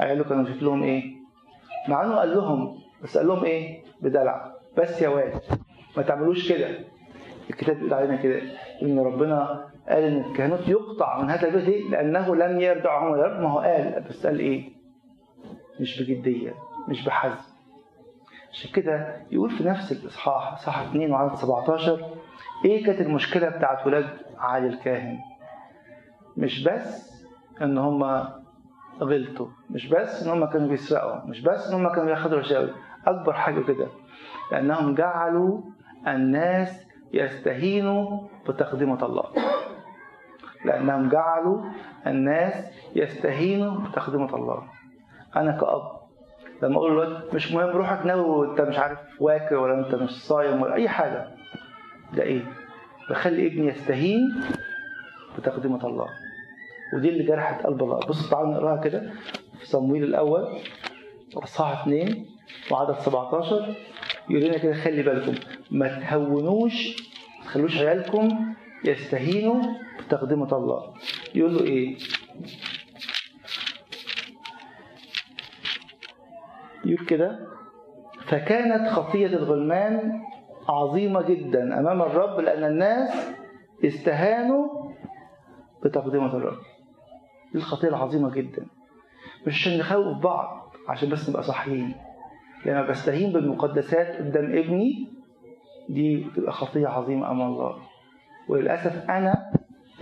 عياله 0.00 0.24
كانوا 0.24 0.44
شكلهم 0.54 0.82
إيه؟ 0.82 1.04
مع 1.88 2.04
إنه 2.04 2.16
قال 2.16 2.34
لهم 2.34 2.78
بس 3.02 3.18
قال 3.18 3.26
لهم 3.26 3.44
إيه؟ 3.44 3.82
بدلع. 4.00 4.52
بس 4.78 5.02
يا 5.02 5.08
واد 5.08 5.40
ما 5.96 6.02
تعملوش 6.02 6.52
كده. 6.52 6.78
الكتاب 7.50 7.76
بيقول 7.76 7.94
علينا 7.94 8.16
كده 8.16 8.42
إن 8.82 8.98
ربنا 8.98 9.66
قال 9.88 10.02
إن 10.02 10.20
الكهنوت 10.20 10.68
يقطع 10.68 11.22
من 11.22 11.30
هذا 11.30 11.48
ليه؟ 11.50 11.90
لأنه 11.90 12.36
لم 12.36 12.60
يرجعهم 12.60 13.16
يا 13.18 13.22
رب 13.22 13.40
ما 13.40 13.48
هو 13.50 13.58
قال 13.58 14.04
بس 14.08 14.26
قال 14.26 14.38
إيه؟ 14.38 14.68
مش 15.80 16.02
بجدية 16.02 16.54
مش 16.88 17.04
بحزم 17.04 17.48
عشان 18.52 18.70
كده 18.72 19.16
يقول 19.30 19.50
في 19.50 19.64
نفس 19.64 19.92
الإصحاح 19.92 20.52
إصحاح 20.52 20.80
2 20.80 21.10
وعدد 21.12 21.34
17 21.34 22.04
إيه 22.64 22.84
كانت 22.86 23.00
المشكلة 23.00 23.48
بتاعت 23.48 23.86
ولاد 23.86 24.08
علي 24.38 24.66
الكاهن؟ 24.66 25.18
مش 26.36 26.64
بس 26.64 27.12
إن 27.62 27.78
هم 27.78 28.28
غلطوا 29.00 29.46
مش 29.70 29.86
بس 29.88 30.22
إن 30.22 30.30
هم 30.30 30.44
كانوا 30.44 30.68
بيسرقوا 30.68 31.26
مش 31.26 31.40
بس 31.40 31.68
إن 31.68 31.74
هم 31.74 31.88
كانوا 31.88 32.04
بياخدوا 32.04 32.38
رشاوي 32.38 32.70
أكبر 33.06 33.32
حاجة 33.32 33.60
كده 33.60 33.86
لأنهم 34.52 34.94
جعلوا 34.94 35.60
الناس 36.08 36.87
يستهينوا 37.12 38.20
بتقدمة 38.48 39.04
الله. 39.06 39.24
لأنهم 40.64 41.08
جعلوا 41.08 41.64
الناس 42.06 42.54
يستهينوا 42.96 43.80
بتقدمة 43.80 44.36
الله. 44.36 44.62
أنا 45.36 45.52
كأب 45.52 45.98
لما 46.62 46.76
أقول 46.76 46.92
للواد 46.92 47.34
مش 47.34 47.52
مهم 47.52 47.76
روحك 47.76 48.06
ناوي 48.06 48.20
وأنت 48.20 48.60
مش 48.60 48.78
عارف 48.78 48.98
واكر 49.20 49.54
ولا 49.56 49.86
أنت 49.86 49.94
مش 49.94 50.10
صايم 50.10 50.62
ولا 50.62 50.74
أي 50.74 50.88
حاجة. 50.88 51.28
ده 52.12 52.22
إيه؟ 52.22 52.42
بخلي 53.10 53.46
ابني 53.46 53.66
يستهين 53.66 54.20
بتقدمة 55.38 55.86
الله. 55.86 56.06
ودي 56.94 57.08
اللي 57.08 57.24
جرحت 57.24 57.66
قلب 57.66 57.82
الله. 57.82 57.98
بص 57.98 58.30
تعالوا 58.30 58.50
نقراها 58.54 58.76
كده. 58.80 59.10
في 59.60 59.66
صمويل 59.66 60.04
الأول 60.04 60.58
أصحاح 61.36 61.80
2 61.82 62.26
وعدد 62.70 62.98
17 62.98 63.74
يقول 64.30 64.44
لنا 64.44 64.58
كده 64.58 64.74
خلي 64.74 65.02
بالكم. 65.02 65.34
ما 65.70 66.00
تهونوش 66.00 66.96
ما 67.38 67.44
تخلوش 67.44 67.76
عيالكم 67.78 68.54
يستهينوا 68.84 69.62
بتقدمة 70.06 70.56
الله. 70.56 70.94
يقول 71.34 71.54
له 71.54 71.60
إيه؟ 71.64 71.96
يقول 76.84 77.06
كده 77.06 77.38
فكانت 78.26 78.88
خطية 78.88 79.26
الغلمان 79.26 80.22
عظيمة 80.68 81.22
جدا 81.22 81.78
أمام 81.80 82.02
الرب 82.02 82.40
لأن 82.40 82.64
الناس 82.64 83.30
استهانوا 83.84 84.90
بتقدمة 85.84 86.36
الرب. 86.36 86.58
دي 87.52 87.58
الخطية 87.58 87.88
العظيمة 87.88 88.30
جدا. 88.30 88.66
مش 89.46 89.54
عشان 89.60 89.78
نخوف 89.78 90.18
بعض 90.18 90.74
عشان 90.88 91.08
بس 91.08 91.28
نبقى 91.30 91.42
صحيين. 91.42 91.94
لما 92.66 92.82
بستهين 92.82 93.32
بالمقدسات 93.32 94.16
قدام 94.16 94.44
ابني 94.44 95.08
دي 95.88 96.24
بتبقى 96.24 96.52
خطية 96.52 96.88
عظيمة 96.88 97.30
أمام 97.30 97.48
الله. 97.52 97.76
وللأسف 98.48 99.10
أنا 99.10 99.52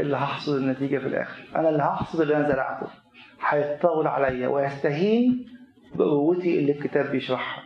اللي 0.00 0.16
هحصد 0.16 0.54
النتيجة 0.56 0.98
في 0.98 1.06
الآخر. 1.06 1.44
أنا 1.56 1.68
اللي 1.68 1.82
هحصد 1.82 2.20
اللي 2.20 2.36
أنا 2.36 2.48
زرعته. 2.48 2.86
هيتطاول 3.48 4.06
عليا 4.06 4.48
ويستهين 4.48 5.46
بقوتي 5.94 6.58
اللي 6.58 6.72
الكتاب 6.72 7.10
بيشرحها. 7.10 7.64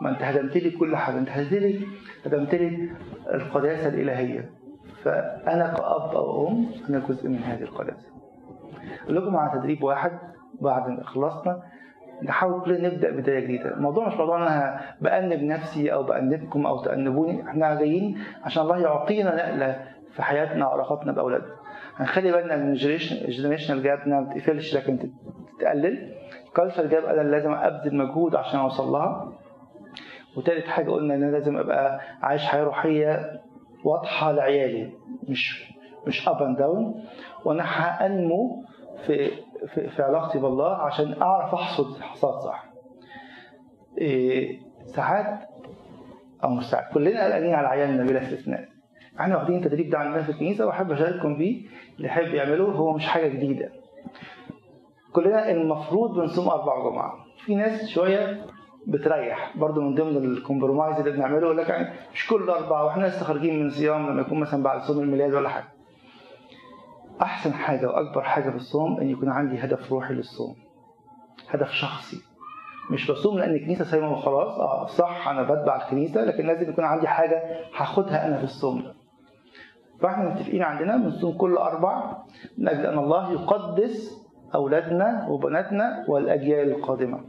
ما 0.00 0.10
أنت 0.10 0.22
هدمت 0.22 0.56
لي 0.56 0.70
كل 0.70 0.96
حاجة. 0.96 1.18
أنت 1.18 1.28
هدمت 1.28 1.52
لي 1.52 1.86
هدمت 2.26 2.54
لي 2.54 2.90
القداسة 3.34 3.88
الإلهية. 3.88 4.50
فأنا 5.04 5.74
كأب 5.76 6.14
أو 6.16 6.48
أم 6.48 6.66
أنا 6.88 6.98
جزء 7.08 7.28
من 7.28 7.38
هذه 7.38 7.62
القداسة. 7.62 8.06
أقول 9.04 9.16
لكم 9.16 9.36
على 9.36 9.60
تدريب 9.60 9.82
واحد 9.82 10.18
بعد 10.60 10.88
ما 10.90 11.04
خلصنا 11.04 11.62
نحاول 12.22 12.64
كلنا 12.64 12.88
نبدأ 12.88 13.10
بداية 13.10 13.40
جديدة. 13.40 13.74
الموضوع 13.74 14.08
مش 14.08 14.14
موضوع 14.14 14.36
إن 14.36 14.42
أنا 14.42 14.80
بأنب 15.00 15.42
نفسي 15.42 15.92
أو 15.92 16.02
بأنبكم 16.02 16.66
أو 16.66 16.82
تأنبوني. 16.82 17.42
إحنا 17.48 17.74
جايين 17.74 18.18
عشان 18.44 18.62
الله 18.62 18.78
يعطينا 18.78 19.36
نقلة 19.36 19.84
في 20.12 20.22
حياتنا 20.22 20.66
وعلاقاتنا 20.66 21.12
بأولادنا. 21.12 21.48
هنخلي 21.96 22.32
بالنا 22.32 22.54
إن 22.54 22.72
ال 22.72 22.80
generational 22.80 23.82
gap 23.82 24.08
ما 24.08 24.20
بتقفلش 24.20 24.76
لكن 24.76 24.98
تقلل 25.60 26.12
ال 26.48 26.53
culture 26.53 26.86
gap 26.86 27.04
أنا 27.04 27.28
لازم 27.28 27.52
أبذل 27.52 27.96
مجهود 27.96 28.34
عشان 28.34 28.60
أوصل 28.60 28.92
لها. 28.92 29.32
وتالت 30.36 30.66
حاجة 30.66 30.90
قلنا 30.90 31.14
إن 31.14 31.22
أنا 31.22 31.32
لازم 31.32 31.56
أبقى 31.56 32.00
عايش 32.22 32.44
حياة 32.46 32.62
روحية 32.64 33.40
واضحة 33.84 34.32
لعيالي 34.32 34.90
مش 35.28 35.72
مش 36.06 36.28
up 36.28 36.42
and 36.42 36.58
down 36.58 37.04
وأنا 37.44 37.62
هانمو 37.66 38.64
في 39.06 39.30
في, 39.66 40.02
علاقتي 40.02 40.38
بالله 40.38 40.74
عشان 40.74 41.22
أعرف 41.22 41.54
أحصد 41.54 42.00
حصاد 42.00 42.40
صح. 42.40 42.64
إيه 43.98 44.60
ساعات 44.86 45.48
أو 46.44 46.48
مش 46.50 46.64
ساعات 46.70 46.94
كلنا 46.94 47.24
قلقانين 47.24 47.54
على 47.54 47.68
عيالنا 47.68 48.04
بلا 48.04 48.22
استثناء. 48.22 48.68
إحنا 49.20 49.36
واخدين 49.36 49.56
التدريب 49.58 49.90
ده 49.90 49.98
عندنا 49.98 50.22
في 50.22 50.30
الكنيسة 50.32 50.66
وأحب 50.66 50.92
أشارككم 50.92 51.36
بيه 51.36 51.66
اللي 51.96 52.08
يحب 52.08 52.34
يعمله 52.34 52.64
هو 52.64 52.92
مش 52.92 53.06
حاجة 53.06 53.28
جديدة. 53.28 53.68
كلنا 55.12 55.50
المفروض 55.50 56.14
بنصوم 56.20 56.48
أربع 56.48 56.90
جمعة. 56.90 57.14
في 57.44 57.54
ناس 57.54 57.88
شوية 57.88 58.44
بتريح 58.86 59.56
برضو 59.56 59.80
من 59.80 59.94
ضمن 59.94 60.16
الكومبرومايز 60.16 60.98
اللي 60.98 61.10
بنعمله 61.10 61.40
يقول 61.42 61.56
لك 61.56 61.68
يعني 61.68 61.94
مش 62.14 62.26
كل 62.26 62.50
أربعة 62.50 62.84
وإحنا 62.84 63.06
لسه 63.06 63.24
خارجين 63.24 63.62
من 63.62 63.70
صيام 63.70 64.06
لما 64.10 64.20
يكون 64.20 64.40
مثلا 64.40 64.62
بعد 64.62 64.80
صوم 64.80 65.00
الميلاد 65.02 65.34
ولا 65.34 65.48
حاجة 65.48 65.64
أحسن 67.22 67.52
حاجة 67.54 67.86
وأكبر 67.86 68.22
حاجة 68.22 68.50
في 68.50 68.56
الصوم 68.56 69.00
إن 69.00 69.08
يكون 69.08 69.28
عندي 69.28 69.64
هدف 69.64 69.92
روحي 69.92 70.14
للصوم. 70.14 70.54
هدف 71.50 71.70
شخصي. 71.70 72.16
مش 72.90 73.10
بصوم 73.10 73.38
لأن 73.38 73.54
الكنيسة 73.54 73.84
صايمه 73.84 74.12
وخلاص. 74.12 74.58
آه 74.58 74.86
صح 74.86 75.28
أنا 75.28 75.42
بتبع 75.42 75.76
الكنيسة 75.76 76.24
لكن 76.24 76.46
لازم 76.46 76.70
يكون 76.70 76.84
عندي 76.84 77.08
حاجة 77.08 77.42
هاخدها 77.76 78.26
أنا 78.26 78.36
في 78.38 78.44
الصوم 78.44 78.82
ده. 78.82 78.94
فإحنا 80.00 80.28
متفقين 80.34 80.62
عندنا 80.62 80.96
بنصوم 80.96 81.36
كل 81.36 81.56
أربع 81.56 82.16
من 82.58 82.68
أجل 82.68 82.86
أن 82.86 82.98
الله 82.98 83.32
يقدس 83.32 84.22
أولادنا 84.54 85.26
وبناتنا 85.28 86.04
والأجيال 86.08 86.68
القادمة. 86.70 87.20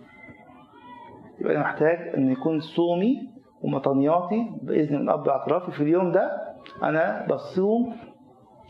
يبقى 1.41 1.54
أنا 1.56 1.64
محتاج 1.64 2.14
أن 2.18 2.32
يكون 2.32 2.60
صومي 2.60 3.30
ومطنياتي 3.62 4.52
بإذن 4.62 5.02
من 5.02 5.10
أب 5.10 5.30
اعترافي 5.30 5.72
في 5.72 5.84
اليوم 5.84 6.12
ده 6.12 6.54
أنا 6.84 7.28
بصوم 7.30 7.96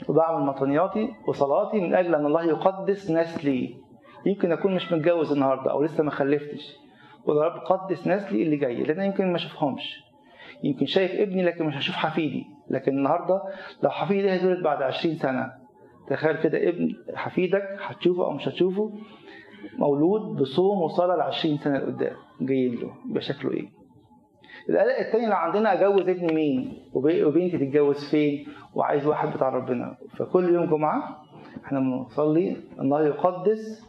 وبعمل 0.10 0.46
مطنياتي 0.46 1.14
وصلاتي 1.28 1.80
من 1.80 1.96
أجل 1.96 2.16
أن 2.16 2.26
الله 2.26 2.44
يقدس 2.44 3.12
نسلي 3.12 3.76
يمكن 4.26 4.52
أكون 4.52 4.76
مش 4.76 4.92
متجوز 4.92 5.32
النهارده 5.32 5.72
أو 5.72 5.84
لسه 5.84 6.04
ما 6.04 6.12
خلفتش. 6.12 6.78
ويا 7.26 7.42
رب 7.44 7.60
قدس 7.62 8.08
نسلي 8.08 8.44
اللي 8.44 8.58
جاي 8.58 8.84
لأن 8.84 9.02
يمكن 9.06 9.30
ما 9.30 9.36
اشوفهمش 9.36 10.04
يمكن 10.64 10.86
شايف 10.86 11.12
ابني 11.12 11.44
لكن 11.44 11.66
مش 11.66 11.76
هشوف 11.78 11.96
حفيدي. 11.96 12.46
لكن 12.70 12.98
النهارده 12.98 13.42
لو 13.84 13.90
حفيدي 13.90 14.32
هيتولد 14.32 14.64
بعد 14.64 14.82
20 14.82 15.16
سنة. 15.16 15.52
تخيل 16.08 16.38
كده 16.44 16.70
ابن 16.70 16.96
حفيدك 17.16 17.78
هتشوفه 17.82 18.24
أو 18.26 18.32
مش 18.32 18.48
هتشوفه 18.48 18.92
مولود 19.78 20.36
بصوم 20.42 20.82
وصلاة 20.82 21.16
ل 21.16 21.22
20 21.22 21.58
سنة 21.58 21.78
لقدام 21.78 22.16
جايين 22.42 22.76
له 22.76 22.92
يبقى 23.10 23.22
شكله 23.22 23.52
إيه؟ 23.52 23.83
القلق 24.70 24.98
التاني 25.00 25.24
اللي 25.24 25.36
عندنا 25.36 25.74
أجوز 25.74 26.10
ابني 26.10 26.34
مين؟ 26.34 26.74
وبنتي 26.94 27.58
تتجوز 27.58 28.10
فين؟ 28.10 28.48
وعايز 28.76 29.08
واحد 29.08 29.34
بتاع 29.34 29.50
ربنا. 29.50 29.98
فكل 30.18 30.54
يوم 30.54 30.66
جمعة 30.66 31.24
إحنا 31.66 31.80
بنصلي 31.80 32.58
الله 32.80 33.06
يقدس 33.08 33.86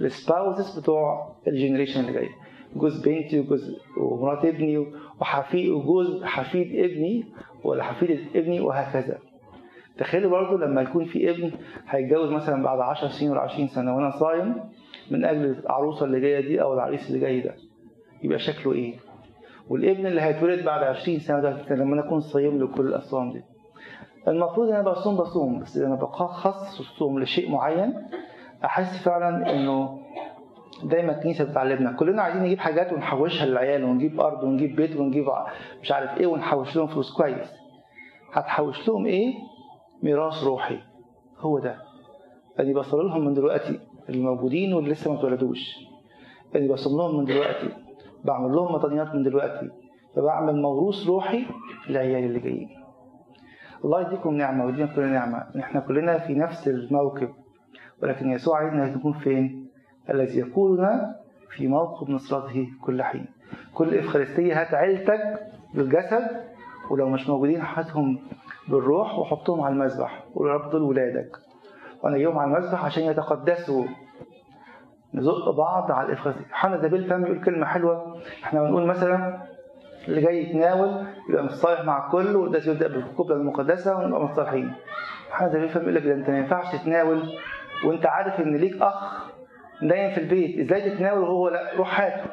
ال 0.00 0.10
spouses 0.10 0.78
بتوع 0.78 1.32
ال 1.48 1.53
generation 1.53 2.00
اللي 2.00 2.12
جاي 2.12 2.28
جوز 2.76 3.02
بنتي 3.08 3.40
وجوز 3.40 3.76
ومرات 4.00 4.44
ابني 4.44 4.78
وحفيد 5.20 5.68
وجوز 5.70 6.24
حفيد 6.24 6.84
ابني 6.84 7.24
ولا 7.64 7.82
حفيدة 7.84 8.18
ابني 8.36 8.60
وهكذا. 8.60 9.18
تخيلوا 9.98 10.30
برضو 10.30 10.56
لما 10.56 10.82
يكون 10.82 11.04
في 11.04 11.30
ابن 11.30 11.50
هيتجوز 11.88 12.30
مثلا 12.30 12.62
بعد 12.62 12.80
10 12.80 13.08
سنين 13.08 13.30
ولا 13.30 13.40
20 13.40 13.68
سنة 13.68 13.96
وأنا 13.96 14.10
صايم 14.10 14.54
من 15.10 15.24
أجل 15.24 15.44
العروسة 15.44 16.04
اللي 16.06 16.20
جاية 16.20 16.40
دي 16.40 16.62
أو 16.62 16.74
العريس 16.74 17.08
اللي 17.08 17.20
جاي 17.20 17.40
ده. 17.40 17.54
يبقى 18.22 18.38
شكله 18.38 18.72
إيه؟ 18.72 18.94
والابن 19.70 20.06
اللي 20.06 20.20
هيتولد 20.20 20.64
بعد 20.64 20.82
20 20.82 21.18
سنة 21.18 21.40
ده 21.40 21.74
لما 21.74 21.94
أنا 21.94 22.06
أكون 22.06 22.20
صايم 22.20 22.58
له 22.58 22.66
كل 22.66 22.86
الأصوام 22.86 23.32
دي. 23.32 23.42
المفروض 24.28 24.68
إن 24.68 24.74
أنا 24.74 24.90
بصوم 24.90 25.16
بصوم. 25.16 25.60
بس 25.60 25.76
لما 25.78 25.94
بخصص 25.94 26.80
الصوم 26.80 27.18
لشيء 27.20 27.50
معين 27.50 28.06
أحس 28.64 29.02
فعلا 29.04 29.52
إنه 29.52 29.98
دايما 30.84 31.16
الكنيسة 31.18 31.44
بتعلمنا. 31.44 31.92
كلنا 31.92 32.22
عايزين 32.22 32.42
نجيب 32.42 32.58
حاجات 32.58 32.92
ونحوشها 32.92 33.46
للعيال 33.46 33.84
ونجيب 33.84 34.20
أرض 34.20 34.44
ونجيب 34.44 34.76
بيت 34.76 34.96
ونجيب 34.96 35.26
مش 35.82 35.92
عارف 35.92 36.18
إيه 36.20 36.26
ونحوش 36.26 36.76
لهم 36.76 36.86
فلوس. 36.86 37.16
كويس. 37.16 37.52
هتحوش 38.32 38.88
لهم 38.88 39.06
إيه؟ 39.06 39.34
ميراث 40.02 40.44
روحي. 40.44 40.78
هو 41.38 41.58
ده. 41.58 41.76
اني 42.60 42.74
بصل 42.74 42.98
لهم 43.06 43.24
من 43.24 43.34
دلوقتي 43.34 43.80
اللي 44.08 44.22
موجودين 44.22 44.74
واللي 44.74 44.90
لسه 44.90 45.12
ما 45.12 45.18
اتولدوش. 45.18 45.76
اني 46.56 46.68
بصوم 46.68 46.98
لهم 46.98 47.18
من 47.18 47.24
دلوقتي 47.24 47.68
بعمل 48.24 48.52
لهم 48.52 48.72
مطنيات 48.74 49.14
من 49.14 49.22
دلوقتي 49.22 49.70
فبعمل 50.16 50.62
موروث 50.62 51.06
روحي 51.06 51.46
للعيال 51.88 52.24
اللي 52.24 52.38
جايين. 52.40 52.68
الله 53.84 54.00
يديكم 54.06 54.34
نعمة 54.34 54.64
ويدينا 54.64 54.86
كلنا 54.94 55.12
نعمة. 55.12 55.44
ان 55.54 55.60
إحنا 55.60 55.80
كلنا 55.80 56.18
في 56.18 56.34
نفس 56.34 56.68
الموكب 56.68 57.28
ولكن 58.02 58.30
يسوع 58.30 58.58
عايزنا 58.58 58.86
نكون 58.96 59.12
فين؟ 59.12 59.68
الذي 60.10 60.38
يقودنا 60.38 61.16
في 61.56 61.68
موقف 61.68 62.10
نصرته 62.10 62.68
كل 62.82 63.02
حين. 63.02 63.26
كل 63.74 63.94
إفخارستية 63.98 64.60
هات 64.60 64.74
عيلتك 64.74 65.40
بالجسد 65.74 66.26
ولو 66.90 67.08
مش 67.08 67.28
موجودين 67.28 67.60
هاتهم 67.60 68.18
بالروح 68.68 69.18
وحطهم 69.18 69.60
على 69.60 69.72
المذبح 69.74 70.24
رب 70.36 70.70
دول 70.70 70.82
ولادك. 70.82 71.36
وأنا 72.02 72.16
جايبهم 72.16 72.38
على 72.38 72.56
المذبح 72.56 72.84
عشان 72.84 73.04
يتقدسوا. 73.04 73.84
نزق 75.14 75.50
بعض 75.50 75.92
على 75.92 76.06
الافخارستيه 76.06 76.44
حنا 76.52 76.76
زبيل 76.76 77.04
فهم 77.04 77.24
يقول 77.26 77.44
كلمة 77.44 77.66
حلوة. 77.66 78.16
إحنا 78.44 78.62
بنقول 78.62 78.86
مثلا 78.86 79.42
اللي 80.08 80.20
جاي 80.20 80.42
يتناول 80.44 81.04
يبقى 81.30 81.44
متصالح 81.44 81.80
مع 81.84 82.06
الكل 82.06 82.36
وده 82.36 82.60
يبدا 82.66 82.88
بالقبله 82.88 83.36
المقدسة 83.36 83.96
ونبقى 83.96 84.20
متصالحين. 84.24 84.72
حنا 85.30 85.48
زبيل 85.48 85.68
فهم 85.68 85.82
يقول 85.82 85.94
لك 85.94 86.02
ده 86.06 86.12
أنت 86.14 86.30
ما 86.30 86.38
ينفعش 86.38 86.72
تتناول. 86.76 87.22
وأنت 87.86 88.06
عارف 88.06 88.40
إن 88.40 88.56
ليك 88.56 88.82
أخ 88.82 89.26
نايم 89.82 90.10
في 90.14 90.20
البيت 90.20 90.58
إزاي 90.58 90.90
تتناول 90.90 91.18
وهو 91.22 91.48
لا؟ 91.48 91.76
روح 91.76 92.00
هاته 92.00 92.30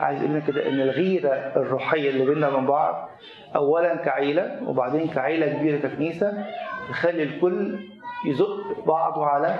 عايز 0.00 0.18
يقول 0.22 0.30
لنا 0.34 0.40
كده 0.46 0.68
إن 0.68 0.80
الغيرة 0.80 1.28
الروحية 1.56 2.10
اللي 2.10 2.24
بيننا 2.26 2.48
وبين 2.48 2.66
بعض 2.66 3.08
اولا 3.56 3.96
كعيلة 3.96 4.60
وبعدين 4.68 5.08
كعيلة 5.08 5.46
كبيرة 5.58 5.78
ككنيسة 5.88 6.44
تخلي 6.88 7.22
الكل 7.22 7.78
يزق 8.26 8.84
بعضه 8.86 9.26
على 9.26 9.54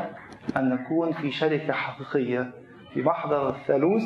أن 0.56 0.68
نكون 0.68 1.12
في 1.12 1.30
شركة 1.30 1.72
حقيقية 1.72 2.50
في 2.94 3.02
محضر 3.02 3.48
الثالوث 3.48 4.02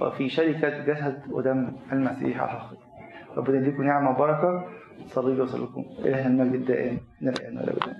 وفي 0.00 0.28
شركة 0.28 0.84
جسد 0.84 1.22
ودم 1.30 1.72
المسيح 1.92 2.42
الحقيقي. 2.42 2.82
ربنا 3.36 3.56
يديكم 3.58 3.82
نعمة 3.82 4.10
وبركة. 4.10 4.64
صلي 5.06 5.40
وسلمكم 5.40 5.84
إلى 5.98 6.26
المجد 6.26 6.54
الدائم. 6.54 6.98
من 7.20 7.28
الآن 7.28 7.56
وإلى 7.58 7.70
الابد 7.70 7.96